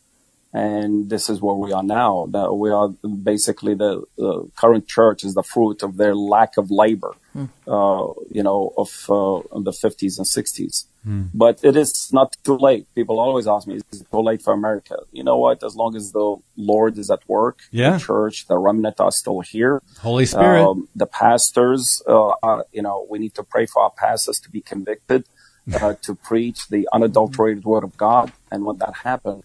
and 0.53 1.11
this 1.11 1.29
is 1.29 1.43
where 1.43 1.55
we 1.55 1.73
are 1.73 1.83
now. 1.83 2.27
That 2.31 2.55
we 2.55 2.71
are 2.71 2.89
basically 2.89 3.75
the, 3.75 4.05
the, 4.17 4.51
current 4.57 4.87
church 4.87 5.25
is 5.25 5.35
the 5.35 5.43
fruit 5.43 5.83
of 5.83 5.97
their 5.99 6.15
lack 6.15 6.57
of 6.57 6.71
labor, 6.71 7.15
mm. 7.37 7.49
uh, 7.67 8.13
you 8.31 8.43
know, 8.43 8.73
of 8.77 8.89
uh, 9.11 9.61
the 9.61 9.73
50s 9.73 10.17
and 10.17 10.27
60s. 10.27 10.87
Mm. 11.07 11.29
But 11.35 11.61
it 11.63 11.77
is 11.77 12.11
not 12.13 12.37
too 12.45 12.57
late. 12.57 12.87
People 12.95 13.21
always 13.21 13.47
ask 13.47 13.67
me, 13.67 13.77
"Is 13.93 14.01
it 14.01 14.11
too 14.11 14.21
late 14.21 14.43
for 14.43 14.53
America?" 14.53 14.97
You 15.13 15.23
know 15.23 15.37
what? 15.37 15.63
As 15.63 15.77
long 15.77 15.95
as 15.97 16.13
the 16.13 16.37
Lord 16.57 16.99
is 16.99 17.11
at 17.11 17.21
work, 17.29 17.61
yeah. 17.71 17.93
the 17.93 17.99
church, 17.99 18.47
the 18.47 18.59
remnant 18.59 19.01
are 19.01 19.13
still 19.13 19.41
here. 19.41 19.83
Holy 20.01 20.27
Spirit, 20.27 20.65
um, 20.65 20.89
the 20.97 21.07
pastors, 21.07 22.03
uh, 22.07 22.33
are, 22.43 22.65
you 22.73 22.83
know, 22.83 23.07
we 23.09 23.19
need 23.19 23.35
to 23.35 23.45
pray 23.45 23.67
for 23.67 23.83
our 23.83 23.91
pastors 23.91 24.41
to 24.41 24.51
be 24.51 24.61
convicted. 24.61 25.25
Uh, 25.73 25.93
to 26.03 26.15
preach 26.15 26.69
the 26.69 26.89
unadulterated 26.95 27.65
word 27.65 27.85
of 27.85 27.95
God, 27.99 28.33
and 28.51 28.65
when 28.65 28.79
that 28.79 28.95
happens, 29.05 29.45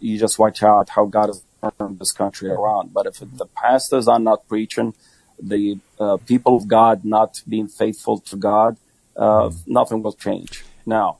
you 0.00 0.18
just 0.18 0.38
watch 0.38 0.62
out 0.62 0.90
how 0.90 1.04
God 1.06 1.28
has 1.28 1.42
turned 1.78 1.98
this 1.98 2.12
country 2.12 2.50
around. 2.50 2.92
But 2.92 3.06
if 3.06 3.18
the 3.20 3.46
pastors 3.46 4.08
are 4.08 4.18
not 4.18 4.48
preaching, 4.48 4.94
the 5.40 5.78
uh, 6.00 6.16
people 6.18 6.56
of 6.56 6.68
God 6.68 7.04
not 7.04 7.42
being 7.48 7.68
faithful 7.68 8.18
to 8.20 8.36
God, 8.36 8.78
uh, 9.16 9.50
nothing 9.66 10.02
will 10.02 10.12
change. 10.12 10.64
Now, 10.84 11.18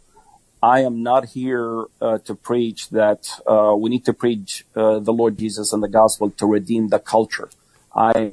I 0.63 0.81
am 0.81 1.03
not 1.03 1.27
here 1.27 1.85
uh, 2.01 2.19
to 2.19 2.35
preach 2.35 2.91
that 2.91 3.29
uh, 3.47 3.75
we 3.77 3.91
need 3.91 4.05
to 4.07 4.13
preach 4.13 4.65
uh, 4.75 4.99
the 5.01 5.13
Lord 5.13 5.39
Jesus 5.39 5.73
and 5.73 5.83
the 5.83 5.89
gospel 5.89 6.31
to 6.31 6.47
redeem 6.47 6.89
the 6.89 6.99
culture. 6.99 7.51
I 7.95 8.33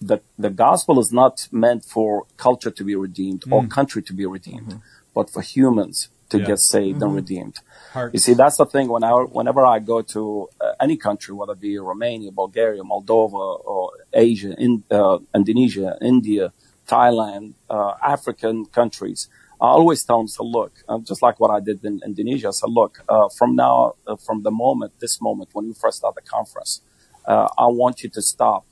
the 0.00 0.20
the 0.38 0.50
gospel 0.50 0.98
is 1.00 1.12
not 1.12 1.48
meant 1.50 1.84
for 1.84 2.26
culture 2.36 2.70
to 2.70 2.84
be 2.84 2.94
redeemed 2.94 3.42
mm. 3.42 3.52
or 3.52 3.66
country 3.66 4.02
to 4.02 4.12
be 4.12 4.26
redeemed, 4.26 4.68
mm-hmm. 4.68 5.14
but 5.14 5.30
for 5.30 5.40
humans 5.40 6.08
to 6.30 6.38
yeah. 6.38 6.46
get 6.46 6.58
saved 6.58 6.96
mm-hmm. 6.96 7.04
and 7.04 7.14
redeemed. 7.14 7.60
Hearts. 7.92 8.14
You 8.14 8.18
see, 8.18 8.34
that's 8.34 8.56
the 8.56 8.66
thing. 8.66 8.88
When 8.88 9.04
I, 9.04 9.12
whenever 9.12 9.64
I 9.64 9.78
go 9.78 10.02
to 10.02 10.48
uh, 10.60 10.72
any 10.80 10.96
country, 10.96 11.34
whether 11.34 11.52
it 11.52 11.60
be 11.60 11.78
Romania, 11.78 12.32
Bulgaria, 12.32 12.82
Moldova, 12.82 13.64
or 13.64 13.90
Asia, 14.12 14.54
in, 14.58 14.82
uh, 14.90 15.18
Indonesia, 15.34 15.96
India, 16.00 16.52
Thailand, 16.88 17.54
uh, 17.70 17.94
African 18.02 18.66
countries, 18.66 19.28
I 19.60 19.68
always 19.68 20.04
tell 20.04 20.18
them, 20.18 20.28
so 20.28 20.44
look, 20.44 20.72
uh, 20.88 20.98
just 20.98 21.22
like 21.22 21.38
what 21.38 21.50
I 21.50 21.60
did 21.60 21.84
in 21.84 22.00
Indonesia, 22.04 22.48
I 22.48 22.50
said, 22.50 22.70
look, 22.70 23.02
uh, 23.08 23.28
from 23.28 23.54
now, 23.54 23.94
uh, 24.06 24.16
from 24.16 24.42
the 24.42 24.50
moment, 24.50 24.92
this 24.98 25.20
moment, 25.20 25.50
when 25.52 25.68
we 25.68 25.74
first 25.74 25.98
start 25.98 26.16
the 26.16 26.22
conference, 26.22 26.82
I 27.26 27.66
want 27.66 28.02
you 28.02 28.10
to 28.10 28.20
stop 28.20 28.66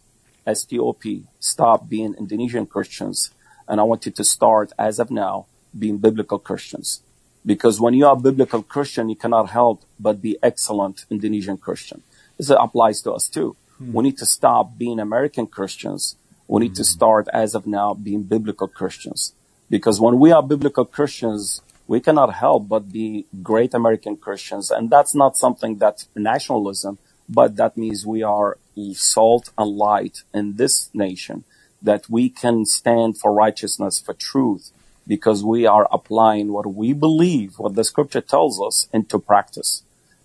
STOP, 0.52 1.04
stop 1.38 1.88
being 1.88 2.14
Indonesian 2.18 2.66
Christians, 2.66 3.30
and 3.68 3.80
I 3.80 3.84
want 3.84 4.04
you 4.04 4.12
to 4.12 4.24
start, 4.24 4.72
as 4.78 4.98
of 4.98 5.10
now, 5.10 5.46
being 5.78 5.98
biblical 5.98 6.38
Christians. 6.38 7.02
Because 7.44 7.80
when 7.80 7.94
you 7.94 8.06
are 8.06 8.14
a 8.14 8.20
biblical 8.20 8.62
Christian, 8.62 9.08
you 9.08 9.16
cannot 9.16 9.50
help 9.50 9.82
but 9.98 10.22
be 10.22 10.38
excellent 10.42 11.06
Indonesian 11.10 11.56
Christian. 11.56 12.02
This 12.38 12.50
applies 12.50 13.02
to 13.02 13.12
us 13.12 13.28
too. 13.28 13.56
Hmm. 13.78 13.92
We 13.92 14.04
need 14.04 14.18
to 14.18 14.26
stop 14.26 14.78
being 14.78 15.00
American 15.00 15.46
Christians. 15.46 16.16
We 16.46 16.62
need 16.62 16.74
to 16.76 16.82
hmm. 16.82 16.94
start 16.96 17.28
as 17.32 17.54
of 17.54 17.66
now 17.66 17.94
being 17.94 18.22
biblical 18.22 18.68
Christians. 18.68 19.34
Because 19.68 20.00
when 20.00 20.18
we 20.18 20.30
are 20.30 20.42
biblical 20.42 20.84
Christians, 20.84 21.62
we 21.86 22.00
cannot 22.00 22.34
help 22.34 22.68
but 22.68 22.92
be 22.92 23.26
great 23.42 23.74
American 23.74 24.16
Christians. 24.16 24.70
And 24.70 24.90
that's 24.90 25.14
not 25.14 25.36
something 25.36 25.78
that's 25.78 26.08
nationalism, 26.14 26.98
but 27.28 27.56
that 27.56 27.76
means 27.76 28.06
we 28.06 28.22
are 28.22 28.58
salt 28.94 29.50
and 29.58 29.76
light 29.76 30.22
in 30.32 30.56
this 30.56 30.90
nation, 30.94 31.44
that 31.80 32.08
we 32.08 32.28
can 32.28 32.64
stand 32.64 33.18
for 33.18 33.32
righteousness, 33.32 34.00
for 34.00 34.14
truth, 34.14 34.70
because 35.06 35.44
we 35.44 35.66
are 35.66 35.88
applying 35.90 36.52
what 36.52 36.66
we 36.74 36.92
believe, 36.92 37.58
what 37.58 37.74
the 37.74 37.84
scripture 37.84 38.20
tells 38.20 38.60
us 38.60 38.88
into 38.92 39.18
practice. 39.18 39.82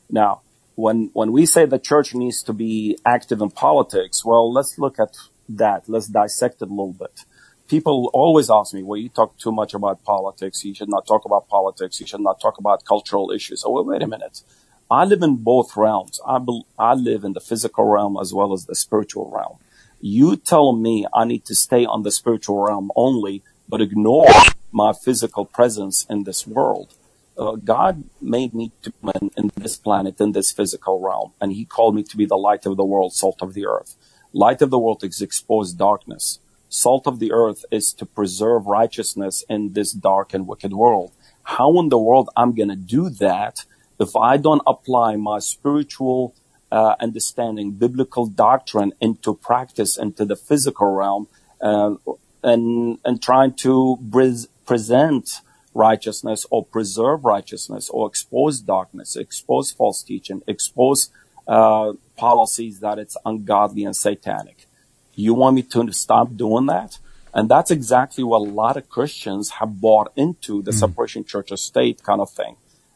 Now, 0.10 0.42
when, 0.76 1.10
when 1.14 1.32
we 1.32 1.46
say 1.46 1.66
the 1.66 1.80
church 1.80 2.14
needs 2.14 2.44
to 2.44 2.54
be 2.54 2.98
active 3.06 3.42
in 3.42 3.50
politics, 3.50 4.24
well, 4.24 4.52
let's 4.52 4.78
look 4.78 5.00
at 5.00 5.18
that. 5.50 5.90
Let's 5.90 6.08
dissect 6.08 6.62
it 6.62 6.70
a 6.70 6.70
little 6.70 6.94
bit. 6.94 7.22
People 7.68 8.10
always 8.14 8.50
ask 8.50 8.74
me, 8.74 8.84
well, 8.84 8.98
you 8.98 9.10
talk 9.10 9.38
too 9.38 9.52
much 9.52 9.74
about 9.74 10.04
politics. 10.04 10.64
You 10.64 10.74
should 10.74 10.90
not 10.90 11.06
talk 11.08 11.26
about 11.26 11.50
politics. 11.50 12.00
You 12.00 12.08
should 12.08 12.22
not 12.22 12.40
talk 12.40 12.58
about 12.60 12.86
cultural 12.86 13.32
issues. 13.32 13.64
Oh, 13.66 13.72
wait, 13.72 13.86
wait 13.88 14.04
a 14.04 14.08
minute. 14.08 14.42
I 14.90 15.04
live 15.04 15.22
in 15.22 15.38
both 15.38 15.76
realms. 15.76 16.22
I, 16.26 16.38
be, 16.38 16.62
I 16.80 16.94
live 16.94 17.24
in 17.26 17.34
the 17.34 17.42
physical 17.42 17.86
realm 17.86 18.18
as 18.22 18.34
well 18.34 18.54
as 18.54 18.66
the 18.66 18.76
spiritual 18.76 19.30
realm. 19.30 19.58
You 20.00 20.38
tell 20.38 20.74
me 20.74 21.06
I 21.14 21.26
need 21.26 21.44
to 21.46 21.56
stay 21.56 21.86
on 21.86 22.04
the 22.04 22.12
spiritual 22.12 22.64
realm 22.64 22.92
only, 22.96 23.44
but 23.68 23.82
ignore 23.82 24.28
my 24.72 24.94
physical 24.94 25.46
presence 25.46 26.06
in 26.10 26.24
this 26.24 26.46
world. 26.46 26.94
Uh, 27.38 27.56
God 27.56 28.04
made 28.20 28.54
me 28.54 28.72
to 28.82 28.92
in, 29.22 29.32
in 29.38 29.52
this 29.56 29.78
planet, 29.78 30.20
in 30.20 30.32
this 30.32 30.52
physical 30.52 31.00
realm, 31.00 31.34
and 31.40 31.54
He 31.54 31.66
called 31.66 31.96
me 31.96 32.04
to 32.04 32.18
be 32.18 32.26
the 32.26 32.38
light 32.38 32.66
of 32.66 32.78
the 32.78 32.86
world, 32.86 33.14
salt 33.14 33.42
of 33.42 33.54
the 33.54 33.66
earth. 33.66 33.96
Light 34.34 34.62
of 34.62 34.70
the 34.70 34.80
world 34.80 35.04
is 35.04 35.22
expose 35.22 35.74
darkness. 35.74 36.40
Salt 36.70 37.08
of 37.08 37.20
the 37.20 37.32
earth 37.32 37.64
is 37.72 37.94
to 37.94 38.06
preserve 38.06 38.66
righteousness 38.66 39.44
in 39.48 39.74
this 39.74 39.92
dark 39.92 40.34
and 40.34 40.48
wicked 40.48 40.74
world. 40.74 41.14
How 41.44 41.80
in 41.80 41.90
the 41.90 41.98
world 41.98 42.30
I'm 42.36 42.54
going 42.54 42.70
to 42.70 42.76
do 42.76 43.10
that 43.10 43.66
if 44.00 44.16
I 44.16 44.38
don't 44.38 44.62
apply 44.68 45.16
my 45.16 45.40
spiritual 45.40 46.36
uh, 46.72 46.96
understanding, 47.00 47.72
biblical 47.72 48.28
doctrine 48.28 48.94
into 49.00 49.34
practice, 49.36 49.98
into 49.98 50.26
the 50.26 50.36
physical 50.36 50.94
realm, 50.94 51.28
uh, 51.62 51.96
and 52.44 53.00
and 53.04 53.22
trying 53.22 53.54
to 53.54 53.98
bris- 54.02 54.48
present 54.68 55.42
righteousness 55.74 56.46
or 56.52 56.64
preserve 56.66 57.26
righteousness 57.26 57.90
or 57.90 58.08
expose 58.08 58.60
darkness, 58.60 59.16
expose 59.16 59.72
false 59.72 60.04
teaching, 60.04 60.44
expose 60.48 61.10
uh, 61.48 61.94
policies 62.16 62.80
that 62.82 63.00
it's 63.00 63.18
ungodly 63.26 63.84
and 63.86 63.96
satanic. 63.96 64.68
You 65.16 65.34
want 65.34 65.56
me 65.56 65.64
to 65.64 65.94
stop 65.94 66.36
doing 66.36 66.68
that? 66.68 67.00
And 67.34 67.50
that's 67.50 67.72
exactly 67.72 68.24
what 68.24 68.40
a 68.40 68.50
lot 68.50 68.78
of 68.78 68.90
Christians 68.90 69.52
have 69.60 69.80
bought 69.80 70.12
into 70.16 70.62
the 70.62 70.72
mm. 70.72 70.80
separation 70.80 71.24
church 71.24 71.52
or 71.52 71.58
state 71.58 72.04
kind 72.04 72.22
of 72.22 72.30
thing. 72.30 72.56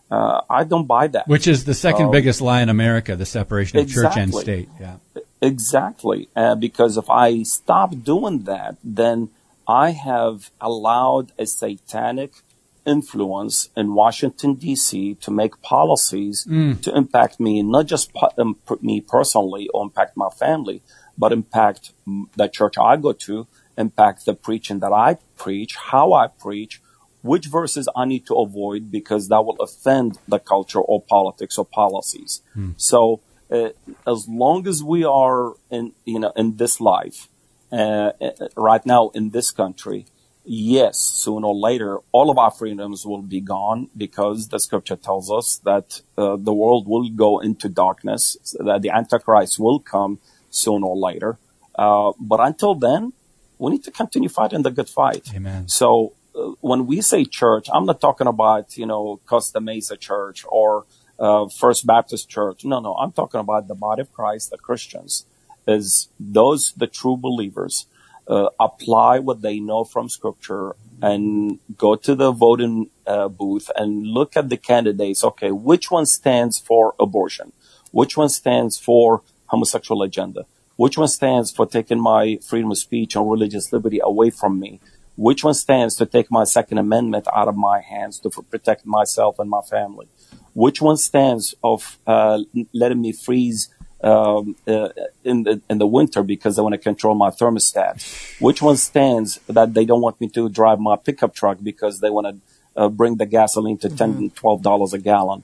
Uh, 0.09 0.41
I 0.49 0.63
don't 0.65 0.87
buy 0.87 1.07
that. 1.07 1.27
Which 1.27 1.47
is 1.47 1.63
the 1.63 1.73
second 1.73 2.07
um, 2.07 2.11
biggest 2.11 2.41
lie 2.41 2.61
in 2.61 2.69
America, 2.69 3.15
the 3.15 3.25
separation 3.25 3.79
of 3.79 3.83
exactly. 3.85 4.09
church 4.09 4.17
and 4.17 4.33
state. 4.33 4.69
Yeah. 4.79 4.97
Exactly. 5.41 6.29
Uh, 6.35 6.55
because 6.55 6.97
if 6.97 7.09
I 7.09 7.43
stop 7.43 7.95
doing 8.03 8.43
that, 8.43 8.75
then 8.83 9.29
I 9.71 9.91
have 9.91 10.51
allowed 10.59 11.31
a 11.39 11.45
satanic 11.45 12.31
influence 12.85 13.69
in 13.77 13.93
Washington 13.93 14.55
D.C. 14.55 15.15
to 15.15 15.31
make 15.31 15.61
policies 15.61 16.45
mm. 16.45 16.81
to 16.81 16.89
impact 16.95 17.39
me, 17.39 17.63
not 17.63 17.85
just 17.85 18.11
um, 18.37 18.57
me 18.81 18.99
personally 18.99 19.69
or 19.73 19.83
impact 19.83 20.17
my 20.17 20.29
family, 20.29 20.81
but 21.17 21.31
impact 21.31 21.93
the 22.35 22.47
church 22.47 22.75
I 22.77 22.97
go 22.97 23.13
to, 23.13 23.47
impact 23.77 24.25
the 24.25 24.33
preaching 24.33 24.79
that 24.79 24.91
I 24.91 25.19
preach, 25.37 25.75
how 25.91 26.11
I 26.13 26.27
preach, 26.27 26.81
which 27.21 27.45
verses 27.45 27.87
I 27.95 28.03
need 28.05 28.25
to 28.25 28.35
avoid 28.35 28.91
because 28.91 29.29
that 29.29 29.45
will 29.45 29.59
offend 29.67 30.17
the 30.27 30.39
culture 30.39 30.81
or 30.81 31.01
politics 31.01 31.57
or 31.57 31.65
policies. 31.65 32.41
Mm. 32.57 32.73
So 32.77 33.21
uh, 33.49 33.69
as 34.07 34.27
long 34.27 34.67
as 34.67 34.83
we 34.83 35.05
are 35.05 35.53
in, 35.69 35.93
you 36.03 36.19
know, 36.19 36.33
in 36.35 36.57
this 36.57 36.81
life, 36.81 37.29
uh, 37.71 38.11
right 38.55 38.85
now 38.85 39.09
in 39.09 39.29
this 39.29 39.51
country, 39.51 40.05
yes, 40.43 40.97
sooner 40.97 41.47
or 41.47 41.55
later, 41.55 41.99
all 42.11 42.29
of 42.29 42.37
our 42.37 42.51
freedoms 42.51 43.05
will 43.05 43.21
be 43.21 43.41
gone 43.41 43.89
because 43.95 44.49
the 44.49 44.59
scripture 44.59 44.95
tells 44.95 45.31
us 45.31 45.61
that 45.63 46.01
uh, 46.17 46.35
the 46.37 46.53
world 46.53 46.87
will 46.87 47.09
go 47.09 47.39
into 47.39 47.69
darkness, 47.69 48.55
that 48.59 48.81
the 48.81 48.89
Antichrist 48.89 49.59
will 49.59 49.79
come 49.79 50.19
sooner 50.49 50.85
or 50.85 50.97
later. 50.97 51.37
Uh, 51.75 52.11
but 52.19 52.39
until 52.39 52.75
then, 52.75 53.13
we 53.57 53.71
need 53.71 53.83
to 53.83 53.91
continue 53.91 54.29
fighting 54.29 54.63
the 54.63 54.71
good 54.71 54.89
fight. 54.89 55.29
Amen. 55.35 55.67
So 55.67 56.13
uh, 56.35 56.51
when 56.59 56.87
we 56.87 57.01
say 57.01 57.25
church, 57.25 57.67
I'm 57.73 57.85
not 57.85 58.01
talking 58.01 58.27
about, 58.27 58.77
you 58.77 58.85
know, 58.85 59.21
Costa 59.25 59.61
Mesa 59.61 59.95
Church 59.95 60.43
or 60.47 60.85
uh, 61.19 61.47
First 61.47 61.85
Baptist 61.85 62.27
Church. 62.27 62.65
No, 62.65 62.79
no, 62.79 62.95
I'm 62.95 63.11
talking 63.11 63.39
about 63.39 63.67
the 63.67 63.75
body 63.75 64.01
of 64.01 64.11
Christ, 64.11 64.49
the 64.49 64.57
Christians 64.57 65.25
is 65.71 66.09
those, 66.19 66.73
the 66.73 66.87
true 66.87 67.17
believers, 67.17 67.87
uh, 68.27 68.49
apply 68.59 69.19
what 69.19 69.41
they 69.41 69.59
know 69.59 69.83
from 69.83 70.07
scripture 70.07 70.75
and 71.01 71.59
go 71.77 71.95
to 71.95 72.15
the 72.15 72.31
voting 72.31 72.89
uh, 73.07 73.27
booth 73.27 73.69
and 73.75 74.05
look 74.05 74.37
at 74.37 74.49
the 74.49 74.57
candidates. 74.57 75.23
Okay, 75.23 75.51
which 75.51 75.89
one 75.89 76.05
stands 76.05 76.59
for 76.59 76.95
abortion? 76.99 77.51
Which 77.91 78.15
one 78.15 78.29
stands 78.29 78.77
for 78.77 79.23
homosexual 79.47 80.03
agenda? 80.03 80.45
Which 80.75 80.97
one 80.97 81.07
stands 81.07 81.51
for 81.51 81.65
taking 81.65 81.99
my 81.99 82.39
freedom 82.47 82.71
of 82.71 82.77
speech 82.77 83.15
and 83.15 83.29
religious 83.29 83.73
liberty 83.73 83.99
away 84.01 84.29
from 84.29 84.59
me? 84.59 84.79
Which 85.17 85.43
one 85.43 85.53
stands 85.53 85.95
to 85.97 86.05
take 86.05 86.31
my 86.31 86.45
second 86.45 86.77
amendment 86.77 87.27
out 87.35 87.47
of 87.47 87.55
my 87.55 87.81
hands 87.81 88.19
to 88.19 88.29
protect 88.29 88.85
myself 88.85 89.39
and 89.39 89.49
my 89.49 89.61
family? 89.61 90.07
Which 90.53 90.81
one 90.81 90.97
stands 90.97 91.53
of 91.63 91.99
uh, 92.07 92.39
letting 92.73 93.01
me 93.01 93.11
freeze 93.11 93.69
um, 94.03 94.55
uh, 94.67 94.89
in 95.23 95.43
the 95.43 95.61
in 95.69 95.77
the 95.77 95.87
winter 95.87 96.23
because 96.23 96.55
they 96.55 96.61
want 96.61 96.73
to 96.73 96.79
control 96.79 97.15
my 97.15 97.29
thermostat? 97.29 97.93
Which 98.39 98.61
one 98.61 98.77
stands 98.77 99.39
that 99.47 99.73
they 99.73 99.85
don't 99.85 100.01
want 100.01 100.19
me 100.19 100.27
to 100.29 100.49
drive 100.49 100.79
my 100.79 100.95
pickup 100.95 101.33
truck 101.33 101.57
because 101.61 101.99
they 101.99 102.09
want 102.09 102.27
to 102.27 102.81
uh, 102.81 102.89
bring 102.89 103.17
the 103.17 103.25
gasoline 103.25 103.77
to 103.79 103.89
10 103.89 104.13
Mm-hmm. 104.13 104.27
12 104.35 104.61
dollars 104.61 104.93
a 104.93 104.99
gallon? 104.99 105.43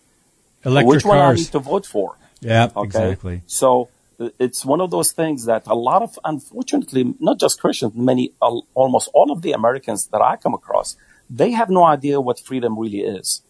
Electric 0.66 0.88
Which 0.96 1.06
one 1.06 1.18
I 1.20 1.34
need 1.34 1.52
to 1.52 1.60
vote 1.60 1.86
for? 1.86 2.18
Yeah, 2.42 2.70
Okay. 2.76 2.86
exactly. 2.88 3.42
So 3.46 3.90
uh, 4.20 4.30
it's 4.40 4.66
one 4.66 4.82
of 4.82 4.90
those 4.92 5.12
things 5.12 5.46
that 5.46 5.64
a 5.68 5.76
lot 5.76 6.02
of, 6.02 6.18
unfortunately, 6.26 7.14
not 7.20 7.40
just 7.40 7.60
Christians, 7.62 7.94
many, 7.96 8.34
uh, 8.42 8.60
almost 8.74 9.10
all 9.14 9.32
of 9.32 9.42
the 9.42 9.52
Americans 9.54 10.08
that 10.08 10.22
I 10.22 10.36
come 10.36 10.54
across, 10.54 10.96
they 11.30 11.52
have 11.52 11.70
no 11.70 11.84
idea 11.86 12.20
what 12.20 12.40
freedom 12.40 12.78
really 12.78 13.02
is. 13.02 13.42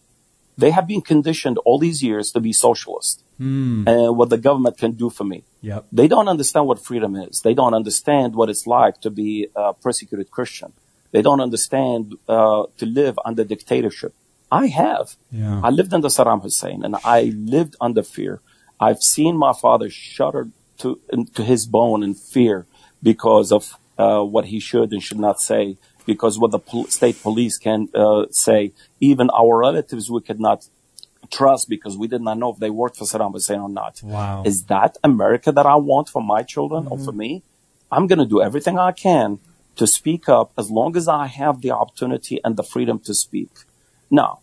They 0.56 0.70
have 0.70 0.86
been 0.86 1.00
conditioned 1.00 1.58
all 1.64 1.78
these 1.78 2.02
years 2.02 2.32
to 2.32 2.40
be 2.40 2.52
socialist 2.52 3.24
Hmm. 3.38 3.86
and 3.86 4.16
what 4.16 4.30
the 4.30 4.36
government 4.38 4.78
can 4.78 4.92
do 4.92 5.10
for 5.10 5.24
me. 5.24 5.44
Yep. 5.60 5.86
They 5.92 6.08
don't 6.08 6.28
understand 6.28 6.66
what 6.66 6.84
freedom 6.84 7.14
is. 7.14 7.40
They 7.42 7.54
don't 7.54 7.72
understand 7.72 8.34
what 8.34 8.50
it's 8.50 8.66
like 8.66 9.00
to 9.02 9.10
be 9.10 9.46
a 9.54 9.74
persecuted 9.74 10.30
Christian. 10.32 10.72
They 11.12 11.22
don't 11.22 11.40
understand 11.40 12.16
uh, 12.28 12.64
to 12.78 12.84
live 12.86 13.16
under 13.24 13.44
dictatorship. 13.44 14.12
I 14.50 14.66
have. 14.66 15.16
Yeah. 15.30 15.60
I 15.62 15.70
lived 15.70 15.94
under 15.94 16.08
Saddam 16.08 16.42
Hussein, 16.42 16.84
and 16.84 16.96
I 17.04 17.32
lived 17.56 17.76
under 17.80 18.02
fear. 18.02 18.40
I've 18.80 19.02
seen 19.02 19.36
my 19.36 19.52
father 19.52 19.88
shudder 19.90 20.48
to 20.78 21.00
to 21.34 21.42
his 21.44 21.66
bone 21.66 22.02
in 22.02 22.14
fear 22.14 22.66
because 23.02 23.52
of 23.52 23.78
uh, 23.98 24.22
what 24.22 24.46
he 24.46 24.58
should 24.60 24.92
and 24.92 25.02
should 25.02 25.18
not 25.18 25.40
say, 25.40 25.76
because 26.06 26.38
what 26.38 26.50
the 26.50 26.58
pol- 26.58 26.86
state 26.86 27.20
police 27.22 27.58
can 27.58 27.88
uh, 27.94 28.26
say. 28.30 28.72
Even 29.00 29.30
our 29.30 29.58
relatives, 29.58 30.10
we 30.10 30.20
could 30.20 30.40
not 30.40 30.68
trust 31.30 31.68
because 31.68 31.96
we 31.96 32.08
did 32.08 32.22
not 32.22 32.38
know 32.38 32.52
if 32.52 32.58
they 32.58 32.70
worked 32.70 32.96
for 32.96 33.04
Saddam 33.04 33.32
Hussein 33.32 33.60
or 33.60 33.68
not. 33.68 34.00
Wow. 34.02 34.42
Is 34.44 34.64
that 34.64 34.96
America 35.02 35.52
that 35.52 35.66
I 35.66 35.76
want 35.76 36.08
for 36.08 36.22
my 36.22 36.42
children 36.42 36.86
or 36.88 36.98
for 36.98 37.12
me? 37.12 37.42
I'm 37.90 38.06
going 38.06 38.18
to 38.18 38.26
do 38.26 38.42
everything 38.42 38.78
I 38.78 38.92
can 38.92 39.38
to 39.76 39.86
speak 39.86 40.28
up 40.28 40.52
as 40.58 40.70
long 40.70 40.96
as 40.96 41.08
I 41.08 41.26
have 41.26 41.60
the 41.60 41.70
opportunity 41.70 42.40
and 42.44 42.56
the 42.56 42.62
freedom 42.62 42.98
to 43.00 43.14
speak. 43.14 43.50
Now, 44.10 44.40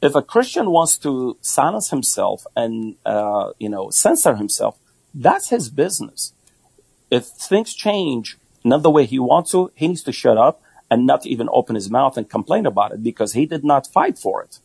if 0.00 0.14
a 0.14 0.22
Christian 0.22 0.70
wants 0.70 0.96
to 0.98 1.36
silence 1.40 1.90
himself 1.90 2.46
and, 2.56 2.96
uh, 3.04 3.52
you 3.58 3.68
know, 3.68 3.90
censor 3.90 4.36
himself, 4.36 4.78
that's 5.14 5.50
his 5.50 5.68
business. 5.68 6.32
If 7.10 7.26
things 7.26 7.74
change 7.74 8.38
not 8.64 8.82
the 8.82 8.90
way 8.90 9.06
he 9.06 9.18
wants 9.18 9.50
to, 9.52 9.70
he 9.74 9.88
needs 9.88 10.02
to 10.04 10.12
shut 10.12 10.38
up 10.38 10.62
and 10.90 11.06
not 11.06 11.26
even 11.26 11.48
open 11.52 11.74
his 11.74 11.90
mouth 11.90 12.16
and 12.16 12.28
complain 12.28 12.66
about 12.66 12.92
it 12.92 13.02
because 13.02 13.32
he 13.32 13.46
did 13.46 13.64
not 13.64 13.86
fight 13.86 14.18
for 14.18 14.42
it. 14.42 14.58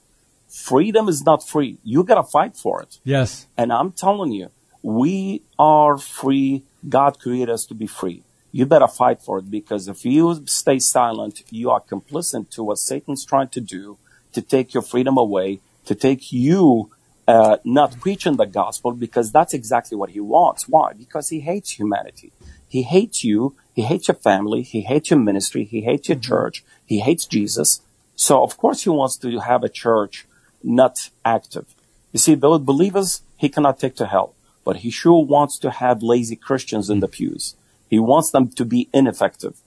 Freedom 0.53 1.09
is 1.09 1.25
not 1.25 1.45
free. 1.45 1.79
You 1.83 2.03
gotta 2.03 2.23
fight 2.23 2.55
for 2.55 2.79
it. 2.79 2.99
Yes. 3.03 3.47
And 3.57 3.73
I'm 3.73 3.91
telling 3.91 4.31
you, 4.31 4.49
we 4.83 5.41
are 5.57 5.97
free. 5.97 6.63
God 6.87 7.19
created 7.19 7.49
us 7.49 7.65
to 7.65 7.73
be 7.73 7.87
free. 7.87 8.21
You 8.51 8.67
better 8.67 8.87
fight 8.87 9.19
for 9.23 9.39
it 9.39 9.49
because 9.49 9.87
if 9.87 10.05
you 10.05 10.43
stay 10.45 10.77
silent, 10.77 11.41
you 11.49 11.71
are 11.71 11.81
complicit 11.81 12.51
to 12.51 12.63
what 12.63 12.77
Satan's 12.77 13.25
trying 13.25 13.47
to 13.47 13.59
do 13.59 13.97
to 14.33 14.43
take 14.43 14.75
your 14.75 14.83
freedom 14.83 15.17
away, 15.17 15.59
to 15.85 15.95
take 15.95 16.31
you 16.31 16.91
uh, 17.27 17.57
not 17.63 17.99
preaching 17.99 18.35
the 18.35 18.45
gospel 18.45 18.91
because 18.91 19.31
that's 19.31 19.55
exactly 19.55 19.97
what 19.97 20.11
he 20.11 20.19
wants. 20.19 20.69
Why? 20.69 20.93
Because 20.93 21.29
he 21.29 21.39
hates 21.39 21.71
humanity. 21.71 22.31
He 22.69 22.83
hates 22.83 23.23
you. 23.23 23.55
He 23.73 23.81
hates 23.81 24.07
your 24.07 24.17
family. 24.17 24.61
He 24.61 24.81
hates 24.81 25.09
your 25.09 25.19
ministry. 25.19 25.63
He 25.63 25.81
hates 25.81 26.09
your 26.09 26.19
church. 26.19 26.63
He 26.85 26.99
hates 26.99 27.25
Jesus. 27.25 27.81
So 28.15 28.43
of 28.43 28.55
course 28.55 28.83
he 28.83 28.91
wants 28.91 29.17
to 29.17 29.39
have 29.39 29.63
a 29.63 29.69
church 29.69 30.27
not 30.63 31.09
active. 31.25 31.75
You 32.11 32.19
see, 32.19 32.35
those 32.35 32.59
believers 32.59 33.21
he 33.37 33.49
cannot 33.49 33.79
take 33.79 33.95
to 33.95 34.05
hell, 34.05 34.35
but 34.63 34.77
he 34.77 34.89
sure 34.89 35.23
wants 35.23 35.57
to 35.59 35.69
have 35.69 36.01
lazy 36.01 36.35
Christians 36.35 36.89
in 36.89 36.99
the 37.01 37.07
pews. 37.07 37.55
He 37.89 37.99
wants 37.99 38.31
them 38.31 38.47
to 38.49 38.65
be 38.65 38.89
ineffective. 38.93 39.57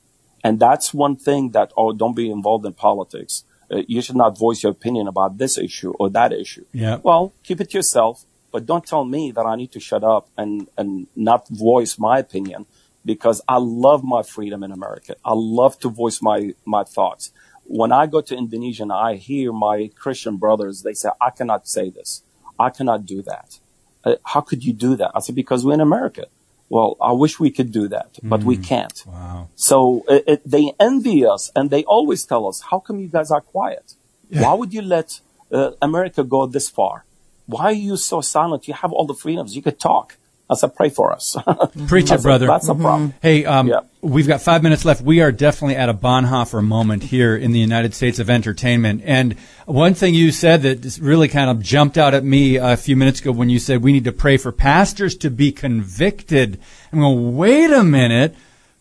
And 0.42 0.58
that's 0.58 0.94
one 0.94 1.16
thing 1.16 1.50
that, 1.50 1.72
oh, 1.76 1.92
don't 1.92 2.16
be 2.16 2.30
involved 2.30 2.64
in 2.64 2.72
politics. 2.72 3.44
Uh, 3.70 3.82
you 3.86 4.00
should 4.00 4.16
not 4.16 4.38
voice 4.38 4.62
your 4.62 4.72
opinion 4.72 5.08
about 5.08 5.38
this 5.38 5.58
issue 5.58 5.92
or 5.98 6.08
that 6.10 6.32
issue. 6.32 6.64
Yeah. 6.72 6.98
Well, 7.02 7.34
keep 7.42 7.60
it 7.60 7.70
to 7.70 7.78
yourself, 7.78 8.24
but 8.52 8.64
don't 8.64 8.86
tell 8.86 9.04
me 9.04 9.32
that 9.32 9.44
I 9.44 9.56
need 9.56 9.72
to 9.72 9.80
shut 9.80 10.04
up 10.04 10.28
and, 10.36 10.68
and 10.78 11.08
not 11.16 11.48
voice 11.48 11.98
my 11.98 12.18
opinion 12.18 12.66
because 13.04 13.42
I 13.48 13.58
love 13.58 14.04
my 14.04 14.22
freedom 14.22 14.62
in 14.62 14.72
America. 14.72 15.16
I 15.24 15.32
love 15.34 15.78
to 15.80 15.88
voice 15.88 16.22
my, 16.22 16.54
my 16.64 16.84
thoughts. 16.84 17.32
When 17.68 17.92
I 17.92 18.06
go 18.06 18.20
to 18.20 18.36
Indonesia 18.36 18.82
and 18.82 18.92
I 18.92 19.14
hear 19.16 19.52
my 19.52 19.90
Christian 19.94 20.36
brothers, 20.36 20.82
they 20.82 20.94
say, 20.94 21.10
I 21.20 21.30
cannot 21.30 21.66
say 21.68 21.90
this. 21.90 22.22
I 22.58 22.70
cannot 22.70 23.06
do 23.06 23.22
that. 23.22 23.58
Uh, 24.04 24.16
how 24.24 24.40
could 24.40 24.64
you 24.64 24.72
do 24.72 24.96
that? 24.96 25.10
I 25.14 25.20
said, 25.20 25.34
because 25.34 25.64
we're 25.64 25.74
in 25.74 25.80
America. 25.80 26.26
Well, 26.68 26.96
I 27.00 27.12
wish 27.12 27.38
we 27.38 27.50
could 27.50 27.70
do 27.70 27.86
that, 27.88 28.18
but 28.22 28.42
we 28.42 28.56
can't. 28.56 29.04
Wow. 29.06 29.48
So 29.54 30.04
it, 30.08 30.24
it, 30.26 30.42
they 30.44 30.72
envy 30.80 31.24
us 31.24 31.50
and 31.54 31.70
they 31.70 31.84
always 31.84 32.24
tell 32.24 32.48
us, 32.48 32.60
how 32.70 32.80
come 32.80 32.98
you 32.98 33.08
guys 33.08 33.30
are 33.30 33.40
quiet? 33.40 33.94
Why 34.30 34.52
would 34.52 34.72
you 34.74 34.82
let 34.82 35.20
uh, 35.52 35.72
America 35.80 36.24
go 36.24 36.46
this 36.46 36.68
far? 36.68 37.04
Why 37.46 37.64
are 37.66 37.72
you 37.72 37.96
so 37.96 38.20
silent? 38.20 38.66
You 38.66 38.74
have 38.74 38.92
all 38.92 39.06
the 39.06 39.14
freedoms. 39.14 39.54
You 39.54 39.62
could 39.62 39.78
talk. 39.78 40.16
I 40.48 40.54
said, 40.54 40.76
pray 40.76 40.90
for 40.90 41.12
us. 41.12 41.36
Preach 41.88 42.04
it, 42.04 42.08
That's 42.10 42.22
a- 42.22 42.26
brother. 42.26 42.46
That's 42.46 42.68
a 42.68 42.74
problem. 42.74 43.14
Hey, 43.20 43.44
um, 43.44 43.66
Yeah. 43.66 43.80
we've 44.00 44.28
got 44.28 44.40
five 44.40 44.62
minutes 44.62 44.84
left. 44.84 45.02
We 45.02 45.20
are 45.20 45.32
definitely 45.32 45.74
at 45.74 45.88
a 45.88 45.94
Bonhoeffer 45.94 46.64
moment 46.64 47.02
here 47.04 47.36
in 47.36 47.50
the 47.50 47.58
United 47.58 47.94
States 47.94 48.20
of 48.20 48.30
entertainment. 48.30 49.02
And 49.04 49.34
one 49.66 49.94
thing 49.94 50.14
you 50.14 50.30
said 50.30 50.62
that 50.62 50.98
really 51.02 51.26
kind 51.26 51.50
of 51.50 51.60
jumped 51.60 51.98
out 51.98 52.14
at 52.14 52.22
me 52.22 52.56
a 52.56 52.76
few 52.76 52.94
minutes 52.96 53.20
ago 53.20 53.32
when 53.32 53.50
you 53.50 53.58
said 53.58 53.82
we 53.82 53.92
need 53.92 54.04
to 54.04 54.12
pray 54.12 54.36
for 54.36 54.52
pastors 54.52 55.16
to 55.16 55.30
be 55.30 55.50
convicted. 55.50 56.60
I'm 56.92 57.00
going, 57.00 57.36
wait 57.36 57.72
a 57.72 57.82
minute. 57.82 58.36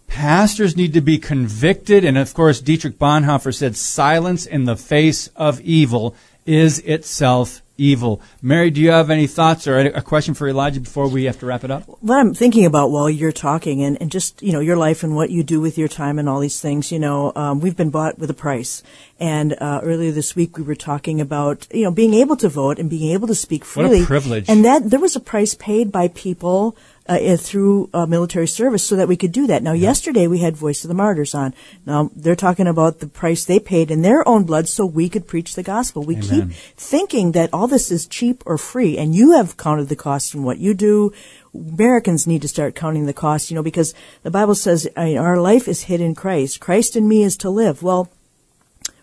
Pastors 0.07 0.77
need 0.77 0.93
to 0.93 1.01
be 1.01 1.17
convicted. 1.17 2.05
And 2.05 2.15
of 2.15 2.31
course, 2.35 2.61
Dietrich 2.61 2.99
Bonhoeffer 2.99 3.53
said 3.53 3.75
silence 3.75 4.45
in 4.45 4.65
the 4.65 4.75
face 4.75 5.29
of 5.35 5.59
evil 5.61 6.15
is 6.45 6.77
itself 6.81 7.63
evil. 7.77 8.21
Mary, 8.41 8.71
do 8.71 8.79
you 8.81 8.91
have 8.91 9.09
any 9.09 9.27
thoughts 9.27 9.67
or 9.67 9.77
a 9.77 10.01
question 10.01 10.33
for 10.33 10.47
Elijah 10.47 10.79
before 10.79 11.07
we 11.07 11.25
have 11.25 11.39
to 11.39 11.45
wrap 11.45 11.63
it 11.63 11.71
up? 11.71 11.83
what 12.01 12.19
I'm 12.19 12.33
thinking 12.33 12.65
about 12.65 12.91
while 12.91 13.09
you're 13.09 13.31
talking 13.31 13.83
and, 13.83 13.97
and 14.01 14.11
just, 14.11 14.41
you 14.41 14.51
know, 14.53 14.59
your 14.59 14.77
life 14.77 15.03
and 15.03 15.15
what 15.15 15.29
you 15.29 15.43
do 15.43 15.59
with 15.59 15.77
your 15.77 15.87
time 15.87 16.19
and 16.19 16.29
all 16.29 16.39
these 16.39 16.59
things, 16.61 16.91
you 16.91 16.99
know, 16.99 17.33
um, 17.35 17.59
we've 17.59 17.75
been 17.75 17.89
bought 17.89 18.17
with 18.17 18.29
a 18.29 18.33
price. 18.33 18.83
And 19.19 19.53
uh, 19.59 19.81
earlier 19.83 20.11
this 20.11 20.35
week 20.35 20.57
we 20.57 20.63
were 20.63 20.75
talking 20.75 21.19
about, 21.21 21.67
you 21.73 21.83
know, 21.83 21.91
being 21.91 22.13
able 22.13 22.37
to 22.37 22.49
vote 22.49 22.79
and 22.79 22.89
being 22.89 23.11
able 23.11 23.27
to 23.27 23.35
speak 23.35 23.65
What 23.65 23.85
a 23.85 23.89
freely. 23.89 24.05
privilege. 24.05 24.49
And 24.49 24.63
that 24.65 24.89
there 24.89 24.99
was 24.99 25.15
a 25.15 25.19
price 25.21 25.53
paid 25.55 25.91
by 25.91 26.07
people 26.09 26.75
uh, 27.07 27.13
uh, 27.13 27.37
through 27.37 27.87
uh, 27.93 28.05
military 28.07 28.47
service 28.47 28.83
so 28.83 28.95
that 28.95 29.07
we 29.07 29.15
could 29.15 29.31
do 29.31 29.45
that. 29.45 29.61
Now, 29.61 29.73
yesterday 29.73 30.25
we 30.25 30.39
had 30.39 30.57
Voice 30.57 30.83
of 30.83 30.87
the 30.87 30.95
Martyrs 30.95 31.35
on. 31.35 31.53
Now, 31.85 32.09
they're 32.15 32.35
talking 32.35 32.65
about 32.65 32.99
the 32.99 33.07
price 33.07 33.45
they 33.45 33.59
paid 33.59 33.91
in 33.91 34.01
their 34.01 34.27
own 34.27 34.43
blood 34.43 34.67
so 34.67 34.87
we 34.87 35.07
could 35.07 35.27
preach 35.27 35.53
the 35.53 35.61
gospel. 35.61 36.01
We 36.01 36.15
Amen. 36.15 36.49
keep 36.49 36.57
thinking 36.75 37.33
that 37.33 37.51
all 37.53 37.67
this 37.67 37.91
is 37.91 38.07
cheap 38.07 38.41
or 38.47 38.57
free, 38.57 38.97
and 38.97 39.13
you 39.13 39.33
have 39.33 39.55
counted 39.55 39.89
the 39.89 39.95
cost 39.95 40.33
in 40.33 40.41
what 40.41 40.57
you 40.57 40.73
do. 40.73 41.13
Americans 41.53 42.25
need 42.25 42.41
to 42.41 42.47
start 42.47 42.73
counting 42.73 43.05
the 43.05 43.13
cost, 43.13 43.51
you 43.51 43.55
know, 43.55 43.63
because 43.63 43.93
the 44.23 44.31
Bible 44.31 44.55
says 44.55 44.87
I 44.97 45.05
mean, 45.05 45.17
our 45.19 45.39
life 45.39 45.67
is 45.67 45.83
hid 45.83 46.01
in 46.01 46.15
Christ. 46.15 46.59
Christ 46.59 46.95
in 46.95 47.07
me 47.07 47.21
is 47.21 47.37
to 47.37 47.51
live. 47.51 47.83
Well, 47.83 48.09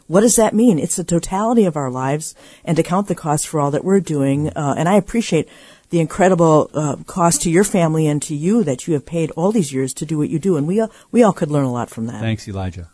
what 0.09 0.22
does 0.22 0.36
that 0.36 0.55
mean? 0.55 0.78
It's 0.78 0.96
the 0.96 1.05
totality 1.05 1.64
of 1.64 1.76
our 1.76 1.90
lives 1.90 2.34
and 2.64 2.76
to 2.76 2.82
count 2.82 3.09
the 3.09 3.14
cost 3.14 3.46
for 3.46 3.61
all 3.61 3.70
that 3.70 3.84
we're 3.84 4.00
doing. 4.00 4.48
Uh, 4.50 4.74
and 4.76 4.88
I 4.88 4.96
appreciate 4.96 5.48
the 5.93 6.01
incredible 6.01 6.70
uh, 6.74 6.97
cost 7.07 7.43
to 7.43 7.51
your 7.51 7.64
family 7.64 8.07
and 8.07 8.20
to 8.22 8.34
you 8.34 8.64
that 8.64 8.86
you 8.86 8.95
have 8.95 9.05
paid 9.05 9.30
all 9.32 9.53
these 9.53 9.72
years 9.74 9.93
to 9.95 10.07
do 10.07 10.16
what 10.18 10.30
you 10.30 10.38
do. 10.38 10.57
And 10.57 10.66
we 10.66 10.80
all, 10.80 10.90
we 11.11 11.22
all 11.22 11.34
could 11.34 11.51
learn 11.51 11.66
a 11.66 11.72
lot 11.72 11.90
from 11.90 12.07
that. 12.07 12.20
Thanks, 12.20 12.49
Elijah. 12.49 12.88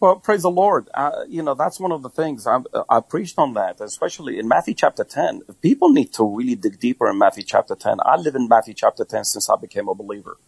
Well, 0.00 0.16
praise 0.16 0.40
the 0.40 0.50
Lord. 0.50 0.88
Uh, 0.94 1.24
you 1.28 1.42
know, 1.42 1.52
that's 1.54 1.78
one 1.78 1.92
of 1.92 2.00
the 2.02 2.08
things 2.08 2.46
I've, 2.46 2.66
I 2.88 3.00
preached 3.00 3.38
on 3.38 3.52
that, 3.54 3.82
especially 3.82 4.38
in 4.38 4.48
Matthew 4.48 4.72
chapter 4.72 5.04
10. 5.04 5.42
People 5.60 5.90
need 5.90 6.14
to 6.14 6.24
really 6.24 6.54
dig 6.54 6.80
deeper 6.80 7.10
in 7.10 7.18
Matthew 7.18 7.44
chapter 7.44 7.74
10. 7.74 7.98
I 8.06 8.16
live 8.16 8.34
in 8.34 8.48
Matthew 8.48 8.72
chapter 8.72 9.04
10 9.04 9.24
since 9.26 9.50
I 9.50 9.56
became 9.60 9.88
a 9.88 9.94
believer. 9.94 10.38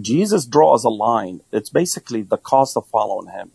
Jesus 0.00 0.46
draws 0.46 0.84
a 0.84 0.88
line. 0.90 1.40
It's 1.50 1.70
basically 1.70 2.22
the 2.22 2.38
cost 2.38 2.76
of 2.76 2.86
following 2.86 3.28
him. 3.30 3.50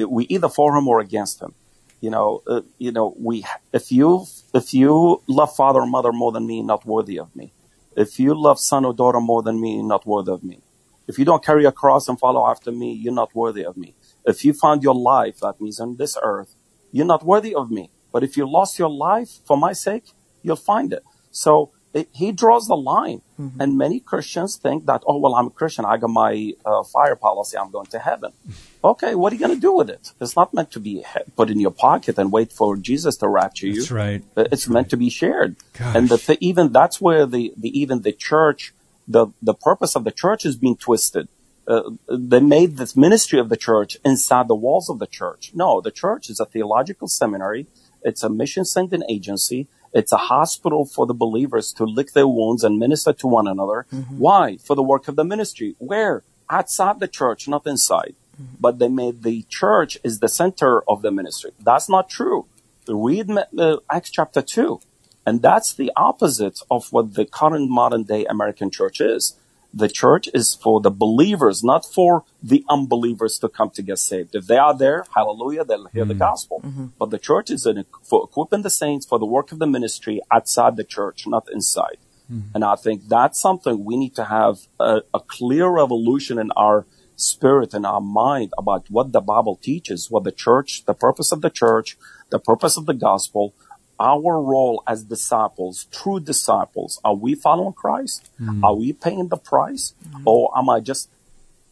It- 0.00 0.10
we 0.10 0.24
either 0.28 0.48
for 0.48 0.74
him 0.74 0.88
or 0.88 1.00
against 1.00 1.42
him. 1.42 1.52
You 2.00 2.10
know, 2.10 2.42
uh, 2.46 2.60
you 2.78 2.92
know, 2.92 3.14
we, 3.18 3.44
if 3.72 3.90
you, 3.90 4.26
if 4.54 4.74
you 4.74 5.22
love 5.26 5.54
father 5.56 5.80
or 5.80 5.86
mother 5.86 6.12
more 6.12 6.32
than 6.32 6.46
me, 6.46 6.62
not 6.62 6.84
worthy 6.84 7.18
of 7.18 7.34
me. 7.34 7.52
If 7.96 8.20
you 8.20 8.34
love 8.34 8.60
son 8.60 8.84
or 8.84 8.92
daughter 8.92 9.20
more 9.20 9.42
than 9.42 9.60
me, 9.60 9.82
not 9.82 10.06
worthy 10.06 10.32
of 10.32 10.44
me. 10.44 10.60
If 11.08 11.18
you 11.18 11.24
don't 11.24 11.44
carry 11.44 11.64
a 11.64 11.72
cross 11.72 12.08
and 12.08 12.18
follow 12.18 12.46
after 12.46 12.70
me, 12.70 12.92
you're 12.92 13.14
not 13.14 13.34
worthy 13.34 13.64
of 13.64 13.76
me. 13.76 13.94
If 14.24 14.44
you 14.44 14.52
found 14.52 14.82
your 14.82 14.94
life, 14.94 15.38
that 15.40 15.60
means 15.60 15.80
on 15.80 15.96
this 15.96 16.18
earth, 16.22 16.54
you're 16.92 17.06
not 17.06 17.24
worthy 17.24 17.54
of 17.54 17.70
me. 17.70 17.90
But 18.12 18.24
if 18.24 18.36
you 18.36 18.48
lost 18.50 18.78
your 18.78 18.90
life 18.90 19.40
for 19.46 19.56
my 19.56 19.72
sake, 19.72 20.04
you'll 20.42 20.56
find 20.56 20.92
it. 20.92 21.02
So 21.30 21.70
it, 21.96 22.08
he 22.12 22.30
draws 22.30 22.68
the 22.68 22.76
line. 22.76 23.22
Mm-hmm. 23.40 23.60
And 23.60 23.78
many 23.78 24.00
Christians 24.00 24.56
think 24.56 24.86
that, 24.86 25.02
oh, 25.06 25.18
well, 25.18 25.34
I'm 25.34 25.46
a 25.46 25.50
Christian. 25.50 25.84
I 25.84 25.96
got 25.96 26.10
my 26.10 26.52
uh, 26.64 26.82
fire 26.82 27.16
policy. 27.16 27.56
I'm 27.56 27.70
going 27.70 27.86
to 27.86 27.98
heaven. 27.98 28.32
Okay, 28.84 29.16
what 29.16 29.32
are 29.32 29.34
you 29.34 29.40
going 29.40 29.54
to 29.54 29.60
do 29.60 29.72
with 29.72 29.90
it? 29.90 30.12
It's 30.20 30.36
not 30.36 30.54
meant 30.54 30.70
to 30.70 30.78
be 30.78 31.04
put 31.34 31.50
in 31.50 31.58
your 31.58 31.72
pocket 31.72 32.18
and 32.18 32.30
wait 32.30 32.52
for 32.52 32.76
Jesus 32.76 33.16
to 33.16 33.26
rapture 33.26 33.66
you. 33.66 33.80
That's 33.80 33.90
right. 33.90 34.22
It's 34.36 34.50
that's 34.50 34.68
meant 34.68 34.84
right. 34.84 34.90
to 34.90 34.96
be 34.96 35.10
shared. 35.10 35.56
Gosh. 35.72 35.96
And 35.96 36.08
the 36.08 36.18
th- 36.18 36.38
even 36.40 36.70
that's 36.70 37.00
where 37.00 37.26
the, 37.26 37.52
the 37.56 37.76
even 37.76 38.02
the 38.02 38.12
church, 38.12 38.72
the 39.08 39.26
the 39.42 39.54
purpose 39.54 39.96
of 39.96 40.04
the 40.04 40.12
church 40.12 40.46
is 40.46 40.56
being 40.56 40.76
twisted. 40.76 41.26
Uh, 41.66 41.82
they 42.08 42.38
made 42.38 42.76
this 42.76 42.94
ministry 42.94 43.40
of 43.40 43.48
the 43.48 43.56
church 43.56 43.96
inside 44.04 44.46
the 44.46 44.54
walls 44.54 44.88
of 44.88 45.00
the 45.00 45.08
church. 45.08 45.50
No, 45.52 45.80
the 45.80 45.90
church 45.90 46.30
is 46.30 46.38
a 46.38 46.46
theological 46.46 47.08
seminary. 47.08 47.66
It's 48.02 48.22
a 48.22 48.30
mission 48.30 48.64
sending 48.64 49.02
agency. 49.08 49.66
It's 49.96 50.12
a 50.12 50.28
hospital 50.34 50.84
for 50.84 51.06
the 51.06 51.14
believers 51.14 51.72
to 51.78 51.84
lick 51.84 52.12
their 52.12 52.28
wounds 52.28 52.62
and 52.62 52.78
minister 52.78 53.14
to 53.14 53.26
one 53.26 53.48
another. 53.48 53.86
Mm-hmm. 53.90 54.18
Why? 54.18 54.58
For 54.58 54.76
the 54.76 54.82
work 54.82 55.08
of 55.08 55.16
the 55.16 55.24
ministry. 55.24 55.74
Where? 55.78 56.22
Outside 56.50 57.00
the 57.00 57.08
church, 57.08 57.48
not 57.48 57.66
inside. 57.66 58.14
Mm-hmm. 58.34 58.56
But 58.60 58.78
they 58.78 58.88
made 58.88 59.22
the 59.22 59.46
church 59.48 59.96
is 60.04 60.20
the 60.20 60.28
center 60.28 60.82
of 60.82 61.00
the 61.00 61.10
ministry. 61.10 61.52
That's 61.58 61.88
not 61.88 62.10
true. 62.10 62.44
Read 62.86 63.30
uh, 63.30 63.78
Acts 63.90 64.10
chapter 64.10 64.42
2. 64.42 64.80
And 65.24 65.40
that's 65.40 65.72
the 65.72 65.90
opposite 65.96 66.60
of 66.70 66.92
what 66.92 67.14
the 67.14 67.24
current 67.24 67.70
modern 67.70 68.02
day 68.02 68.26
American 68.26 68.70
church 68.70 69.00
is. 69.00 69.34
The 69.82 69.88
church 69.88 70.26
is 70.32 70.54
for 70.54 70.80
the 70.80 70.90
believers, 70.90 71.62
not 71.62 71.84
for 71.84 72.24
the 72.42 72.64
unbelievers 72.76 73.38
to 73.40 73.48
come 73.50 73.70
to 73.70 73.82
get 73.82 73.98
saved. 73.98 74.34
If 74.34 74.46
they 74.46 74.56
are 74.56 74.76
there, 74.76 75.04
hallelujah, 75.14 75.64
they'll 75.64 75.88
hear 75.88 76.06
the 76.06 76.14
mm-hmm. 76.14 76.30
gospel. 76.30 76.62
Mm-hmm. 76.64 76.86
But 76.98 77.10
the 77.10 77.18
church 77.18 77.50
is 77.50 77.66
in, 77.66 77.84
for 78.02 78.24
equipping 78.24 78.62
the 78.62 78.70
saints 78.70 79.04
for 79.04 79.18
the 79.18 79.26
work 79.26 79.52
of 79.52 79.58
the 79.58 79.66
ministry 79.66 80.16
outside 80.32 80.76
the 80.76 80.84
church, 80.96 81.26
not 81.26 81.46
inside. 81.52 81.98
Mm-hmm. 82.32 82.54
And 82.54 82.64
I 82.64 82.76
think 82.76 83.08
that's 83.08 83.38
something 83.38 83.84
we 83.84 83.98
need 83.98 84.14
to 84.16 84.24
have 84.24 84.60
a, 84.80 85.02
a 85.12 85.20
clear 85.20 85.68
revolution 85.68 86.38
in 86.38 86.50
our 86.56 86.86
spirit 87.16 87.74
and 87.74 87.84
our 87.84 88.00
mind 88.00 88.52
about 88.56 88.90
what 88.90 89.12
the 89.12 89.20
Bible 89.20 89.56
teaches, 89.56 90.10
what 90.10 90.24
the 90.24 90.32
church, 90.32 90.84
the 90.86 90.94
purpose 90.94 91.32
of 91.32 91.42
the 91.42 91.50
church, 91.50 91.98
the 92.30 92.38
purpose 92.38 92.76
of 92.76 92.86
the 92.86 92.94
gospel, 92.94 93.54
our 93.98 94.40
role 94.42 94.82
as 94.86 95.04
disciples, 95.04 95.86
true 95.90 96.20
disciples. 96.20 97.00
Are 97.04 97.14
we 97.14 97.34
following 97.34 97.72
Christ? 97.72 98.28
Hmm. 98.38 98.64
Are 98.64 98.74
we 98.74 98.92
paying 98.92 99.28
the 99.28 99.36
price? 99.36 99.94
Hmm. 100.12 100.22
Or 100.26 100.50
am 100.56 100.68
I 100.68 100.80
just, 100.80 101.08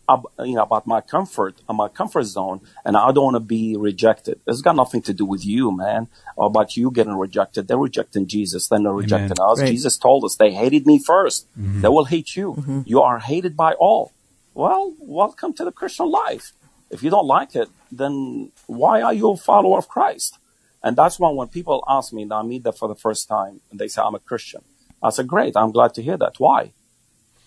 you 0.09 0.55
know, 0.55 0.63
about 0.63 0.87
my 0.87 1.01
comfort, 1.01 1.61
uh, 1.69 1.73
my 1.73 1.89
comfort 1.89 2.25
zone, 2.25 2.61
and 2.85 2.97
I 2.97 3.13
don't 3.13 3.25
want 3.25 3.37
to 3.37 3.41
be 3.41 3.77
rejected? 3.77 4.41
It's 4.47 4.63
got 4.63 4.77
nothing 4.77 5.03
to 5.03 5.13
do 5.13 5.25
with 5.25 5.45
you, 5.45 5.71
man, 5.71 6.09
or 6.37 6.47
about 6.47 6.77
you 6.77 6.91
getting 6.91 7.15
rejected. 7.15 7.69
They're 7.69 7.79
rejecting 7.79 8.27
Jesus, 8.27 8.69
then 8.69 8.85
they're 8.85 8.93
rejecting 8.93 9.37
us. 9.41 9.61
Right. 9.61 9.71
Jesus 9.71 9.97
told 9.97 10.25
us 10.25 10.37
they 10.37 10.53
hated 10.53 10.87
me 10.87 11.03
1st 11.03 11.45
mm-hmm. 11.59 11.81
They 11.83 11.89
will 11.89 12.07
hate 12.07 12.37
you. 12.37 12.55
Mm-hmm. 12.55 12.81
You 12.87 13.03
are 13.03 13.19
hated 13.19 13.57
by 13.57 13.73
all. 13.75 14.13
Well, 14.55 14.95
welcome 15.01 15.53
to 15.55 15.65
the 15.65 15.73
Christian 15.73 16.11
life. 16.11 16.53
If 16.91 17.03
you 17.03 17.11
don't 17.11 17.27
like 17.27 17.57
it, 17.57 17.69
then 17.91 18.53
why 18.67 19.03
are 19.03 19.13
you 19.13 19.31
a 19.31 19.37
follower 19.37 19.79
of 19.79 19.89
Christ? 19.89 20.39
And 20.85 20.93
that's 21.01 21.19
why 21.19 21.31
when 21.31 21.49
people 21.49 21.83
ask 21.89 22.13
me, 22.13 22.23
and 22.23 22.33
I 22.33 22.43
meet 22.43 22.63
them 22.67 22.75
for 22.81 22.89
the 22.93 22.95
first 23.07 23.23
time, 23.27 23.55
and 23.71 23.77
they 23.81 23.89
say, 23.89 24.03
I'm 24.03 24.15
a 24.15 24.25
Christian. 24.31 24.63
I 25.03 25.09
say, 25.17 25.25
great, 25.35 25.55
I'm 25.57 25.73
glad 25.73 25.95
to 25.95 26.03
hear 26.03 26.19
that. 26.19 26.35
Why? 26.39 26.61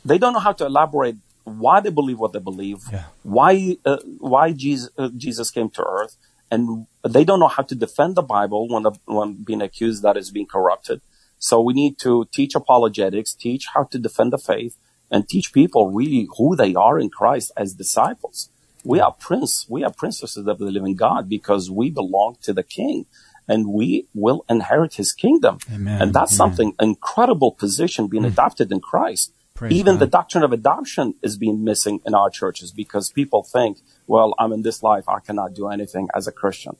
They 0.03 0.17
don't 0.17 0.33
know 0.33 0.45
how 0.47 0.53
to 0.53 0.65
elaborate 0.65 1.17
why 1.43 1.79
they 1.79 1.91
believe 1.91 2.19
what 2.19 2.33
they 2.33 2.39
believe, 2.39 2.79
Yeah. 2.91 3.05
why, 3.23 3.77
uh, 3.85 3.99
why 4.33 4.51
Jesus, 4.51 4.89
uh, 4.97 5.09
Jesus 5.15 5.49
came 5.51 5.69
to 5.77 5.83
earth, 5.97 6.17
and 6.51 6.87
they 7.15 7.23
don't 7.23 7.39
know 7.39 7.47
how 7.57 7.63
to 7.63 7.75
defend 7.75 8.15
the 8.15 8.21
Bible 8.37 8.67
when, 8.67 8.83
when 9.05 9.43
being 9.43 9.61
accused 9.61 10.01
that 10.03 10.17
it's 10.17 10.31
being 10.31 10.47
corrupted. 10.47 10.99
So 11.39 11.61
we 11.61 11.73
need 11.73 11.97
to 11.99 12.25
teach 12.33 12.53
apologetics, 12.55 13.33
teach 13.33 13.67
how 13.73 13.83
to 13.91 13.99
defend 13.99 14.33
the 14.33 14.37
faith, 14.37 14.75
and 15.11 15.27
teach 15.29 15.53
people 15.53 15.91
really 15.91 16.27
who 16.37 16.55
they 16.55 16.73
are 16.75 16.99
in 16.99 17.09
Christ 17.09 17.51
as 17.55 17.73
disciples. 17.73 18.49
We 18.83 18.99
are 18.99 19.11
prince, 19.11 19.65
we 19.69 19.83
are 19.83 19.91
princesses 19.91 20.47
of 20.47 20.57
the 20.59 20.71
living 20.77 20.95
God 20.95 21.27
because 21.27 21.69
we 21.69 21.89
belong 21.89 22.37
to 22.43 22.53
the 22.53 22.63
King, 22.63 23.05
and 23.47 23.67
we 23.67 24.07
will 24.13 24.45
inherit 24.49 24.95
His 24.95 25.13
kingdom. 25.13 25.59
Amen. 25.73 26.01
And 26.01 26.13
that's 26.13 26.31
Amen. 26.31 26.37
something 26.37 26.73
incredible 26.79 27.51
position 27.51 28.07
being 28.07 28.25
adopted 28.25 28.71
in 28.71 28.79
Christ. 28.79 29.33
Praise 29.53 29.73
Even 29.73 29.95
God. 29.95 30.01
the 30.01 30.07
doctrine 30.07 30.43
of 30.43 30.51
adoption 30.53 31.15
is 31.23 31.35
being 31.35 31.63
missing 31.63 31.99
in 32.05 32.13
our 32.13 32.29
churches 32.29 32.71
because 32.71 33.11
people 33.11 33.43
think, 33.43 33.79
well, 34.05 34.35
I'm 34.37 34.53
in 34.53 34.61
this 34.61 34.83
life, 34.83 35.05
I 35.07 35.19
cannot 35.19 35.55
do 35.55 35.67
anything 35.67 36.09
as 36.13 36.27
a 36.27 36.31
Christian. 36.31 36.77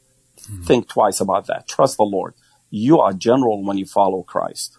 Hmm. 0.48 0.62
Think 0.62 0.88
twice 0.88 1.20
about 1.20 1.48
that. 1.48 1.68
Trust 1.68 1.98
the 1.98 2.04
Lord. 2.04 2.36
You 2.70 3.00
are 3.00 3.14
general 3.14 3.66
when 3.66 3.78
you 3.78 3.86
follow 3.86 4.22
Christ. 4.22 4.78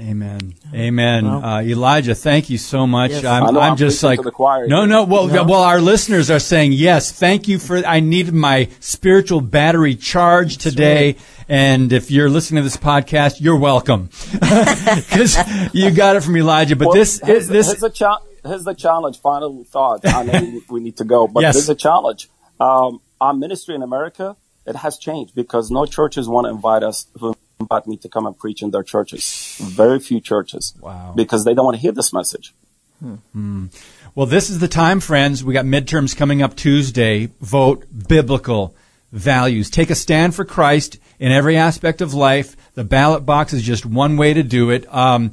Amen. 0.00 0.54
Amen. 0.72 1.26
Well- 1.26 1.44
uh, 1.44 1.60
Elijah, 1.62 2.14
thank 2.14 2.50
you 2.50 2.56
so 2.58 2.86
much. 2.86 3.10
Yes. 3.10 3.24
I'm, 3.24 3.42
I 3.44 3.50
know 3.50 3.60
I'm 3.60 3.72
I'm 3.72 3.76
just 3.76 4.00
like, 4.04 4.20
to 4.20 4.22
the 4.22 4.30
choir 4.30 4.68
no, 4.68 4.84
no. 4.84 5.02
Well, 5.02 5.26
No. 5.26 5.42
well, 5.42 5.62
our 5.62 5.80
listeners 5.80 6.30
are 6.30 6.38
saying 6.38 6.72
yes. 6.72 7.10
Thank 7.10 7.48
you 7.48 7.58
for. 7.58 7.78
I 7.84 7.98
needed 7.98 8.32
my 8.32 8.68
spiritual 8.78 9.40
battery 9.40 9.96
charged 9.96 10.60
today. 10.60 11.16
And 11.48 11.92
if 11.92 12.10
you're 12.12 12.30
listening 12.30 12.62
to 12.62 12.64
this 12.64 12.76
podcast, 12.76 13.40
you're 13.40 13.58
welcome 13.58 14.10
because 14.32 15.36
you 15.74 15.90
got 15.90 16.14
it 16.14 16.22
from 16.22 16.36
Elijah. 16.36 16.76
But 16.76 16.88
Well, 16.88 16.94
this, 16.96 17.20
here's, 17.20 17.48
this, 17.48 17.66
here's, 17.66 17.80
the 17.80 17.90
cha- 17.90 18.20
here's 18.44 18.62
the 18.64 18.74
challenge. 18.74 19.18
Final 19.20 19.64
thought. 19.64 20.06
I 20.06 20.22
know 20.22 20.40
we- 20.40 20.62
we 20.70 20.80
need 20.80 20.96
to 20.98 21.04
go, 21.04 21.26
but 21.26 21.40
Yes. 21.40 21.54
there's 21.56 21.68
a 21.70 21.74
challenge. 21.74 22.28
Um, 22.60 23.00
our 23.20 23.34
ministry 23.34 23.74
in 23.74 23.82
America, 23.82 24.36
it 24.64 24.76
has 24.76 24.96
changed 24.98 25.34
because 25.34 25.70
no 25.72 25.86
churches 25.86 26.28
want 26.28 26.44
to 26.44 26.50
invite 26.50 26.82
us, 26.84 27.06
me 27.86 27.96
to 27.98 28.08
come 28.08 28.26
and 28.26 28.38
preach 28.38 28.62
in 28.62 28.70
their 28.70 28.82
churches. 28.82 29.56
Very 29.60 29.98
few 29.98 30.20
churches. 30.20 30.74
Wow. 30.80 31.12
Because 31.14 31.44
they 31.44 31.54
don't 31.54 31.64
want 31.64 31.76
to 31.76 31.80
hear 31.80 31.92
this 31.92 32.12
message. 32.12 32.54
Well, 34.14 34.26
this 34.26 34.50
is 34.50 34.58
the 34.58 34.68
time, 34.68 35.00
friends. 35.00 35.44
We 35.44 35.54
got 35.54 35.64
midterms 35.64 36.16
coming 36.16 36.42
up 36.42 36.56
Tuesday. 36.56 37.30
Vote 37.40 37.86
biblical 38.08 38.74
values. 39.12 39.70
Take 39.70 39.90
a 39.90 39.94
stand 39.94 40.34
for 40.34 40.44
Christ 40.44 40.98
in 41.18 41.30
every 41.30 41.56
aspect 41.56 42.00
of 42.00 42.14
life. 42.14 42.56
The 42.74 42.84
ballot 42.84 43.24
box 43.24 43.52
is 43.52 43.62
just 43.62 43.86
one 43.86 44.16
way 44.16 44.34
to 44.34 44.42
do 44.42 44.70
it. 44.70 44.92
Um, 44.92 45.32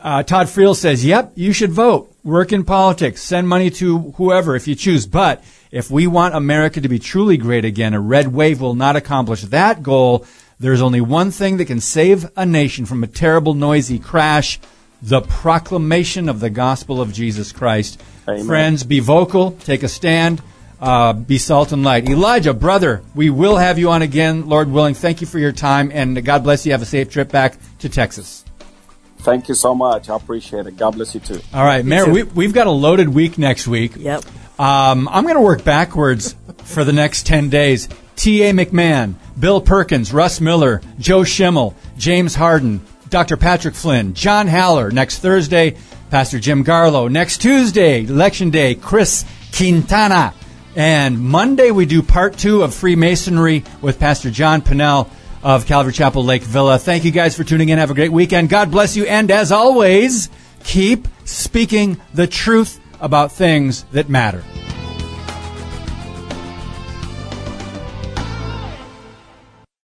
uh, 0.00 0.22
Todd 0.22 0.46
Friel 0.46 0.76
says, 0.76 1.04
"Yep, 1.04 1.32
you 1.34 1.52
should 1.52 1.72
vote. 1.72 2.14
Work 2.22 2.52
in 2.52 2.64
politics. 2.64 3.22
Send 3.22 3.48
money 3.48 3.70
to 3.70 4.12
whoever 4.16 4.54
if 4.54 4.68
you 4.68 4.74
choose. 4.74 5.06
But 5.06 5.42
if 5.70 5.90
we 5.90 6.06
want 6.06 6.34
America 6.34 6.80
to 6.80 6.88
be 6.88 6.98
truly 6.98 7.36
great 7.36 7.64
again, 7.64 7.94
a 7.94 8.00
red 8.00 8.28
wave 8.32 8.60
will 8.60 8.74
not 8.74 8.96
accomplish 8.96 9.42
that 9.42 9.82
goal. 9.82 10.24
There's 10.60 10.82
only 10.82 11.00
one 11.00 11.30
thing 11.30 11.56
that 11.58 11.66
can 11.66 11.80
save 11.80 12.30
a 12.36 12.44
nation 12.44 12.86
from 12.86 13.02
a 13.04 13.06
terrible, 13.06 13.54
noisy 13.54 13.98
crash." 13.98 14.58
the 15.02 15.20
proclamation 15.20 16.28
of 16.28 16.40
the 16.40 16.50
gospel 16.50 17.00
of 17.00 17.12
Jesus 17.12 17.52
Christ. 17.52 18.02
Amen. 18.26 18.46
Friends, 18.46 18.84
be 18.84 19.00
vocal, 19.00 19.52
take 19.52 19.82
a 19.82 19.88
stand, 19.88 20.42
uh, 20.80 21.12
be 21.12 21.38
salt 21.38 21.72
and 21.72 21.84
light. 21.84 22.08
Elijah, 22.08 22.52
brother, 22.52 23.02
we 23.14 23.30
will 23.30 23.56
have 23.56 23.78
you 23.78 23.90
on 23.90 24.02
again, 24.02 24.48
Lord 24.48 24.70
willing. 24.70 24.94
Thank 24.94 25.20
you 25.20 25.26
for 25.26 25.38
your 25.38 25.52
time, 25.52 25.90
and 25.92 26.22
God 26.24 26.42
bless 26.42 26.66
you. 26.66 26.72
Have 26.72 26.82
a 26.82 26.86
safe 26.86 27.10
trip 27.10 27.30
back 27.30 27.56
to 27.78 27.88
Texas. 27.88 28.44
Thank 29.18 29.48
you 29.48 29.54
so 29.54 29.74
much. 29.74 30.08
I 30.08 30.16
appreciate 30.16 30.66
it. 30.66 30.76
God 30.76 30.92
bless 30.92 31.14
you 31.14 31.20
too. 31.20 31.40
All 31.52 31.64
right, 31.64 31.84
Mayor, 31.84 32.04
too. 32.04 32.12
we, 32.12 32.22
we've 32.22 32.54
got 32.54 32.66
a 32.66 32.72
loaded 32.72 33.08
week 33.08 33.36
next 33.36 33.66
week. 33.66 33.92
Yep. 33.96 34.24
Um, 34.60 35.08
I'm 35.08 35.24
going 35.24 35.34
to 35.36 35.40
work 35.40 35.64
backwards 35.64 36.34
for 36.64 36.84
the 36.84 36.92
next 36.92 37.26
10 37.26 37.48
days. 37.48 37.88
T.A. 38.18 38.52
McMahon, 38.52 39.14
Bill 39.38 39.60
Perkins, 39.60 40.12
Russ 40.12 40.40
Miller, 40.40 40.82
Joe 40.98 41.22
Schimmel, 41.22 41.76
James 41.96 42.34
Harden, 42.34 42.80
Dr. 43.08 43.36
Patrick 43.36 43.76
Flynn, 43.76 44.12
John 44.12 44.48
Haller 44.48 44.90
next 44.90 45.20
Thursday, 45.20 45.76
Pastor 46.10 46.40
Jim 46.40 46.64
Garlow. 46.64 47.08
Next 47.08 47.40
Tuesday, 47.40 48.02
Election 48.02 48.50
Day, 48.50 48.74
Chris 48.74 49.24
Quintana. 49.56 50.34
And 50.74 51.20
Monday, 51.20 51.70
we 51.70 51.86
do 51.86 52.02
part 52.02 52.36
two 52.36 52.62
of 52.62 52.74
Freemasonry 52.74 53.62
with 53.80 54.00
Pastor 54.00 54.32
John 54.32 54.62
Pinnell 54.62 55.08
of 55.44 55.66
Calvary 55.66 55.92
Chapel 55.92 56.24
Lake 56.24 56.42
Villa. 56.42 56.76
Thank 56.76 57.04
you 57.04 57.12
guys 57.12 57.36
for 57.36 57.44
tuning 57.44 57.68
in. 57.68 57.78
Have 57.78 57.92
a 57.92 57.94
great 57.94 58.12
weekend. 58.12 58.48
God 58.48 58.72
bless 58.72 58.96
you. 58.96 59.04
And 59.06 59.30
as 59.30 59.52
always, 59.52 60.28
keep 60.64 61.06
speaking 61.24 62.00
the 62.14 62.26
truth 62.26 62.80
about 63.00 63.30
things 63.30 63.84
that 63.92 64.08
matter. 64.08 64.42